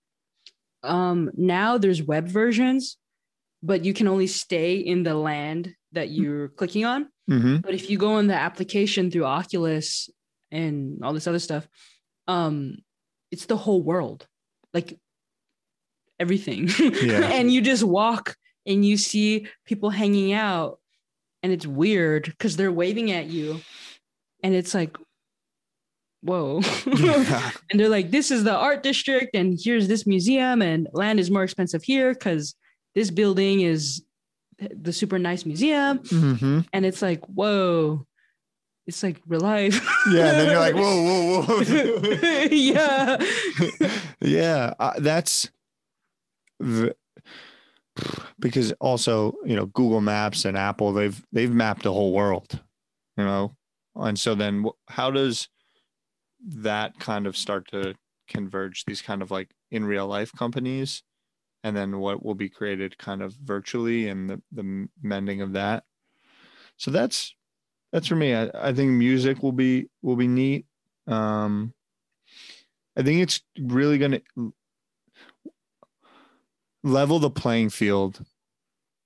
um, 0.84 1.32
now 1.36 1.78
there's 1.78 2.02
web 2.02 2.28
versions, 2.28 2.98
but 3.62 3.86
you 3.86 3.94
can 3.94 4.08
only 4.08 4.28
stay 4.28 4.76
in 4.78 5.04
the 5.04 5.14
land 5.14 5.74
that 5.92 6.10
you're 6.10 6.50
clicking 6.50 6.86
on. 6.86 7.10
Mm-hmm. 7.30 7.58
But 7.58 7.74
if 7.74 7.90
you 7.90 7.98
go 7.98 8.18
in 8.20 8.28
the 8.28 8.36
application 8.36 9.12
through 9.12 9.26
Oculus 9.26 10.10
and 10.52 11.04
all 11.04 11.14
this 11.14 11.28
other 11.28 11.40
stuff, 11.40 11.68
um, 12.28 12.78
it's 13.32 13.46
the 13.46 13.58
whole 13.58 13.82
world, 13.82 14.28
like 14.74 14.98
everything. 16.20 16.70
Yeah. 16.80 17.26
and 17.34 17.52
you 17.52 17.62
just 17.62 17.84
walk 17.84 18.36
and 18.66 18.86
you 18.86 18.98
see 18.98 19.48
people 19.66 19.90
hanging 19.90 20.34
out, 20.34 20.80
and 21.44 21.52
it's 21.52 21.68
weird 21.68 22.26
because 22.26 22.56
they're 22.58 22.72
waving 22.72 23.12
at 23.12 23.28
you, 23.28 23.62
and 24.44 24.54
it's 24.54 24.74
like, 24.74 24.98
whoa. 26.22 26.62
and 26.86 27.80
they're 27.80 27.90
like, 27.90 28.12
this 28.12 28.32
is 28.32 28.44
the 28.44 28.56
art 28.56 28.84
district, 28.84 29.36
and 29.36 29.60
here's 29.62 29.88
this 29.88 30.06
museum, 30.06 30.62
and 30.62 30.88
land 30.94 31.20
is 31.20 31.32
more 31.32 31.44
expensive 31.44 31.84
here 31.84 32.14
because 32.14 32.56
this 32.96 33.12
building 33.12 33.62
is 33.62 34.04
the 34.60 34.92
super 34.92 35.20
nice 35.20 35.46
museum 35.46 36.00
mm-hmm. 36.00 36.62
and 36.74 36.84
it's 36.84 37.04
like 37.04 37.24
whoa 37.26 38.08
it's 38.88 39.04
like 39.04 39.22
real 39.28 39.42
life. 39.42 39.86
Yeah, 40.10 40.30
and 40.30 40.40
then 40.40 40.50
you're 40.52 40.60
like, 40.60 40.76
whoa, 40.76 41.04
whoa, 41.04 41.42
whoa. 41.42 42.48
yeah. 42.50 43.18
yeah, 44.22 44.74
uh, 44.80 44.94
that's 45.00 45.50
because 48.40 48.72
also 48.80 49.36
you 49.46 49.58
know 49.58 49.66
Google 49.66 50.00
Maps 50.00 50.46
and 50.46 50.58
Apple 50.58 50.94
they've 50.94 51.22
they've 51.34 51.52
mapped 51.52 51.84
the 51.84 51.92
whole 51.92 52.14
world, 52.14 52.62
you 53.18 53.26
know, 53.26 53.58
and 53.98 54.18
so 54.18 54.34
then 54.34 54.66
how 54.88 55.12
does 55.12 55.50
that 56.48 56.98
kind 57.00 57.28
of 57.28 57.38
start 57.38 57.68
to 57.72 57.96
converge 58.28 58.86
these 58.86 59.02
kind 59.02 59.22
of 59.22 59.32
like 59.32 59.52
in 59.72 59.86
real 59.86 60.08
life 60.08 60.32
companies, 60.34 61.04
and 61.64 61.76
then 61.76 62.00
what 62.00 62.24
will 62.24 62.36
be 62.36 62.50
created 62.50 62.98
kind 62.98 63.22
of 63.22 63.34
virtually 63.34 64.08
and 64.08 64.30
the 64.30 64.42
the 64.52 64.88
mending 65.02 65.42
of 65.42 65.54
that. 65.54 65.84
So 66.78 66.92
that's 66.92 67.36
that's 67.92 68.08
for 68.08 68.16
me. 68.16 68.34
I, 68.34 68.50
I 68.54 68.74
think 68.74 68.92
music 68.92 69.44
will 69.44 69.52
be 69.52 69.90
will 70.02 70.16
be 70.16 70.28
neat. 70.28 70.66
Um, 71.08 71.74
I 72.98 73.04
think 73.04 73.22
it's 73.22 73.42
really 73.60 73.98
to 74.00 74.54
level 76.84 77.20
the 77.20 77.30
playing 77.30 77.70
field 77.70 78.26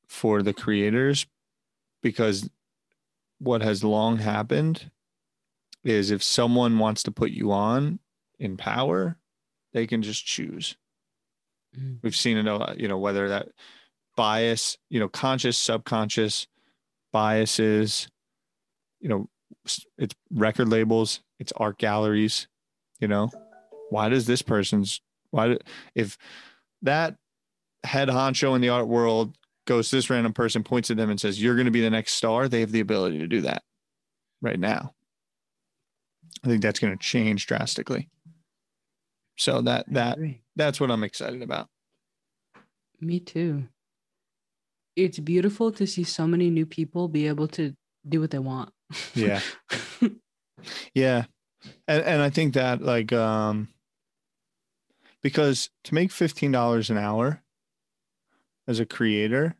for 0.07 0.41
the 0.43 0.53
creators 0.53 1.25
because 2.01 2.49
what 3.39 3.61
has 3.61 3.83
long 3.83 4.17
happened 4.17 4.91
is 5.83 6.11
if 6.11 6.23
someone 6.23 6.79
wants 6.79 7.03
to 7.03 7.11
put 7.11 7.31
you 7.31 7.51
on 7.51 7.99
in 8.39 8.57
power, 8.57 9.17
they 9.73 9.87
can 9.87 10.01
just 10.01 10.25
choose. 10.25 10.75
Mm. 11.77 11.99
We've 12.01 12.15
seen 12.15 12.37
it, 12.37 12.47
uh, 12.47 12.73
you 12.77 12.87
know, 12.87 12.97
whether 12.97 13.29
that 13.29 13.49
bias, 14.15 14.77
you 14.89 14.99
know, 14.99 15.07
conscious, 15.07 15.57
subconscious 15.57 16.47
biases, 17.11 18.07
you 18.99 19.09
know, 19.09 19.29
it's 19.97 20.15
record 20.33 20.69
labels, 20.69 21.21
it's 21.39 21.53
art 21.55 21.77
galleries, 21.77 22.47
you 22.99 23.07
know, 23.07 23.29
why 23.89 24.09
does 24.09 24.25
this 24.25 24.41
person's 24.41 25.01
why 25.31 25.49
do, 25.49 25.57
if 25.95 26.17
that 26.81 27.15
head 27.83 28.09
honcho 28.09 28.55
in 28.55 28.61
the 28.61 28.69
art 28.69 28.87
world 28.87 29.35
goes 29.65 29.89
to 29.89 29.95
this 29.95 30.09
random 30.09 30.33
person 30.33 30.63
points 30.63 30.89
at 30.91 30.97
them 30.97 31.09
and 31.09 31.19
says 31.19 31.41
you're 31.41 31.55
going 31.55 31.65
to 31.65 31.71
be 31.71 31.81
the 31.81 31.89
next 31.89 32.13
star 32.13 32.47
they 32.47 32.61
have 32.61 32.71
the 32.71 32.79
ability 32.79 33.19
to 33.19 33.27
do 33.27 33.41
that 33.41 33.63
right 34.41 34.59
now 34.59 34.93
i 36.43 36.47
think 36.47 36.61
that's 36.61 36.79
going 36.79 36.95
to 36.97 37.03
change 37.03 37.47
drastically. 37.47 38.09
So 39.37 39.61
that 39.61 39.85
that 39.93 40.19
that's 40.55 40.79
what 40.79 40.91
i'm 40.91 41.03
excited 41.03 41.41
about. 41.41 41.67
Me 42.99 43.19
too. 43.19 43.67
It's 44.95 45.19
beautiful 45.19 45.71
to 45.71 45.87
see 45.87 46.03
so 46.03 46.27
many 46.27 46.49
new 46.49 46.65
people 46.65 47.07
be 47.07 47.27
able 47.27 47.47
to 47.49 47.75
do 48.07 48.19
what 48.19 48.31
they 48.31 48.39
want. 48.39 48.71
yeah. 49.15 49.41
Yeah. 50.93 51.25
And 51.87 52.03
and 52.03 52.21
i 52.21 52.29
think 52.29 52.53
that 52.53 52.81
like 52.81 53.11
um 53.13 53.69
because 55.21 55.69
to 55.83 55.93
make 55.93 56.09
$15 56.09 56.89
an 56.89 56.97
hour 56.97 57.43
as 58.67 58.79
a 58.79 58.85
creator 58.85 59.55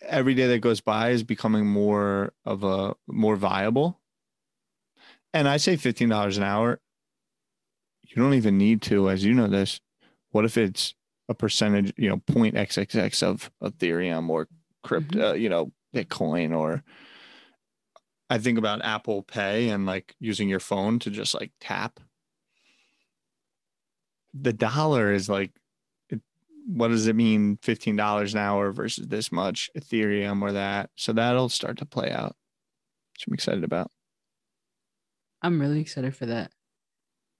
every 0.00 0.34
day 0.34 0.48
that 0.48 0.58
goes 0.58 0.80
by 0.80 1.10
is 1.10 1.22
becoming 1.22 1.66
more 1.66 2.32
of 2.44 2.64
a 2.64 2.94
more 3.06 3.36
viable 3.36 4.00
and 5.32 5.48
i 5.48 5.56
say 5.56 5.76
$15 5.76 6.36
an 6.36 6.42
hour. 6.42 6.80
You 8.02 8.22
don't 8.22 8.34
even 8.34 8.58
need 8.58 8.82
to 8.82 9.08
as 9.08 9.24
you 9.24 9.32
know 9.32 9.48
this. 9.48 9.80
What 10.30 10.44
if 10.44 10.58
it's 10.58 10.94
a 11.28 11.34
percentage 11.34 11.92
you 11.96 12.08
know 12.08 12.18
point 12.18 12.54
xxx 12.54 13.22
of 13.22 13.50
ethereum 13.62 14.28
or 14.28 14.48
crypto 14.82 15.32
mm-hmm. 15.32 15.40
you 15.40 15.48
know 15.48 15.72
bitcoin 15.94 16.56
or 16.56 16.82
i 18.28 18.38
think 18.38 18.58
about 18.58 18.84
apple 18.84 19.22
pay 19.22 19.68
and 19.68 19.86
like 19.86 20.14
using 20.18 20.48
your 20.48 20.60
phone 20.60 20.98
to 20.98 21.10
just 21.10 21.34
like 21.34 21.52
tap. 21.60 22.00
The 24.34 24.52
dollar 24.52 25.12
is 25.12 25.28
like 25.28 25.52
it, 26.08 26.20
what 26.66 26.88
does 26.88 27.06
it 27.06 27.16
mean 27.16 27.58
$15 27.58 28.32
an 28.32 28.38
hour 28.38 28.72
versus 28.72 29.08
this 29.08 29.30
much 29.30 29.68
ethereum 29.76 30.40
or 30.40 30.52
that? 30.52 30.88
So 30.96 31.12
that'll 31.12 31.50
start 31.50 31.78
to 31.78 31.86
play 31.86 32.10
out 32.10 32.34
which 33.14 33.26
i'm 33.26 33.34
excited 33.34 33.64
about 33.64 33.90
I'm 35.42 35.60
really 35.60 35.80
excited 35.80 36.14
for 36.14 36.26
that. 36.26 36.50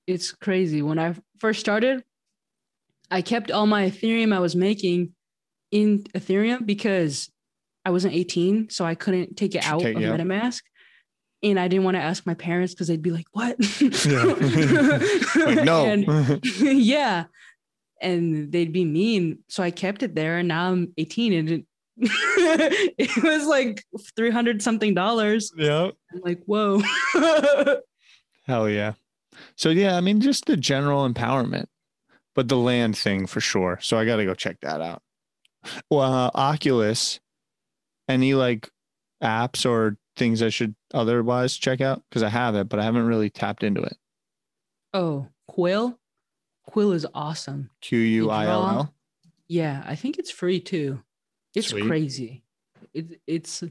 It's 0.06 0.32
crazy. 0.32 0.82
When 0.82 0.98
I 0.98 1.14
first 1.38 1.60
started, 1.60 2.02
I 3.10 3.22
kept 3.22 3.50
all 3.50 3.66
my 3.66 3.88
Ethereum 3.90 4.34
I 4.34 4.40
was 4.40 4.56
making 4.56 5.12
in 5.70 6.00
Ethereum 6.14 6.66
because 6.66 7.30
I 7.84 7.90
wasn't 7.90 8.14
18, 8.14 8.70
so 8.70 8.84
I 8.84 8.94
couldn't 8.94 9.36
take 9.36 9.54
it 9.54 9.64
out 9.66 9.80
take- 9.80 9.96
of 9.96 10.02
yeah. 10.02 10.16
MetaMask. 10.16 10.62
And 11.44 11.58
I 11.58 11.66
didn't 11.66 11.84
want 11.84 11.96
to 11.96 12.02
ask 12.02 12.24
my 12.24 12.34
parents 12.34 12.72
because 12.72 12.86
they'd 12.86 13.02
be 13.02 13.10
like, 13.10 13.26
"What?" 13.32 13.56
like 13.80 15.64
no 15.64 15.84
And- 15.86 16.40
yeah, 16.60 17.24
and 18.00 18.52
they'd 18.52 18.72
be 18.72 18.84
mean. 18.84 19.38
So 19.48 19.62
I 19.62 19.72
kept 19.72 20.04
it 20.04 20.14
there, 20.14 20.38
and 20.38 20.46
now 20.46 20.70
I'm 20.70 20.92
18, 20.98 21.32
and 21.32 21.48
it, 21.50 21.64
it 22.96 23.22
was 23.24 23.44
like 23.46 23.84
300 24.16 24.62
something 24.62 24.94
dollars. 24.94 25.52
yeah 25.56 25.90
I'm 26.12 26.20
like, 26.22 26.42
whoa. 26.46 26.80
Hell 28.46 28.68
yeah. 28.68 28.94
So 29.56 29.70
yeah, 29.70 29.96
I 29.96 30.00
mean 30.00 30.20
just 30.20 30.46
the 30.46 30.56
general 30.56 31.08
empowerment, 31.08 31.66
but 32.34 32.48
the 32.48 32.56
land 32.56 32.96
thing 32.96 33.26
for 33.26 33.40
sure. 33.40 33.78
So 33.82 33.98
I 33.98 34.04
got 34.04 34.16
to 34.16 34.24
go 34.24 34.34
check 34.34 34.60
that 34.60 34.80
out. 34.80 35.02
Well, 35.90 36.00
uh, 36.00 36.30
Oculus, 36.34 37.20
any 38.08 38.34
like 38.34 38.68
apps 39.22 39.68
or 39.68 39.96
things 40.16 40.42
I 40.42 40.48
should 40.50 40.74
otherwise 40.92 41.56
check 41.56 41.80
out 41.80 42.02
because 42.08 42.22
I 42.22 42.28
have 42.28 42.54
it, 42.56 42.68
but 42.68 42.78
I 42.80 42.84
haven't 42.84 43.06
really 43.06 43.30
tapped 43.30 43.62
into 43.62 43.82
it. 43.82 43.96
Oh, 44.92 45.28
Quill? 45.48 45.98
Quill 46.66 46.92
is 46.92 47.06
awesome. 47.14 47.70
Q 47.80 47.98
U 47.98 48.30
I 48.30 48.46
L 48.46 48.68
L. 48.68 48.94
Yeah, 49.48 49.82
I 49.86 49.94
think 49.94 50.18
it's 50.18 50.30
free 50.30 50.60
too. 50.60 51.02
It's 51.54 51.68
Sweet. 51.68 51.86
crazy. 51.86 52.42
It, 52.94 53.20
it's 53.26 53.62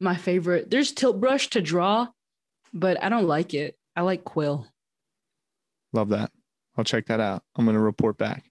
my 0.00 0.16
favorite. 0.16 0.70
There's 0.70 0.92
Tilt 0.92 1.20
Brush 1.20 1.48
to 1.50 1.60
draw, 1.60 2.08
but 2.72 3.02
I 3.02 3.08
don't 3.08 3.26
like 3.26 3.54
it. 3.54 3.76
I 3.96 4.02
like 4.02 4.24
Quill. 4.24 4.66
Love 5.92 6.08
that. 6.10 6.30
I'll 6.76 6.84
check 6.84 7.06
that 7.06 7.20
out. 7.20 7.42
I'm 7.56 7.66
gonna 7.66 7.78
report 7.80 8.16
back. 8.18 8.44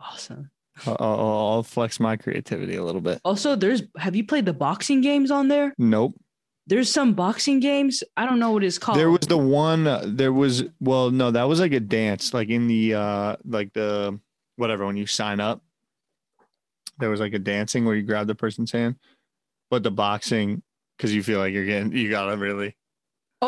Awesome. 0.00 0.50
I'll, 0.86 0.96
I'll, 1.00 1.20
I'll 1.20 1.62
flex 1.62 1.98
my 2.00 2.16
creativity 2.16 2.76
a 2.76 2.84
little 2.84 3.00
bit. 3.00 3.20
Also, 3.24 3.56
there's 3.56 3.82
have 3.96 4.14
you 4.16 4.24
played 4.24 4.44
the 4.46 4.52
boxing 4.52 5.00
games 5.00 5.30
on 5.30 5.48
there? 5.48 5.72
Nope. 5.78 6.14
There's 6.66 6.90
some 6.90 7.14
boxing 7.14 7.60
games. 7.60 8.02
I 8.16 8.26
don't 8.26 8.40
know 8.40 8.50
what 8.50 8.64
it's 8.64 8.76
called. 8.78 8.98
There 8.98 9.10
was 9.10 9.20
the 9.20 9.38
one. 9.38 9.86
uh, 9.86 10.02
There 10.04 10.32
was 10.32 10.64
well, 10.80 11.10
no, 11.12 11.30
that 11.30 11.44
was 11.44 11.60
like 11.60 11.72
a 11.72 11.80
dance, 11.80 12.34
like 12.34 12.48
in 12.48 12.66
the 12.66 12.94
uh, 12.94 13.36
like 13.44 13.72
the 13.72 14.18
whatever 14.56 14.84
when 14.84 14.96
you 14.96 15.06
sign 15.06 15.38
up. 15.38 15.62
There 16.98 17.10
was 17.10 17.20
like 17.20 17.34
a 17.34 17.38
dancing 17.38 17.84
where 17.84 17.94
you 17.94 18.02
grab 18.02 18.26
the 18.26 18.34
person's 18.34 18.72
hand, 18.72 18.96
but 19.70 19.82
the 19.84 19.90
boxing 19.92 20.62
because 20.96 21.14
you 21.14 21.22
feel 21.22 21.38
like 21.38 21.52
you're 21.54 21.64
getting 21.66 21.92
you 21.92 22.10
gotta 22.10 22.36
really. 22.36 22.76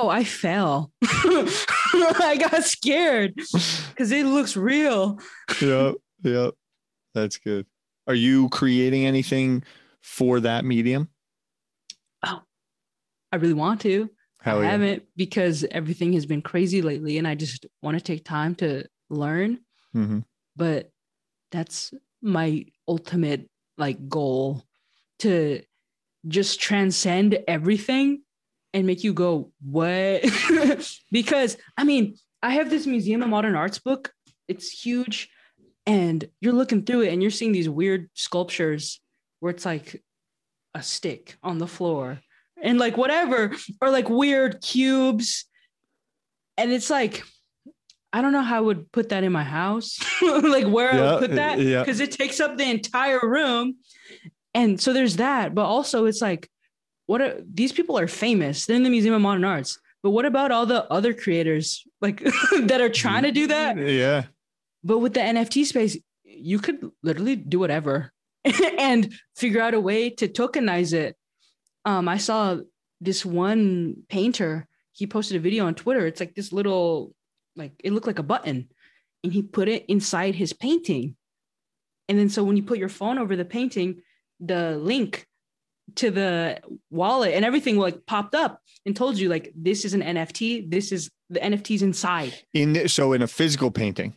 Oh, 0.00 0.08
I 0.08 0.22
fell. 0.22 0.92
I 1.02 2.38
got 2.38 2.62
scared 2.62 3.34
because 3.34 4.12
it 4.12 4.26
looks 4.26 4.56
real. 4.56 5.18
yep, 5.60 5.96
yep, 6.22 6.54
that's 7.14 7.36
good. 7.36 7.66
Are 8.06 8.14
you 8.14 8.48
creating 8.50 9.06
anything 9.06 9.64
for 10.00 10.38
that 10.38 10.64
medium? 10.64 11.08
Oh, 12.24 12.42
I 13.32 13.36
really 13.36 13.54
want 13.54 13.80
to. 13.80 14.08
Hell 14.40 14.60
I 14.60 14.62
yeah. 14.62 14.70
haven't 14.70 15.02
because 15.16 15.64
everything 15.68 16.12
has 16.12 16.26
been 16.26 16.42
crazy 16.42 16.80
lately 16.80 17.18
and 17.18 17.26
I 17.26 17.34
just 17.34 17.66
want 17.82 17.98
to 17.98 18.04
take 18.04 18.24
time 18.24 18.54
to 18.56 18.84
learn. 19.10 19.58
Mhm. 19.96 20.22
But 20.54 20.92
that's 21.50 21.92
my 22.22 22.66
ultimate 22.86 23.50
like 23.78 24.08
goal 24.08 24.62
to 25.18 25.60
just 26.28 26.60
transcend 26.60 27.36
everything 27.48 28.22
and 28.74 28.86
make 28.86 29.04
you 29.04 29.12
go, 29.12 29.52
what? 29.62 30.22
because 31.10 31.56
I 31.76 31.84
mean, 31.84 32.16
I 32.42 32.50
have 32.50 32.70
this 32.70 32.86
Museum 32.86 33.22
of 33.22 33.28
Modern 33.28 33.56
Arts 33.56 33.78
book. 33.78 34.12
It's 34.46 34.70
huge. 34.70 35.28
And 35.86 36.28
you're 36.40 36.52
looking 36.52 36.84
through 36.84 37.02
it 37.02 37.12
and 37.12 37.22
you're 37.22 37.30
seeing 37.30 37.52
these 37.52 37.68
weird 37.68 38.10
sculptures 38.14 39.00
where 39.40 39.50
it's 39.50 39.64
like 39.64 40.02
a 40.74 40.82
stick 40.82 41.36
on 41.42 41.58
the 41.58 41.66
floor 41.66 42.20
and 42.62 42.78
like 42.78 42.96
whatever, 42.96 43.52
or 43.80 43.90
like 43.90 44.08
weird 44.08 44.60
cubes. 44.60 45.46
And 46.56 46.72
it's 46.72 46.90
like, 46.90 47.22
I 48.12 48.20
don't 48.20 48.32
know 48.32 48.42
how 48.42 48.58
I 48.58 48.60
would 48.60 48.90
put 48.92 49.10
that 49.10 49.24
in 49.24 49.32
my 49.32 49.44
house, 49.44 49.98
like 50.22 50.66
where 50.66 50.92
I 50.92 51.12
would 51.12 51.20
put 51.20 51.36
that, 51.36 51.58
yeah. 51.60 51.80
because 51.80 52.00
it 52.00 52.12
takes 52.12 52.40
up 52.40 52.56
the 52.56 52.68
entire 52.68 53.20
room. 53.22 53.76
And 54.54 54.80
so 54.80 54.92
there's 54.92 55.16
that, 55.16 55.54
but 55.54 55.64
also 55.64 56.06
it's 56.06 56.20
like, 56.22 56.50
what 57.08 57.22
are 57.22 57.40
these 57.54 57.72
people 57.72 57.98
are 57.98 58.06
famous? 58.06 58.66
They're 58.66 58.76
in 58.76 58.82
the 58.82 58.90
Museum 58.90 59.14
of 59.14 59.22
Modern 59.22 59.44
Arts, 59.44 59.80
but 60.02 60.10
what 60.10 60.26
about 60.26 60.52
all 60.52 60.66
the 60.66 60.84
other 60.92 61.14
creators 61.14 61.82
like 62.02 62.20
that 62.64 62.82
are 62.82 62.90
trying 62.90 63.22
to 63.22 63.32
do 63.32 63.46
that? 63.46 63.78
Yeah. 63.78 64.24
But 64.84 64.98
with 64.98 65.14
the 65.14 65.20
NFT 65.20 65.64
space, 65.64 65.96
you 66.22 66.58
could 66.58 66.90
literally 67.02 67.34
do 67.34 67.58
whatever 67.58 68.12
and 68.78 69.10
figure 69.34 69.62
out 69.62 69.72
a 69.72 69.80
way 69.80 70.10
to 70.10 70.28
tokenize 70.28 70.92
it. 70.92 71.16
Um, 71.86 72.10
I 72.10 72.18
saw 72.18 72.58
this 73.00 73.24
one 73.24 74.02
painter, 74.10 74.68
he 74.92 75.06
posted 75.06 75.38
a 75.38 75.40
video 75.40 75.64
on 75.64 75.74
Twitter. 75.74 76.06
It's 76.06 76.20
like 76.20 76.34
this 76.34 76.52
little, 76.52 77.14
like 77.56 77.72
it 77.82 77.94
looked 77.94 78.06
like 78.06 78.18
a 78.18 78.22
button, 78.22 78.68
and 79.24 79.32
he 79.32 79.40
put 79.40 79.68
it 79.68 79.86
inside 79.88 80.34
his 80.34 80.52
painting. 80.52 81.16
And 82.06 82.18
then 82.18 82.28
so 82.28 82.44
when 82.44 82.58
you 82.58 82.64
put 82.64 82.78
your 82.78 82.90
phone 82.90 83.16
over 83.16 83.34
the 83.34 83.46
painting, 83.46 84.02
the 84.40 84.76
link 84.76 85.26
to 85.96 86.10
the 86.10 86.60
wallet 86.90 87.34
and 87.34 87.44
everything 87.44 87.78
like 87.78 88.06
popped 88.06 88.34
up 88.34 88.60
and 88.86 88.96
told 88.96 89.18
you 89.18 89.28
like 89.28 89.52
this 89.54 89.84
is 89.84 89.94
an 89.94 90.02
NFT. 90.02 90.70
This 90.70 90.92
is 90.92 91.10
the 91.30 91.40
NFTs 91.40 91.82
inside. 91.82 92.34
In 92.54 92.88
so 92.88 93.12
in 93.12 93.22
a 93.22 93.26
physical 93.26 93.70
painting. 93.70 94.16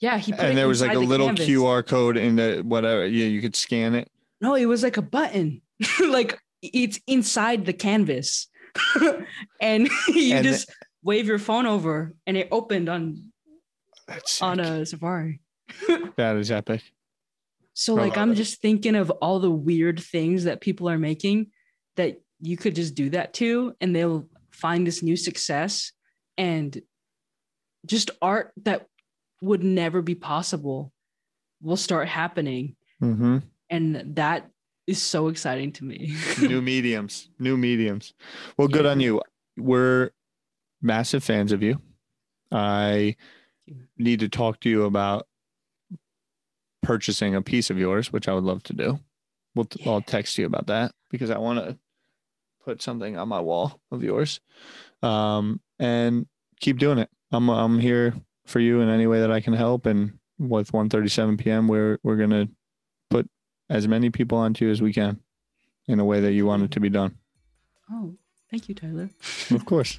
Yeah, 0.00 0.18
he 0.18 0.32
and 0.32 0.56
there 0.56 0.68
was 0.68 0.82
like 0.82 0.94
a 0.94 0.98
little 0.98 1.28
canvas. 1.28 1.48
QR 1.48 1.86
code 1.86 2.16
in 2.16 2.36
the 2.36 2.62
whatever. 2.64 3.06
Yeah, 3.06 3.26
you 3.26 3.40
could 3.40 3.56
scan 3.56 3.94
it. 3.94 4.10
No, 4.40 4.54
it 4.54 4.66
was 4.66 4.82
like 4.82 4.96
a 4.96 5.02
button. 5.02 5.62
like 6.08 6.38
it's 6.62 7.00
inside 7.06 7.64
the 7.64 7.72
canvas. 7.72 8.48
and 9.60 9.88
you 10.08 10.34
and 10.36 10.44
just 10.44 10.70
wave 11.02 11.26
your 11.26 11.38
phone 11.38 11.66
over 11.66 12.14
and 12.26 12.36
it 12.36 12.48
opened 12.50 12.88
on 12.88 13.32
on 14.40 14.60
a 14.60 14.84
Safari. 14.84 15.40
that 16.16 16.36
is 16.36 16.50
epic. 16.50 16.82
So 17.78 17.92
like 17.92 18.16
I'm 18.16 18.34
just 18.34 18.62
thinking 18.62 18.96
of 18.96 19.10
all 19.10 19.38
the 19.38 19.50
weird 19.50 20.00
things 20.00 20.44
that 20.44 20.62
people 20.62 20.88
are 20.88 20.98
making 20.98 21.48
that 21.96 22.22
you 22.40 22.56
could 22.56 22.74
just 22.74 22.94
do 22.94 23.10
that 23.10 23.34
to 23.34 23.74
and 23.82 23.94
they'll 23.94 24.26
find 24.50 24.86
this 24.86 25.02
new 25.02 25.14
success 25.14 25.92
and 26.38 26.80
just 27.84 28.10
art 28.22 28.52
that 28.64 28.86
would 29.42 29.62
never 29.62 30.00
be 30.00 30.14
possible 30.14 30.90
will 31.60 31.76
start 31.76 32.08
happening. 32.08 32.76
Mm-hmm. 33.02 33.38
And 33.68 34.16
that 34.16 34.48
is 34.86 35.02
so 35.02 35.28
exciting 35.28 35.72
to 35.72 35.84
me. 35.84 36.16
new 36.40 36.62
mediums, 36.62 37.28
new 37.38 37.58
mediums. 37.58 38.14
Well, 38.56 38.68
good 38.68 38.86
on 38.86 39.00
you. 39.00 39.20
We're 39.58 40.12
massive 40.80 41.22
fans 41.22 41.52
of 41.52 41.62
you. 41.62 41.82
I 42.50 43.16
need 43.98 44.20
to 44.20 44.30
talk 44.30 44.60
to 44.60 44.70
you 44.70 44.84
about 44.84 45.26
purchasing 46.86 47.34
a 47.34 47.42
piece 47.42 47.68
of 47.68 47.78
yours, 47.78 48.12
which 48.12 48.28
I 48.28 48.32
would 48.32 48.44
love 48.44 48.62
to 48.64 48.72
do. 48.72 49.00
We'll 49.56 49.66
yeah. 49.76 49.90
I'll 49.90 50.00
text 50.00 50.38
you 50.38 50.46
about 50.46 50.68
that 50.68 50.92
because 51.10 51.30
I 51.30 51.38
want 51.38 51.58
to 51.58 51.76
put 52.64 52.80
something 52.80 53.18
on 53.18 53.28
my 53.28 53.40
wall 53.40 53.80
of 53.90 54.04
yours. 54.04 54.40
Um, 55.02 55.60
and 55.80 56.26
keep 56.60 56.78
doing 56.78 56.98
it. 56.98 57.10
I'm 57.32 57.48
I'm 57.48 57.80
here 57.80 58.14
for 58.46 58.60
you 58.60 58.80
in 58.80 58.88
any 58.88 59.08
way 59.08 59.20
that 59.20 59.32
I 59.32 59.40
can 59.40 59.52
help. 59.52 59.84
And 59.86 60.18
with 60.38 60.70
ONE37pm, 60.70 61.68
we're 61.68 61.98
we're 62.04 62.16
gonna 62.16 62.48
put 63.10 63.28
as 63.68 63.88
many 63.88 64.10
people 64.10 64.38
onto 64.38 64.66
you 64.66 64.70
as 64.70 64.80
we 64.80 64.92
can 64.92 65.20
in 65.88 65.98
a 65.98 66.04
way 66.04 66.20
that 66.20 66.32
you 66.32 66.46
want 66.46 66.62
it 66.62 66.70
to 66.72 66.80
be 66.80 66.88
done. 66.88 67.16
Oh, 67.90 68.14
thank 68.48 68.68
you, 68.68 68.76
Tyler. 68.76 69.10
of 69.50 69.64
course. 69.64 69.98